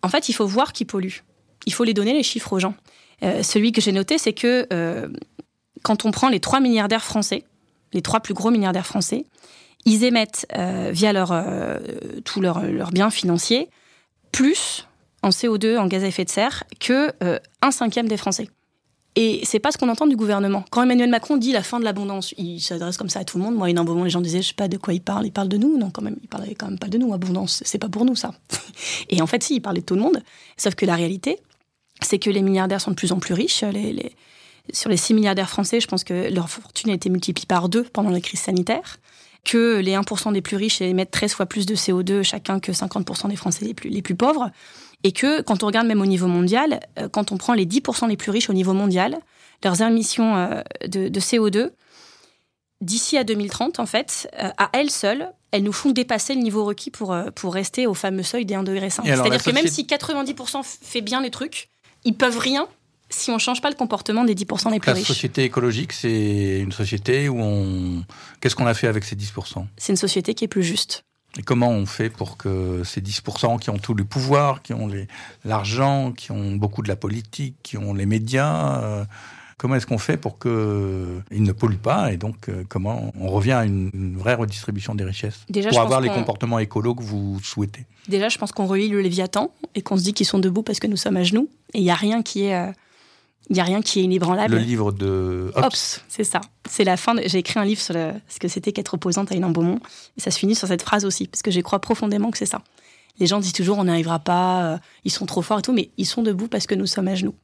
En 0.03 0.09
fait, 0.09 0.29
il 0.29 0.33
faut 0.33 0.45
voir 0.45 0.73
qui 0.73 0.85
pollue. 0.85 1.21
Il 1.65 1.73
faut 1.73 1.83
les 1.83 1.93
donner 1.93 2.13
les 2.13 2.23
chiffres 2.23 2.53
aux 2.53 2.59
gens. 2.59 2.75
Euh, 3.23 3.43
celui 3.43 3.71
que 3.71 3.81
j'ai 3.81 3.91
noté, 3.91 4.17
c'est 4.17 4.33
que 4.33 4.67
euh, 4.71 5.07
quand 5.83 6.05
on 6.05 6.11
prend 6.11 6.29
les 6.29 6.39
trois 6.39 6.59
milliardaires 6.59 7.03
français, 7.03 7.43
les 7.93 8.01
trois 8.01 8.19
plus 8.19 8.33
gros 8.33 8.51
milliardaires 8.51 8.85
français, 8.85 9.25
ils 9.85 10.03
émettent 10.03 10.45
euh, 10.57 10.91
via 10.91 11.13
tous 12.25 12.41
leurs 12.41 12.63
leur 12.63 12.91
biens 12.91 13.09
financiers 13.09 13.69
plus 14.31 14.87
en 15.23 15.29
CO2, 15.29 15.77
en 15.77 15.87
gaz 15.87 16.03
à 16.03 16.07
effet 16.07 16.25
de 16.25 16.29
serre, 16.29 16.63
que 16.79 17.11
un 17.61 17.71
cinquième 17.71 18.07
des 18.07 18.17
Français. 18.17 18.49
Et 19.19 19.41
c'est 19.45 19.57
pas 19.57 19.71
ce 19.71 19.79
qu'on 19.79 19.89
entend 19.89 20.05
du 20.05 20.15
gouvernement. 20.15 20.63
Quand 20.69 20.83
Emmanuel 20.83 21.09
Macron 21.09 21.37
dit 21.37 21.51
la 21.51 21.63
fin 21.63 21.79
de 21.79 21.83
l'abondance, 21.83 22.35
il 22.37 22.61
s'adresse 22.61 22.97
comme 22.97 23.09
ça 23.09 23.21
à 23.21 23.23
tout 23.23 23.39
le 23.39 23.43
monde. 23.43 23.55
Moi, 23.55 23.71
il 23.71 23.77
un 23.79 23.83
moment, 23.83 24.03
les 24.03 24.11
gens 24.11 24.21
disaient, 24.21 24.43
je 24.43 24.49
sais 24.49 24.53
pas 24.53 24.67
de 24.67 24.77
quoi 24.77 24.93
il 24.93 25.01
parle. 25.01 25.25
Il 25.25 25.31
parle 25.31 25.47
de 25.47 25.57
nous 25.57 25.75
Non, 25.75 25.89
quand 25.89 26.03
même, 26.03 26.17
il 26.21 26.27
parlait 26.27 26.53
quand 26.53 26.67
même 26.67 26.77
pas 26.77 26.87
de 26.87 26.99
nous. 26.99 27.11
Abondance, 27.15 27.63
c'est 27.65 27.79
pas 27.79 27.89
pour 27.89 28.05
nous 28.05 28.15
ça. 28.15 28.31
Et 29.09 29.19
en 29.19 29.25
fait, 29.25 29.41
si, 29.41 29.55
il 29.55 29.59
parlait 29.59 29.81
de 29.81 29.85
tout 29.87 29.95
le 29.95 30.01
monde. 30.01 30.21
Sauf 30.55 30.75
que 30.75 30.85
la 30.85 30.93
réalité, 30.93 31.39
c'est 32.01 32.19
que 32.19 32.29
les 32.29 32.41
milliardaires 32.41 32.81
sont 32.81 32.91
de 32.91 32.95
plus 32.95 33.11
en 33.11 33.19
plus 33.19 33.33
riches. 33.33 33.63
Les, 33.63 34.11
sur 34.71 34.89
les 34.89 34.97
6 34.97 35.13
milliardaires 35.13 35.49
français, 35.49 35.79
je 35.79 35.87
pense 35.87 36.03
que 36.03 36.31
leur 36.33 36.49
fortune 36.49 36.91
a 36.91 36.93
été 36.93 37.09
multipliée 37.09 37.45
par 37.47 37.69
deux 37.69 37.83
pendant 37.83 38.09
la 38.09 38.19
crise 38.19 38.41
sanitaire, 38.41 38.97
que 39.45 39.79
les 39.79 39.93
1% 39.93 40.33
des 40.33 40.41
plus 40.41 40.57
riches 40.57 40.81
émettent 40.81 41.11
13 41.11 41.33
fois 41.33 41.45
plus 41.45 41.65
de 41.65 41.75
CO2 41.75 42.23
chacun 42.23 42.59
que 42.59 42.71
50% 42.71 43.29
des 43.29 43.35
Français 43.35 43.65
les 43.65 43.73
plus, 43.73 43.89
les 43.89 44.01
plus 44.01 44.15
pauvres, 44.15 44.51
et 45.03 45.11
que 45.11 45.41
quand 45.41 45.63
on 45.63 45.67
regarde 45.67 45.87
même 45.87 46.01
au 46.01 46.05
niveau 46.05 46.27
mondial, 46.27 46.79
euh, 46.99 47.07
quand 47.07 47.31
on 47.31 47.37
prend 47.37 47.53
les 47.53 47.65
10% 47.65 48.07
les 48.07 48.17
plus 48.17 48.31
riches 48.31 48.49
au 48.49 48.53
niveau 48.53 48.73
mondial, 48.73 49.19
leurs 49.63 49.81
émissions 49.81 50.35
euh, 50.35 50.61
de, 50.87 51.19
CO2, 51.19 51.71
d'ici 52.81 53.17
à 53.17 53.23
2030, 53.23 53.79
en 53.79 53.85
fait, 53.85 54.29
euh, 54.39 54.49
à 54.57 54.69
elles 54.73 54.91
seules, 54.91 55.31
elles 55.51 55.63
nous 55.63 55.73
font 55.73 55.91
dépasser 55.91 56.35
le 56.35 56.41
niveau 56.41 56.65
requis 56.65 56.91
pour, 56.91 57.15
pour 57.35 57.53
rester 57.53 57.87
au 57.87 57.93
fameux 57.93 58.23
seuil 58.23 58.45
des 58.45 58.55
1,5 58.55 58.63
degré. 58.63 58.89
C'est-à-dire 58.89 59.43
que 59.43 59.51
même 59.51 59.67
si 59.67 59.83
90% 59.83 60.61
fait 60.81 61.01
bien 61.01 61.21
les 61.21 61.31
trucs, 61.31 61.69
ils 62.07 62.13
peuvent 62.13 62.39
rien 62.39 62.67
si 63.09 63.31
on 63.31 63.35
ne 63.35 63.39
change 63.39 63.61
pas 63.61 63.69
le 63.69 63.75
comportement 63.75 64.23
des 64.23 64.35
10% 64.35 64.71
les 64.71 64.79
plus 64.79 64.91
riches. 64.91 65.07
La 65.07 65.13
société 65.13 65.43
écologique, 65.43 65.93
c'est 65.93 66.59
une 66.59 66.71
société 66.71 67.29
où 67.29 67.39
on... 67.39 68.03
Qu'est-ce 68.41 68.55
qu'on 68.55 68.65
a 68.65 68.73
fait 68.73 68.87
avec 68.87 69.03
ces 69.03 69.15
10% 69.15 69.65
C'est 69.77 69.93
une 69.93 69.97
société 69.97 70.33
qui 70.33 70.43
est 70.43 70.49
plus 70.49 70.63
juste. 70.63 71.03
Et 71.37 71.43
comment 71.43 71.69
on 71.69 71.85
fait 71.85 72.09
pour 72.09 72.37
que 72.37 72.81
ces 72.83 73.01
10% 73.01 73.59
qui 73.59 73.69
ont 73.69 73.77
tout 73.77 73.93
le 73.93 74.03
pouvoir, 74.03 74.61
qui 74.61 74.73
ont 74.73 74.89
l'argent, 75.45 76.11
qui 76.11 76.31
ont 76.31 76.55
beaucoup 76.55 76.81
de 76.81 76.87
la 76.87 76.95
politique, 76.95 77.55
qui 77.63 77.77
ont 77.77 77.93
les 77.93 78.05
médias, 78.05 78.81
euh, 78.81 79.05
comment 79.57 79.75
est-ce 79.75 79.87
qu'on 79.87 79.97
fait 79.97 80.17
pour 80.17 80.39
qu'ils 80.39 80.49
ne 80.51 81.51
polluent 81.51 81.77
pas 81.77 82.13
et 82.13 82.17
donc 82.17 82.47
euh, 82.47 82.63
comment 82.69 83.11
on 83.19 83.27
revient 83.27 83.53
à 83.53 83.65
une, 83.65 84.15
vraie 84.17 84.35
redistribution 84.35 84.95
des 84.95 85.03
richesses 85.03 85.45
Déjà, 85.49 85.69
pour 85.69 85.81
avoir 85.81 86.01
les 86.01 86.09
comportements 86.09 86.59
écolos 86.59 86.95
que 86.95 87.03
vous 87.03 87.39
souhaitez? 87.43 87.85
Déjà, 88.07 88.29
je 88.29 88.37
pense 88.37 88.51
qu'on 88.51 88.67
relit 88.67 88.87
le 88.87 89.01
Léviathan 89.01 89.51
et 89.75 89.81
qu'on 89.81 89.97
se 89.97 90.03
dit 90.03 90.13
qu'ils 90.13 90.25
sont 90.25 90.39
debout 90.39 90.63
parce 90.63 90.79
que 90.79 90.87
nous 90.87 90.97
sommes 90.97 91.17
à 91.17 91.23
genoux 91.23 91.49
et 91.73 91.79
il 91.79 91.83
n'y 91.83 91.91
a 91.91 91.95
rien 91.95 92.21
qui 92.21 92.45
est... 92.45 92.55
Euh, 92.55 92.71
il 93.49 93.53
n'y 93.53 93.61
a 93.61 93.63
rien 93.63 93.81
qui 93.81 94.01
est 94.01 94.03
inébranlable. 94.03 94.55
Le 94.55 94.59
livre 94.59 94.91
de 94.91 95.53
Hobbes. 95.55 95.71
c'est 96.09 96.25
ça. 96.25 96.41
C'est 96.69 96.83
la 96.83 96.97
fin. 96.97 97.15
J'ai 97.27 97.37
écrit 97.37 97.57
un 97.61 97.63
livre 97.63 97.79
sur 97.79 97.95
ce 97.95 98.39
que 98.39 98.49
c'était 98.49 98.73
qu'être 98.73 98.95
opposante 98.95 99.31
à 99.31 99.35
une 99.35 99.49
Beaumont. 99.53 99.79
Et 100.17 100.19
ça 100.19 100.31
se 100.31 100.37
finit 100.39 100.53
sur 100.53 100.67
cette 100.67 100.81
phrase 100.81 101.05
aussi, 101.05 101.27
parce 101.27 101.43
que 101.43 101.49
j'y 101.49 101.61
crois 101.61 101.79
profondément 101.79 102.29
que 102.29 102.37
c'est 102.37 102.45
ça. 102.45 102.61
Les 103.19 103.25
gens 103.25 103.39
disent 103.39 103.53
toujours 103.53 103.77
on 103.77 103.85
n'y 103.85 103.89
arrivera 103.89 104.19
pas, 104.19 104.73
euh, 104.73 104.77
ils 105.05 105.11
sont 105.11 105.25
trop 105.25 105.41
forts 105.41 105.59
et 105.59 105.61
tout, 105.61 105.71
mais 105.71 105.91
ils 105.97 106.05
sont 106.05 106.23
debout 106.23 106.49
parce 106.49 106.67
que 106.67 106.75
nous 106.75 106.87
sommes 106.87 107.07
à 107.07 107.15
genoux. 107.15 107.35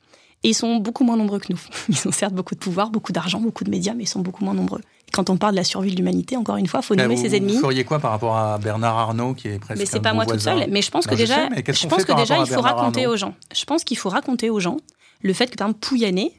Et 0.43 0.49
ils 0.49 0.53
sont 0.53 0.75
beaucoup 0.77 1.03
moins 1.03 1.15
nombreux 1.15 1.39
que 1.39 1.51
nous. 1.51 1.59
Ils 1.89 2.07
ont 2.07 2.11
certes 2.11 2.33
beaucoup 2.33 2.53
de 2.53 2.59
pouvoir, 2.59 2.89
beaucoup 2.89 3.13
d'argent, 3.13 3.39
beaucoup 3.39 3.63
de 3.63 3.69
médias, 3.69 3.93
mais 3.93 4.03
ils 4.03 4.07
sont 4.07 4.19
beaucoup 4.19 4.43
moins 4.43 4.53
nombreux. 4.53 4.81
Et 5.07 5.11
quand 5.11 5.29
on 5.29 5.37
parle 5.37 5.53
de 5.53 5.57
la 5.57 5.63
survie 5.63 5.91
de 5.91 5.95
l'humanité, 5.95 6.35
encore 6.35 6.57
une 6.57 6.67
fois, 6.67 6.81
il 6.81 6.85
faut 6.85 6.95
nommer 6.95 7.15
ses 7.15 7.35
ennemis. 7.35 7.53
Vous 7.53 7.61
feriez 7.61 7.85
quoi 7.85 7.99
par 7.99 8.11
rapport 8.11 8.35
à 8.35 8.57
Bernard 8.57 8.97
Arnault, 8.97 9.35
qui 9.35 9.47
est 9.47 9.59
presque. 9.59 9.79
Mais 9.79 9.85
c'est 9.85 10.01
pas 10.01 10.13
moi 10.13 10.25
toute 10.25 10.41
seule. 10.41 10.65
Mais 10.69 10.81
je 10.81 10.91
pense 10.91 11.07
que 11.07 11.15
déjà, 11.15 11.47
je, 11.55 11.87
pense 11.87 12.03
que 12.03 12.15
déjà, 12.15 12.39
il 12.39 12.47
faut 12.47 12.61
raconter 12.61 13.07
aux 13.07 13.15
gens. 13.15 13.35
Je 13.55 13.63
pense 13.63 13.83
qu'il 13.83 13.97
faut 13.97 14.09
raconter 14.09 14.49
aux 14.49 14.59
gens 14.59 14.77
le 15.21 15.33
fait 15.33 15.47
que, 15.47 15.55
par 15.55 15.67
exemple, 15.67 15.79
Pouyanné, 15.79 16.33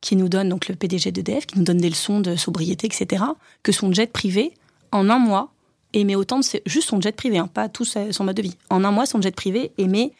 qui 0.00 0.14
nous 0.14 0.28
donne, 0.28 0.48
donc 0.48 0.68
le 0.68 0.76
PDG 0.76 1.10
d'EDF, 1.10 1.46
qui 1.46 1.58
nous 1.58 1.64
donne 1.64 1.78
des 1.78 1.88
leçons 1.90 2.20
de 2.20 2.36
sobriété, 2.36 2.86
etc., 2.86 3.24
que 3.64 3.72
son 3.72 3.92
jet 3.92 4.12
privé, 4.12 4.54
en 4.92 5.10
un 5.10 5.18
mois, 5.18 5.50
émet 5.92 6.14
autant 6.14 6.38
de. 6.38 6.44
Juste 6.66 6.88
son 6.88 7.00
jet 7.00 7.16
privé, 7.16 7.38
hein, 7.38 7.48
pas 7.52 7.68
tout 7.68 7.84
son 7.84 8.24
mode 8.24 8.36
de 8.36 8.42
vie. 8.42 8.56
En 8.70 8.84
un 8.84 8.92
mois, 8.92 9.06
son 9.06 9.20
jet 9.20 9.34
privé 9.34 9.72
émet 9.78 10.12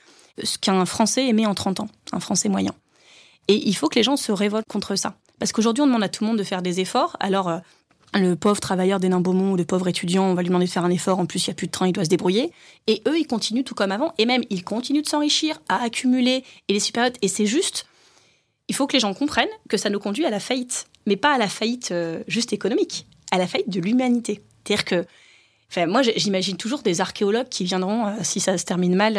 ce 0.43 0.59
qu'un 0.59 0.85
Français 0.85 1.27
émet 1.27 1.47
en 1.47 1.55
30 1.55 1.81
ans, 1.81 1.89
un 2.13 2.21
Français 2.21 2.49
moyen. 2.49 2.73
Et 3.49 3.69
il 3.69 3.75
faut 3.75 3.89
que 3.89 3.97
les 3.97 4.03
gens 4.03 4.17
se 4.17 4.33
révoltent 4.33 4.69
contre 4.69 4.97
ça. 4.97 5.17
Parce 5.39 5.53
qu'aujourd'hui, 5.53 5.83
on 5.83 5.87
demande 5.87 6.03
à 6.03 6.09
tout 6.09 6.25
le 6.25 6.29
monde 6.29 6.39
de 6.39 6.45
faire 6.45 6.63
des 6.63 6.81
efforts. 6.81 7.17
Alors, 7.21 7.49
euh, 7.49 7.59
le 8.15 8.35
pauvre 8.35 8.61
travailleur 8.61 9.01
des 9.01 9.09
Beaumont 9.09 9.53
ou 9.53 9.57
le 9.57 9.65
pauvre 9.65 9.89
étudiant, 9.89 10.25
on 10.25 10.35
va 10.35 10.43
lui 10.43 10.49
demander 10.49 10.67
de 10.67 10.71
faire 10.71 10.85
un 10.85 10.91
effort. 10.91 11.19
En 11.19 11.27
plus, 11.27 11.47
il 11.47 11.51
n'y 11.51 11.53
a 11.53 11.55
plus 11.55 11.67
de 11.67 11.73
train, 11.73 11.87
il 11.87 11.93
doit 11.93 12.05
se 12.05 12.11
débrouiller. 12.11 12.53
Et 12.87 13.03
eux, 13.07 13.19
ils 13.19 13.27
continuent 13.27 13.65
tout 13.65 13.75
comme 13.75 13.93
avant. 13.93 14.13
Et 14.19 14.27
même, 14.27 14.43
ils 14.51 14.65
continuent 14.65 15.03
de 15.03 15.09
s'enrichir, 15.09 15.61
à 15.69 15.83
accumuler. 15.83 16.45
Et 16.69 16.73
les 16.73 16.81
supérieurs. 16.81 17.13
Et 17.23 17.29
c'est 17.29 17.47
juste 17.47 17.87
il 18.69 18.75
faut 18.75 18.87
que 18.87 18.93
les 18.93 19.01
gens 19.01 19.15
comprennent 19.15 19.49
que 19.69 19.77
ça 19.77 19.91
nous 19.91 19.99
conduit 19.99 20.27
à 20.27 20.31
la 20.31 20.41
faillite, 20.41 20.87
mais 21.07 21.17
pas 21.17 21.33
à 21.33 21.39
la 21.39 21.49
faillite 21.49 21.91
euh, 21.91 22.23
juste 22.29 22.53
économique, 22.53 23.07
à 23.31 23.39
la 23.39 23.47
faillite 23.47 23.71
de 23.71 23.81
l'humanité. 23.81 24.43
C'est-à-dire 24.65 24.85
que, 24.85 25.07
enfin, 25.71 25.87
moi, 25.87 26.03
j'imagine 26.03 26.57
toujours 26.57 26.83
des 26.83 27.01
archéologues 27.01 27.49
qui 27.49 27.65
viendront, 27.65 28.07
euh, 28.07 28.13
si 28.23 28.41
ça 28.41 28.59
se 28.59 28.65
termine 28.65 28.95
mal, 28.95 29.17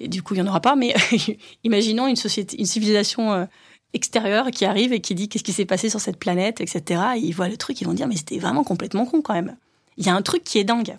et 0.00 0.08
du 0.08 0.22
coup, 0.22 0.34
il 0.34 0.42
n'y 0.42 0.46
en 0.46 0.50
aura 0.50 0.60
pas, 0.60 0.76
mais 0.76 0.94
imaginons 1.64 2.06
une 2.06 2.16
société, 2.16 2.58
une 2.58 2.66
civilisation 2.66 3.46
extérieure 3.94 4.50
qui 4.50 4.64
arrive 4.64 4.92
et 4.92 5.00
qui 5.00 5.14
dit 5.14 5.28
qu'est-ce 5.28 5.44
qui 5.44 5.52
s'est 5.52 5.64
passé 5.64 5.88
sur 5.88 6.00
cette 6.00 6.18
planète, 6.18 6.60
etc. 6.60 7.00
Et 7.16 7.20
ils 7.20 7.32
voient 7.32 7.48
le 7.48 7.56
truc, 7.56 7.80
ils 7.80 7.84
vont 7.84 7.94
dire, 7.94 8.08
mais 8.08 8.16
c'était 8.16 8.38
vraiment 8.38 8.64
complètement 8.64 9.06
con 9.06 9.22
quand 9.22 9.34
même. 9.34 9.56
Il 9.96 10.04
y 10.04 10.08
a 10.08 10.14
un 10.14 10.22
truc 10.22 10.42
qui 10.44 10.58
est 10.58 10.64
dingue. 10.64 10.96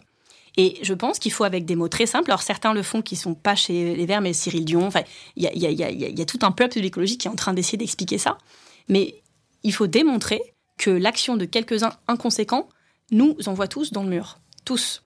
Et 0.57 0.79
je 0.81 0.93
pense 0.93 1.19
qu'il 1.19 1.33
faut 1.33 1.43
avec 1.43 1.65
des 1.65 1.75
mots 1.75 1.89
très 1.89 2.05
simples. 2.05 2.31
Alors 2.31 2.41
certains 2.41 2.73
le 2.73 2.81
font 2.81 3.01
qui 3.01 3.17
sont 3.17 3.35
pas 3.35 3.55
chez 3.55 3.93
les 3.95 4.05
Verts, 4.05 4.21
mais 4.21 4.31
Cyril 4.31 4.63
Dion. 4.63 4.87
Enfin, 4.87 5.01
il 5.35 5.43
y, 5.43 5.47
a, 5.47 5.69
y 5.69 6.21
a, 6.21 6.25
tout 6.25 6.39
un 6.43 6.51
peuple 6.51 6.75
de 6.75 6.81
l'écologie 6.81 7.17
qui 7.17 7.27
est 7.27 7.31
en 7.31 7.35
train 7.35 7.53
d'essayer 7.53 7.77
d'expliquer 7.77 8.17
ça. 8.17 8.37
Mais 8.87 9.21
il 9.63 9.73
faut 9.73 9.87
démontrer 9.87 10.41
que 10.77 10.89
l'action 10.89 11.35
de 11.35 11.45
quelques-uns 11.45 11.91
inconséquents 12.07 12.69
nous 13.11 13.35
envoie 13.47 13.67
tous 13.67 13.91
dans 13.91 14.03
le 14.03 14.09
mur. 14.09 14.39
Tous. 14.63 15.03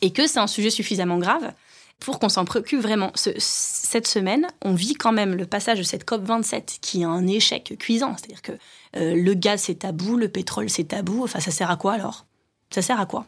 Et 0.00 0.12
que 0.12 0.26
c'est 0.26 0.38
un 0.38 0.46
sujet 0.46 0.70
suffisamment 0.70 1.18
grave 1.18 1.52
pour 2.00 2.18
qu'on 2.18 2.28
s'en 2.28 2.44
préoccupe 2.44 2.80
vraiment. 2.80 3.10
cette 3.14 4.06
semaine, 4.06 4.46
on 4.62 4.74
vit 4.74 4.94
quand 4.94 5.12
même 5.12 5.34
le 5.34 5.46
passage 5.46 5.78
de 5.78 5.82
cette 5.82 6.04
COP 6.04 6.24
27 6.24 6.78
qui 6.80 7.02
est 7.02 7.04
un 7.04 7.26
échec 7.26 7.74
cuisant. 7.78 8.16
C'est-à-dire 8.16 8.42
que 8.42 8.52
euh, 8.96 9.14
le 9.14 9.34
gaz 9.34 9.62
c'est 9.62 9.76
tabou, 9.76 10.16
le 10.16 10.28
pétrole 10.28 10.68
c'est 10.68 10.84
tabou. 10.84 11.24
Enfin, 11.24 11.40
ça 11.40 11.50
sert 11.50 11.70
à 11.70 11.76
quoi 11.76 11.94
alors? 11.94 12.26
Ça 12.70 12.82
sert 12.82 13.00
à 13.00 13.06
quoi? 13.06 13.26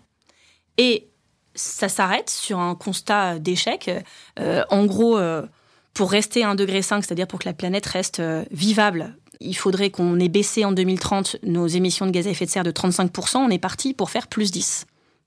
Et 0.76 1.08
ça 1.54 1.88
s'arrête 1.88 2.30
sur 2.30 2.58
un 2.58 2.74
constat 2.74 3.38
d'échec. 3.38 3.90
Euh, 4.38 4.64
en 4.70 4.84
gros, 4.84 5.18
euh, 5.18 5.46
pour 5.94 6.10
rester 6.10 6.44
à 6.44 6.54
1,5 6.54 6.56
degré, 6.56 6.82
c'est-à-dire 6.82 7.26
pour 7.26 7.40
que 7.40 7.48
la 7.48 7.54
planète 7.54 7.86
reste 7.86 8.22
vivable, 8.50 9.16
il 9.40 9.56
faudrait 9.56 9.90
qu'on 9.90 10.18
ait 10.18 10.28
baissé 10.28 10.64
en 10.64 10.72
2030 10.72 11.36
nos 11.42 11.66
émissions 11.66 12.06
de 12.06 12.10
gaz 12.10 12.26
à 12.26 12.30
effet 12.30 12.44
de 12.44 12.50
serre 12.50 12.64
de 12.64 12.70
35%. 12.70 13.38
On 13.38 13.50
est 13.50 13.58
parti 13.58 13.94
pour 13.94 14.10
faire 14.10 14.26
plus 14.26 14.50
10. 14.50 14.86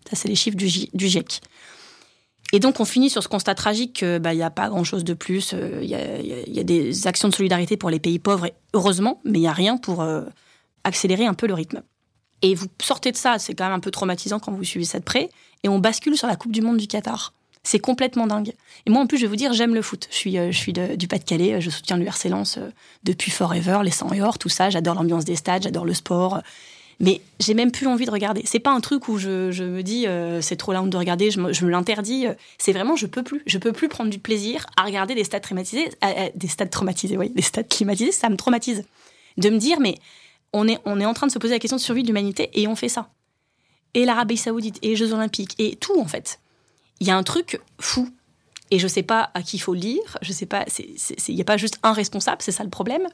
Ça, 0.09 0.15
c'est 0.15 0.27
les 0.27 0.35
chiffres 0.35 0.57
du, 0.57 0.67
GIEC. 0.67 1.41
Et 2.53 2.59
donc, 2.59 2.79
on 2.79 2.85
finit 2.85 3.09
sur 3.09 3.23
ce 3.23 3.27
constat 3.27 3.55
tragique 3.55 3.93
qu'il 3.93 4.19
bah, 4.19 4.35
n'y 4.35 4.43
a 4.43 4.49
pas 4.49 4.69
grand-chose 4.69 5.03
de 5.03 5.13
plus. 5.13 5.53
Il 5.53 5.87
y, 5.87 6.59
a 6.59 6.63
des 6.63 7.07
actions 7.07 7.29
de 7.29 7.33
solidarité 7.33 7.77
pour 7.77 7.89
les 7.89 7.99
pays 7.99 8.19
pauvres, 8.19 8.49
heureusement, 8.73 9.21
mais 9.23 9.39
il 9.39 9.43
n'y 9.43 9.47
a 9.47 9.53
rien 9.53 9.77
pour 9.77 10.05
accélérer 10.83 11.25
un 11.25 11.33
peu 11.33 11.47
le 11.47 11.53
rythme. 11.53 11.81
Et 12.41 12.55
vous 12.55 12.67
sortez 12.81 13.11
de 13.11 13.17
ça, 13.17 13.39
c'est 13.39 13.53
quand 13.53 13.65
même 13.65 13.73
un 13.73 13.79
peu 13.79 13.91
traumatisant 13.91 14.39
quand 14.39 14.51
vous 14.51 14.63
suivez 14.63 14.85
ça 14.85 14.99
de 14.99 15.03
près, 15.03 15.29
et 15.63 15.69
on 15.69 15.79
bascule 15.79 16.17
sur 16.17 16.27
la 16.27 16.35
Coupe 16.35 16.51
du 16.51 16.61
Monde 16.61 16.77
du 16.77 16.87
Qatar. 16.87 17.33
C'est 17.63 17.79
complètement 17.79 18.25
dingue. 18.25 18.53
Et 18.87 18.89
moi, 18.89 19.01
en 19.01 19.07
plus, 19.07 19.17
je 19.17 19.23
vais 19.23 19.27
vous 19.27 19.35
dire, 19.35 19.53
j'aime 19.53 19.75
le 19.75 19.83
foot. 19.83 20.07
Je 20.09 20.15
suis, 20.15 20.37
euh, 20.39 20.51
suis 20.51 20.73
du 20.73 21.07
Pas-de-Calais, 21.07 21.61
je 21.61 21.69
soutiens 21.69 21.97
l'URC 21.97 22.23
Lens 22.25 22.57
euh, 22.57 22.71
depuis 23.03 23.29
Forever, 23.29 23.81
les 23.83 23.91
100 23.91 24.13
et 24.13 24.21
or, 24.21 24.39
tout 24.39 24.49
ça. 24.49 24.71
J'adore 24.71 24.95
l'ambiance 24.95 25.25
des 25.25 25.35
stades, 25.35 25.61
j'adore 25.63 25.85
le 25.85 25.93
sport. 25.93 26.41
Mais 26.99 27.21
j'ai 27.39 27.53
même 27.53 27.71
plus 27.71 27.87
envie 27.87 28.05
de 28.05 28.11
regarder. 28.11 28.43
C'est 28.45 28.59
pas 28.59 28.71
un 28.71 28.79
truc 28.79 29.07
où 29.07 29.17
je, 29.17 29.63
me 29.63 29.81
dis 29.81 30.07
euh, 30.07 30.41
c'est 30.41 30.55
trop 30.55 30.71
la 30.71 30.81
honte 30.81 30.89
de 30.89 30.97
regarder, 30.97 31.31
je 31.31 31.39
me, 31.39 31.69
l'interdis. 31.69 32.25
C'est 32.57 32.73
vraiment 32.73 32.95
je 32.95 33.07
peux 33.07 33.23
plus, 33.23 33.41
je 33.45 33.57
peux 33.57 33.71
plus 33.71 33.87
prendre 33.87 34.09
du 34.09 34.19
plaisir 34.19 34.65
à 34.77 34.83
regarder 34.83 35.15
des 35.15 35.23
stades 35.23 35.41
traumatisés, 35.41 35.89
des 36.35 36.47
stades 36.47 36.69
traumatisés, 36.69 37.17
oui, 37.17 37.29
des 37.29 37.41
stades 37.41 37.67
climatisés, 37.67 38.11
ça 38.11 38.29
me 38.29 38.37
traumatise. 38.37 38.83
De 39.37 39.49
me 39.49 39.57
dire 39.57 39.79
mais 39.79 39.95
on 40.53 40.67
est, 40.67 40.79
on 40.85 40.99
est 40.99 41.05
en 41.05 41.13
train 41.13 41.27
de 41.27 41.31
se 41.31 41.39
poser 41.39 41.53
la 41.53 41.59
question 41.59 41.77
de 41.77 41.81
survie 41.81 42.03
de 42.03 42.07
l'humanité 42.07 42.49
et 42.53 42.67
on 42.67 42.75
fait 42.75 42.89
ça. 42.89 43.09
Et 43.93 44.05
l'Arabie 44.05 44.37
Saoudite, 44.37 44.79
et 44.81 44.89
les 44.89 44.95
Jeux 44.95 45.13
Olympiques, 45.13 45.55
et 45.59 45.75
tout 45.75 45.99
en 45.99 46.05
fait. 46.05 46.39
Il 46.99 47.07
y 47.07 47.11
a 47.11 47.17
un 47.17 47.23
truc 47.23 47.59
fou. 47.79 48.09
Et 48.69 48.79
je 48.79 48.87
sais 48.87 49.03
pas 49.03 49.31
à 49.33 49.41
qui 49.41 49.57
il 49.57 49.59
faut 49.59 49.73
lire, 49.73 50.17
je 50.21 50.31
sais 50.31 50.45
pas, 50.45 50.65
il 51.27 51.35
n'y 51.35 51.41
a 51.41 51.45
pas 51.45 51.57
juste 51.57 51.77
un 51.83 51.91
responsable, 51.91 52.41
c'est 52.41 52.53
ça 52.53 52.63
le 52.63 52.69
problème. 52.69 53.05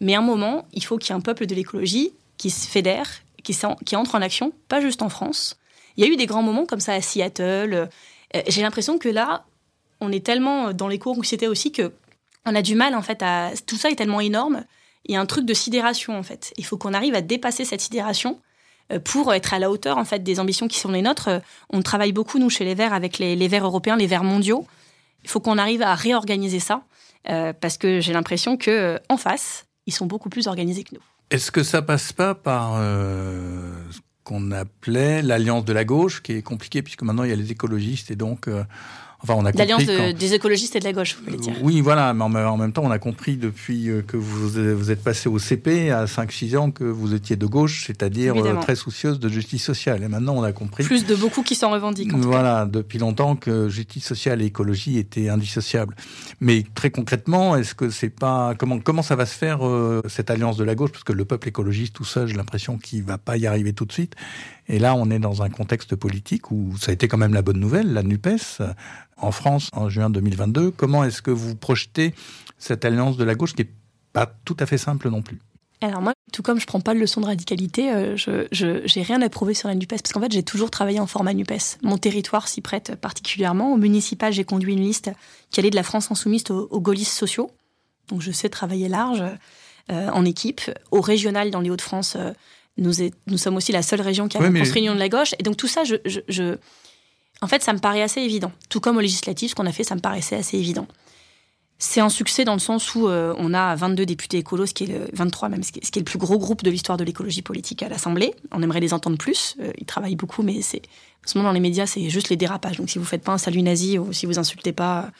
Mais 0.00 0.14
à 0.14 0.20
un 0.20 0.22
moment, 0.22 0.66
il 0.72 0.82
faut 0.82 0.96
qu'il 0.96 1.10
y 1.10 1.12
ait 1.12 1.16
un 1.16 1.20
peuple 1.20 1.44
de 1.44 1.54
l'écologie 1.54 2.14
qui 2.38 2.50
se 2.50 2.68
fédère, 2.68 3.08
qui, 3.42 3.56
qui 3.84 3.96
entre 3.96 4.14
en 4.14 4.22
action, 4.22 4.52
pas 4.68 4.80
juste 4.80 5.02
en 5.02 5.08
France. 5.08 5.58
Il 5.96 6.04
y 6.04 6.08
a 6.08 6.12
eu 6.12 6.16
des 6.16 6.26
grands 6.26 6.42
moments 6.42 6.66
comme 6.66 6.80
ça 6.80 6.94
à 6.94 7.00
Seattle. 7.00 7.88
Euh, 8.34 8.42
j'ai 8.48 8.62
l'impression 8.62 8.98
que 8.98 9.08
là, 9.08 9.44
on 10.00 10.10
est 10.10 10.24
tellement 10.24 10.72
dans 10.72 10.88
les 10.88 10.98
cours 10.98 11.18
où 11.18 11.24
c'était 11.24 11.46
aussi 11.46 11.72
que 11.72 11.92
on 12.46 12.54
a 12.54 12.62
du 12.62 12.74
mal 12.74 12.94
en 12.94 13.00
fait 13.00 13.22
à 13.22 13.52
tout 13.66 13.76
ça 13.76 13.88
est 13.88 13.94
tellement 13.94 14.20
énorme 14.20 14.64
il 15.06 15.12
y 15.12 15.16
a 15.16 15.20
un 15.20 15.26
truc 15.26 15.44
de 15.44 15.54
sidération 15.54 16.16
en 16.16 16.22
fait. 16.22 16.52
Il 16.56 16.64
faut 16.64 16.78
qu'on 16.78 16.94
arrive 16.94 17.14
à 17.14 17.20
dépasser 17.20 17.64
cette 17.64 17.80
sidération 17.80 18.40
euh, 18.92 18.98
pour 18.98 19.32
être 19.34 19.54
à 19.54 19.58
la 19.58 19.70
hauteur 19.70 19.98
en 19.98 20.04
fait 20.04 20.22
des 20.22 20.40
ambitions 20.40 20.68
qui 20.68 20.78
sont 20.78 20.90
les 20.90 21.02
nôtres. 21.02 21.28
On 21.70 21.82
travaille 21.82 22.12
beaucoup 22.12 22.38
nous 22.38 22.50
chez 22.50 22.64
les 22.64 22.74
Verts 22.74 22.94
avec 22.94 23.18
les, 23.18 23.48
Verts 23.48 23.64
européens, 23.64 23.96
les 23.96 24.06
Verts 24.06 24.24
mondiaux. 24.24 24.66
Il 25.22 25.30
faut 25.30 25.40
qu'on 25.40 25.58
arrive 25.58 25.82
à 25.82 25.94
réorganiser 25.94 26.60
ça 26.60 26.84
euh, 27.28 27.52
parce 27.52 27.78
que 27.78 28.00
j'ai 28.00 28.12
l'impression 28.12 28.56
que 28.56 28.98
en 29.08 29.16
face, 29.16 29.66
ils 29.86 29.92
sont 29.92 30.06
beaucoup 30.06 30.28
plus 30.28 30.46
organisés 30.48 30.84
que 30.84 30.94
nous. 30.94 31.02
Est-ce 31.30 31.50
que 31.50 31.62
ça 31.62 31.82
passe 31.82 32.12
pas 32.12 32.34
par 32.34 32.76
ce 32.76 33.98
qu'on 34.24 34.52
appelait 34.52 35.22
l'alliance 35.22 35.64
de 35.64 35.72
la 35.72 35.84
gauche, 35.84 36.22
qui 36.22 36.32
est 36.32 36.42
compliqué 36.42 36.82
puisque 36.82 37.02
maintenant 37.02 37.24
il 37.24 37.30
y 37.30 37.32
a 37.32 37.36
les 37.36 37.50
écologistes 37.50 38.10
et 38.10 38.16
donc 38.16 38.48
L'alliance 39.54 39.84
des 39.84 40.34
écologistes 40.34 40.76
et 40.76 40.80
de 40.80 40.84
la 40.84 40.92
gauche, 40.92 41.16
vous 41.16 41.24
voulez 41.24 41.38
dire. 41.38 41.54
Oui, 41.62 41.80
voilà, 41.80 42.12
mais 42.14 42.24
en, 42.24 42.56
même 42.56 42.72
temps, 42.72 42.82
on 42.84 42.90
a 42.90 42.98
compris 42.98 43.36
depuis 43.36 43.88
euh, 43.88 44.02
que 44.02 44.16
vous, 44.16 44.48
vous 44.48 44.90
êtes 44.90 45.02
passé 45.02 45.28
au 45.28 45.38
CP 45.38 45.90
à 45.90 46.04
5-6 46.04 46.56
ans 46.56 46.70
que 46.70 46.84
vous 46.84 47.14
étiez 47.14 47.36
de 47.36 47.46
gauche, 47.46 47.84
c'est-à-dire 47.86 48.34
euh, 48.36 48.60
très 48.60 48.76
soucieuse 48.76 49.18
de 49.18 49.28
justice 49.28 49.62
sociale. 49.62 50.02
Et 50.02 50.08
maintenant, 50.08 50.34
on 50.36 50.42
a 50.42 50.52
compris. 50.52 50.84
Plus 50.84 51.06
de 51.06 51.14
beaucoup 51.14 51.42
qui 51.42 51.54
s'en 51.54 51.70
revendiquent. 51.70 52.14
voilà, 52.14 52.66
depuis 52.66 52.98
longtemps 52.98 53.36
que 53.36 53.68
justice 53.68 54.04
sociale 54.04 54.42
et 54.42 54.46
écologie 54.46 54.98
étaient 54.98 55.28
indissociables. 55.28 55.96
Mais 56.40 56.64
très 56.74 56.90
concrètement, 56.90 57.56
est-ce 57.56 57.74
que 57.74 57.90
c'est 57.90 58.10
pas 58.10 58.54
comment 58.58 58.78
comment 58.78 59.02
ça 59.02 59.16
va 59.16 59.26
se 59.26 59.34
faire 59.34 59.66
euh, 59.66 60.02
cette 60.08 60.30
alliance 60.30 60.56
de 60.56 60.64
la 60.64 60.74
gauche? 60.74 60.92
Parce 60.92 61.04
que 61.04 61.12
le 61.12 61.24
peuple 61.24 61.48
écologiste 61.48 61.94
tout 61.94 62.04
seul, 62.04 62.28
j'ai 62.28 62.36
l'impression 62.36 62.78
qu'il 62.78 63.02
va 63.02 63.18
pas 63.18 63.36
y 63.36 63.46
arriver 63.46 63.72
tout 63.72 63.84
de 63.84 63.92
suite. 63.92 64.14
Et 64.68 64.78
là, 64.78 64.94
on 64.94 65.10
est 65.10 65.18
dans 65.18 65.42
un 65.42 65.50
contexte 65.50 65.94
politique 65.94 66.50
où 66.50 66.76
ça 66.78 66.90
a 66.90 66.94
été 66.94 67.08
quand 67.08 67.18
même 67.18 67.34
la 67.34 67.42
bonne 67.42 67.58
nouvelle, 67.58 67.92
la 67.92 68.02
NUPES, 68.02 68.62
en 69.16 69.32
France 69.32 69.70
en 69.72 69.88
juin 69.88 70.10
2022. 70.10 70.70
Comment 70.70 71.04
est-ce 71.04 71.22
que 71.22 71.30
vous 71.30 71.54
projetez 71.54 72.14
cette 72.58 72.84
alliance 72.84 73.16
de 73.16 73.24
la 73.24 73.34
gauche 73.34 73.54
qui 73.54 73.62
n'est 73.62 73.70
pas 74.12 74.26
tout 74.44 74.56
à 74.60 74.66
fait 74.66 74.78
simple 74.78 75.10
non 75.10 75.22
plus? 75.22 75.38
Alors 75.80 76.00
moi, 76.00 76.14
tout 76.32 76.42
comme 76.42 76.58
je 76.58 76.66
prends 76.66 76.80
pas 76.80 76.94
de 76.94 76.98
leçon 76.98 77.20
de 77.20 77.26
radicalité, 77.26 77.92
euh, 77.92 78.16
je 78.16 78.98
n'ai 78.98 79.04
rien 79.04 79.20
à 79.20 79.28
prouver 79.28 79.52
sur 79.54 79.68
la 79.68 79.74
NUPES, 79.74 80.00
parce 80.02 80.12
qu'en 80.12 80.20
fait 80.20 80.32
j'ai 80.32 80.42
toujours 80.42 80.70
travaillé 80.70 80.98
en 80.98 81.06
format 81.06 81.34
NUPES. 81.34 81.78
Mon 81.82 81.98
territoire 81.98 82.48
s'y 82.48 82.60
prête 82.60 82.94
particulièrement. 82.96 83.72
Au 83.72 83.76
municipal, 83.76 84.32
j'ai 84.32 84.44
conduit 84.44 84.72
une 84.72 84.82
liste 84.82 85.10
qui 85.50 85.60
allait 85.60 85.70
de 85.70 85.76
la 85.76 85.82
France 85.82 86.10
insoumise 86.10 86.44
aux, 86.50 86.68
aux 86.70 86.80
gaullistes 86.80 87.12
sociaux. 87.12 87.50
Donc 88.08 88.22
je 88.22 88.32
sais 88.32 88.48
travailler 88.48 88.88
large 88.88 89.24
euh, 89.90 90.08
en 90.10 90.24
équipe. 90.24 90.62
Au 90.90 91.02
régional, 91.02 91.50
dans 91.50 91.60
les 91.60 91.68
Hauts-de-France, 91.70 92.16
euh, 92.16 92.32
nous, 92.78 92.92
nous 93.26 93.38
sommes 93.38 93.56
aussi 93.56 93.72
la 93.72 93.82
seule 93.82 94.00
région 94.00 94.28
qui 94.28 94.38
a 94.38 94.40
oui, 94.40 94.58
construit 94.58 94.80
l'union 94.80 94.94
de 94.94 94.98
la 94.98 95.08
gauche. 95.08 95.34
Et 95.38 95.42
donc 95.42 95.58
tout 95.58 95.68
ça, 95.68 95.84
je, 95.84 95.96
je, 96.06 96.56
En 97.40 97.46
fait, 97.46 97.62
ça 97.62 97.72
me 97.72 97.78
paraît 97.78 98.02
assez 98.02 98.20
évident. 98.20 98.52
Tout 98.68 98.80
comme 98.80 98.96
au 98.96 99.00
législatif, 99.00 99.50
ce 99.50 99.54
qu'on 99.54 99.66
a 99.66 99.72
fait, 99.72 99.84
ça 99.84 99.94
me 99.94 100.00
paraissait 100.00 100.36
assez 100.36 100.56
évident. 100.56 100.86
C'est 101.78 102.00
un 102.00 102.08
succès 102.08 102.44
dans 102.44 102.54
le 102.54 102.60
sens 102.60 102.94
où 102.94 103.08
euh, 103.08 103.34
on 103.36 103.52
a 103.52 103.74
22 103.74 104.06
députés 104.06 104.38
écolos, 104.38 104.66
ce 104.66 104.74
qui 104.74 104.84
est 104.84 104.86
le, 104.86 105.08
23 105.12 105.48
même, 105.48 105.62
ce 105.62 105.72
qui 105.72 105.80
est, 105.80 105.96
le 105.96 106.04
plus 106.04 106.18
gros 106.18 106.38
groupe 106.38 106.62
de 106.62 106.70
l'histoire 106.70 106.96
de 106.96 107.04
l'écologie 107.04 107.42
politique 107.42 107.82
à 107.82 107.88
l'Assemblée. 107.88 108.34
On 108.52 108.62
aimerait 108.62 108.80
les 108.80 108.94
entendre 108.94 109.18
plus. 109.18 109.56
Euh, 109.60 109.72
ils 109.78 109.84
travaillent 109.84 110.16
beaucoup, 110.16 110.42
mais 110.42 110.62
c'est 110.62 110.82
en 111.26 111.28
ce 111.28 111.36
moment 111.36 111.50
dans 111.50 111.54
les 111.54 111.60
médias, 111.60 111.86
c'est 111.86 112.08
juste 112.08 112.28
les 112.28 112.36
dérapages. 112.36 112.76
Donc 112.76 112.90
si 112.90 112.98
vous 112.98 113.04
faites 113.04 113.22
pas 113.22 113.32
un 113.32 113.38
salut 113.38 113.62
nazi 113.62 113.98
ou 113.98 114.12
si 114.12 114.24
vous 114.24 114.38
insultez 114.38 114.72
pas 114.72 115.10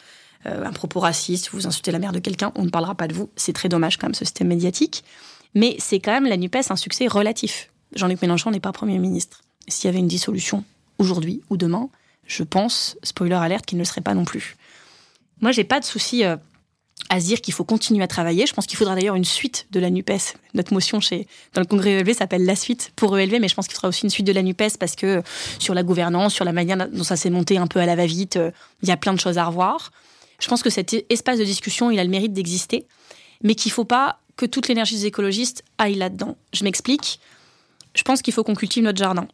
euh, 0.47 0.65
un 0.65 0.73
propos 0.73 1.01
raciste, 1.01 1.51
vous 1.53 1.67
insultez 1.67 1.91
la 1.91 1.99
mère 1.99 2.13
de 2.13 2.19
quelqu'un, 2.19 2.53
on 2.55 2.65
ne 2.65 2.71
parlera 2.71 2.95
pas 2.95 3.09
de 3.09 3.15
vous. 3.15 3.31
C'est 3.37 3.53
très 3.53 3.69
dommage 3.69 3.97
quand 3.97 4.07
même 4.07 4.15
ce 4.15 4.25
système 4.25 4.49
médiatique. 4.49 5.05
Mais 5.55 5.77
c'est 5.79 6.01
quand 6.01 6.13
même 6.13 6.27
la 6.27 6.37
Nupes 6.37 6.57
un 6.69 6.77
succès 6.77 7.07
relatif. 7.07 7.71
Jean-Luc 7.95 8.23
Mélenchon 8.23 8.51
n'est 8.51 8.61
pas 8.61 8.73
premier 8.73 8.99
ministre. 8.99 9.43
S'il 9.69 9.87
y 9.87 9.89
avait 9.89 10.01
une 10.01 10.09
dissolution 10.09 10.65
aujourd'hui 10.99 11.43
ou 11.51 11.57
demain, 11.57 11.89
je 12.27 12.43
pense, 12.43 12.97
spoiler 13.03 13.35
alerte, 13.35 13.67
qu'il 13.67 13.79
ne 13.79 13.83
le 13.83 13.87
serait 13.87 14.01
pas 14.01 14.15
non 14.15 14.25
plus. 14.25 14.57
Moi, 15.41 15.53
j'ai 15.53 15.65
pas 15.65 15.81
de 15.81 15.85
souci 15.85 16.25
euh, 16.25 16.37
à 17.11 17.21
se 17.21 17.27
dire 17.27 17.41
qu'il 17.41 17.53
faut 17.53 17.65
continuer 17.65 18.03
à 18.03 18.07
travailler. 18.07 18.47
Je 18.47 18.55
pense 18.55 18.67
qu'il 18.67 18.79
faudra 18.79 18.95
d'ailleurs 18.95 19.15
une 19.15 19.25
suite 19.25 19.67
de 19.71 19.81
la 19.81 19.91
NUPES. 19.91 20.37
Notre 20.55 20.73
motion 20.73 21.01
chez, 21.01 21.27
dans 21.53 21.61
le 21.61 21.67
congrès 21.67 21.91
ELV 21.91 22.15
s'appelle 22.15 22.45
la 22.45 22.57
suite 22.57 22.93
pour 22.97 23.19
ELV, 23.19 23.41
mais 23.41 23.49
je 23.49 23.55
pense 23.55 23.67
qu'il 23.67 23.75
faudra 23.75 23.89
aussi 23.89 24.05
une 24.05 24.11
suite 24.11 24.27
de 24.27 24.33
la 24.33 24.43
NUPES 24.43 24.79
parce 24.79 24.97
que 24.97 25.23
sur 25.59 25.75
la 25.75 25.83
gouvernance, 25.83 26.35
sur 26.35 26.45
la 26.45 26.53
manière 26.53 26.89
dont 26.89 27.05
ça 27.05 27.17
s'est 27.17 27.31
monté 27.31 27.59
un 27.59 27.67
peu 27.67 27.81
à 27.81 27.87
la 27.87 27.97
va-vite, 27.97 28.37
euh, 28.37 28.51
il 28.83 28.89
y 28.89 28.93
a 28.93 28.97
plein 28.97 29.13
de 29.13 29.21
choses 29.21 29.39
à 29.39 29.45
revoir. 29.45 29.93
Je 30.41 30.49
pense 30.49 30.63
que 30.63 30.71
cet 30.71 30.95
espace 31.11 31.39
de 31.39 31.45
discussion, 31.45 31.91
il 31.91 31.99
a 31.99 32.05
le 32.05 32.11
mérite 32.11 32.33
d'exister, 32.33 32.87
mais 33.43 33.55
qu'il 33.55 33.71
ne 33.71 33.75
faut 33.75 33.85
pas 33.85 34.19
que 34.37 34.47
toute 34.47 34.69
l'énergie 34.69 34.97
des 34.97 35.07
écologistes 35.07 35.63
aille 35.79 35.95
là-dedans. 35.95 36.37
Je 36.53 36.65
m'explique. 36.65 37.21
Je 37.95 38.03
pense 38.03 38.23
qu'il 38.23 38.33
faut 38.33 38.43
qu'on 38.43 38.55
cultive 38.55 38.83
notre 38.83 38.99
jardin. 38.99 39.29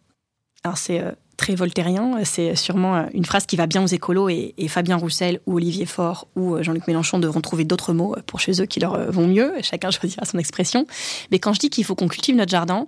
Alors 0.63 0.77
c'est 0.77 1.01
euh, 1.01 1.13
très 1.41 1.55
voltairien. 1.55 2.23
C'est 2.25 2.55
sûrement 2.55 2.97
euh, 2.97 3.03
une 3.15 3.25
phrase 3.25 3.47
qui 3.47 3.57
va 3.57 3.67
bien 3.67 3.83
aux 3.83 3.87
écolos 3.87 4.29
et, 4.29 4.55
Fabien 4.69 4.97
Roussel 4.97 5.41
ou 5.47 5.57
Olivier 5.57 5.87
Faure 5.87 6.29
ou 6.37 6.55
euh, 6.55 6.63
Jean-Luc 6.63 6.87
Mélenchon 6.87 7.19
devront 7.19 7.41
trouver 7.41 7.65
d'autres 7.65 7.95
mots 7.95 8.15
pour 8.27 8.41
chez 8.41 8.61
eux 8.61 8.67
qui 8.67 8.79
leur 8.79 9.11
vont 9.11 9.27
mieux. 9.27 9.55
Chacun 9.63 9.91
choisira 9.91 10.27
son 10.27 10.39
expression. 10.39 10.87
Mais 11.31 11.39
quand 11.39 11.55
je 11.55 11.61
dis 11.61 11.71
qu'il 11.71 11.85
faut 11.85 11.95
qu'on 11.95 12.09
cultive 12.09 12.37
notre 12.37 12.51
jardin, 12.51 12.87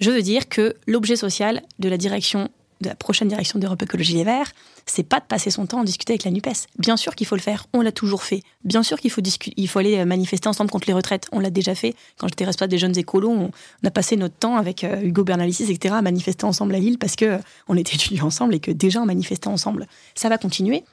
je 0.00 0.10
veux 0.10 0.22
dire 0.22 0.48
que 0.48 0.74
l'objet 0.86 1.14
social 1.14 1.60
de 1.78 1.90
la 1.90 1.98
direction 1.98 2.48
de 2.80 2.88
la 2.88 2.94
prochaine 2.94 3.28
direction 3.28 3.58
d'Europe 3.58 3.82
Écologie 3.82 4.14
Les 4.14 4.24
Verts, 4.24 4.52
c'est 4.86 5.02
pas 5.02 5.20
de 5.20 5.24
passer 5.24 5.50
son 5.50 5.66
temps 5.66 5.80
à 5.80 5.84
discuter 5.84 6.12
avec 6.12 6.24
la 6.24 6.30
NUPES. 6.30 6.66
Bien 6.78 6.96
sûr 6.96 7.14
qu'il 7.14 7.26
faut 7.26 7.36
le 7.36 7.40
faire, 7.40 7.66
on 7.72 7.80
l'a 7.80 7.92
toujours 7.92 8.22
fait. 8.22 8.42
Bien 8.64 8.82
sûr 8.82 8.98
qu'il 8.98 9.10
faut, 9.10 9.20
il 9.56 9.68
faut 9.68 9.78
aller 9.78 10.04
manifester 10.04 10.48
ensemble 10.48 10.70
contre 10.70 10.88
les 10.88 10.94
retraites, 10.94 11.28
on 11.32 11.40
l'a 11.40 11.50
déjà 11.50 11.74
fait. 11.74 11.94
Quand 12.18 12.28
j'étais 12.28 12.44
responsable 12.44 12.70
des 12.70 12.78
jeunes 12.78 12.96
écolos, 12.98 13.30
on, 13.30 13.50
a 13.86 13.90
passé 13.90 14.16
notre 14.16 14.36
temps 14.36 14.56
avec 14.56 14.84
euh, 14.84 15.00
Hugo 15.02 15.24
Bernalicis, 15.24 15.70
etc., 15.70 15.94
à 15.96 16.02
manifester 16.02 16.44
ensemble 16.44 16.74
à 16.74 16.78
Lille 16.78 16.98
parce 16.98 17.16
que 17.16 17.24
euh, 17.24 17.38
on 17.68 17.76
était 17.76 17.94
étudiants 17.94 18.26
ensemble 18.26 18.54
et 18.54 18.60
que 18.60 18.70
déjà 18.70 19.00
on 19.00 19.06
manifestait 19.06 19.48
ensemble. 19.48 19.86
Ça 20.14 20.28
va 20.28 20.38
continuer. 20.38 20.84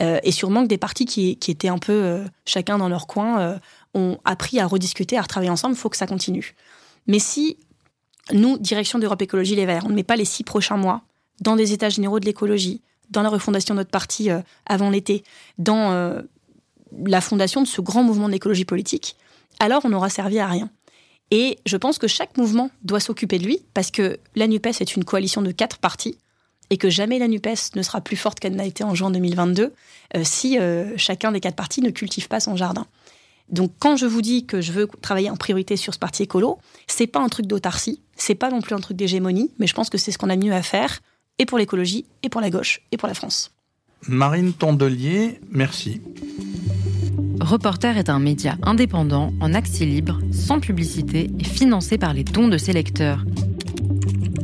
Euh, 0.00 0.18
et 0.24 0.32
sûrement 0.32 0.62
que 0.62 0.68
des 0.68 0.78
partis 0.78 1.06
qui, 1.06 1.36
qui 1.36 1.50
étaient 1.52 1.68
un 1.68 1.78
peu 1.78 2.24
chacun 2.44 2.78
dans 2.78 2.88
leur 2.88 3.06
coin 3.06 3.60
ont 3.94 4.18
appris 4.24 4.58
à 4.58 4.66
rediscuter, 4.66 5.16
à 5.16 5.22
retravailler 5.22 5.50
ensemble, 5.50 5.74
il 5.74 5.78
faut 5.78 5.88
que 5.88 5.96
ça 5.96 6.08
continue. 6.08 6.54
Mais 7.06 7.20
si 7.20 7.58
nous, 8.32 8.58
direction 8.58 8.98
d'Europe 8.98 9.22
Écologie 9.22 9.54
Les 9.54 9.66
Verts, 9.66 9.84
on 9.86 9.90
ne 9.90 9.94
met 9.94 10.02
pas 10.02 10.16
les 10.16 10.24
six 10.24 10.44
prochains 10.44 10.76
mois 10.76 11.02
dans 11.40 11.56
des 11.56 11.72
états 11.72 11.88
généraux 11.88 12.20
de 12.20 12.26
l'écologie, 12.26 12.80
dans 13.10 13.22
la 13.22 13.28
refondation 13.28 13.74
de 13.74 13.80
notre 13.80 13.90
parti 13.90 14.30
euh, 14.30 14.40
avant 14.66 14.90
l'été, 14.90 15.24
dans 15.58 15.92
euh, 15.92 16.22
la 17.06 17.20
fondation 17.20 17.60
de 17.62 17.66
ce 17.66 17.80
grand 17.80 18.02
mouvement 18.02 18.28
d'écologie 18.28 18.64
politique, 18.64 19.16
alors 19.58 19.82
on 19.84 19.90
n'aura 19.90 20.08
servi 20.08 20.38
à 20.38 20.46
rien. 20.46 20.70
Et 21.30 21.58
je 21.66 21.76
pense 21.76 21.98
que 21.98 22.06
chaque 22.06 22.36
mouvement 22.36 22.70
doit 22.82 23.00
s'occuper 23.00 23.38
de 23.38 23.44
lui, 23.44 23.60
parce 23.74 23.90
que 23.90 24.18
la 24.36 24.46
NUPES 24.46 24.80
est 24.80 24.96
une 24.96 25.04
coalition 25.04 25.42
de 25.42 25.50
quatre 25.50 25.78
partis, 25.78 26.16
et 26.70 26.78
que 26.78 26.88
jamais 26.88 27.18
la 27.18 27.28
NUPES 27.28 27.76
ne 27.76 27.82
sera 27.82 28.00
plus 28.00 28.16
forte 28.16 28.40
qu'elle 28.40 28.56
n'a 28.56 28.64
été 28.64 28.84
en 28.84 28.94
juin 28.94 29.10
2022 29.10 29.72
euh, 30.16 30.24
si 30.24 30.58
chacun 30.96 31.32
des 31.32 31.40
quatre 31.40 31.56
partis 31.56 31.82
ne 31.82 31.90
cultive 31.90 32.28
pas 32.28 32.40
son 32.40 32.56
jardin. 32.56 32.86
Donc 33.50 33.72
quand 33.78 33.96
je 33.96 34.06
vous 34.06 34.22
dis 34.22 34.46
que 34.46 34.60
je 34.60 34.72
veux 34.72 34.88
travailler 35.00 35.30
en 35.30 35.36
priorité 35.36 35.76
sur 35.76 35.94
ce 35.94 35.98
parti 35.98 36.22
écolo, 36.22 36.58
c'est 36.86 37.06
pas 37.06 37.20
un 37.20 37.28
truc 37.28 37.46
d'autarcie, 37.46 38.00
c'est 38.16 38.34
pas 38.34 38.50
non 38.50 38.60
plus 38.60 38.74
un 38.74 38.80
truc 38.80 38.96
d'hégémonie, 38.96 39.50
mais 39.58 39.66
je 39.66 39.74
pense 39.74 39.90
que 39.90 39.98
c'est 39.98 40.12
ce 40.12 40.18
qu'on 40.18 40.30
a 40.30 40.36
mieux 40.36 40.52
à 40.52 40.62
faire, 40.62 41.00
et 41.38 41.46
pour 41.46 41.58
l'écologie, 41.58 42.06
et 42.22 42.28
pour 42.28 42.40
la 42.40 42.50
gauche, 42.50 42.80
et 42.92 42.96
pour 42.96 43.08
la 43.08 43.14
France. 43.14 43.50
Marine 44.06 44.52
Tondelier, 44.52 45.40
merci. 45.50 46.00
Reporter 47.40 47.96
est 47.98 48.08
un 48.08 48.18
média 48.18 48.56
indépendant, 48.62 49.32
en 49.40 49.54
accès 49.54 49.84
libre, 49.84 50.20
sans 50.32 50.60
publicité 50.60 51.30
et 51.38 51.44
financé 51.44 51.98
par 51.98 52.14
les 52.14 52.24
dons 52.24 52.48
de 52.48 52.58
ses 52.58 52.72
lecteurs. 52.72 53.24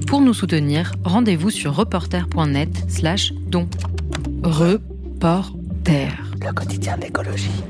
Pour 0.07 0.20
nous 0.20 0.34
soutenir, 0.34 0.92
rendez-vous 1.05 1.51
sur 1.51 1.74
reporter.net 1.74 2.70
slash 2.88 3.32
dons. 3.32 3.68
Reporter. 4.42 6.09
Le 6.42 6.53
quotidien 6.53 6.98
d'écologie. 6.98 7.62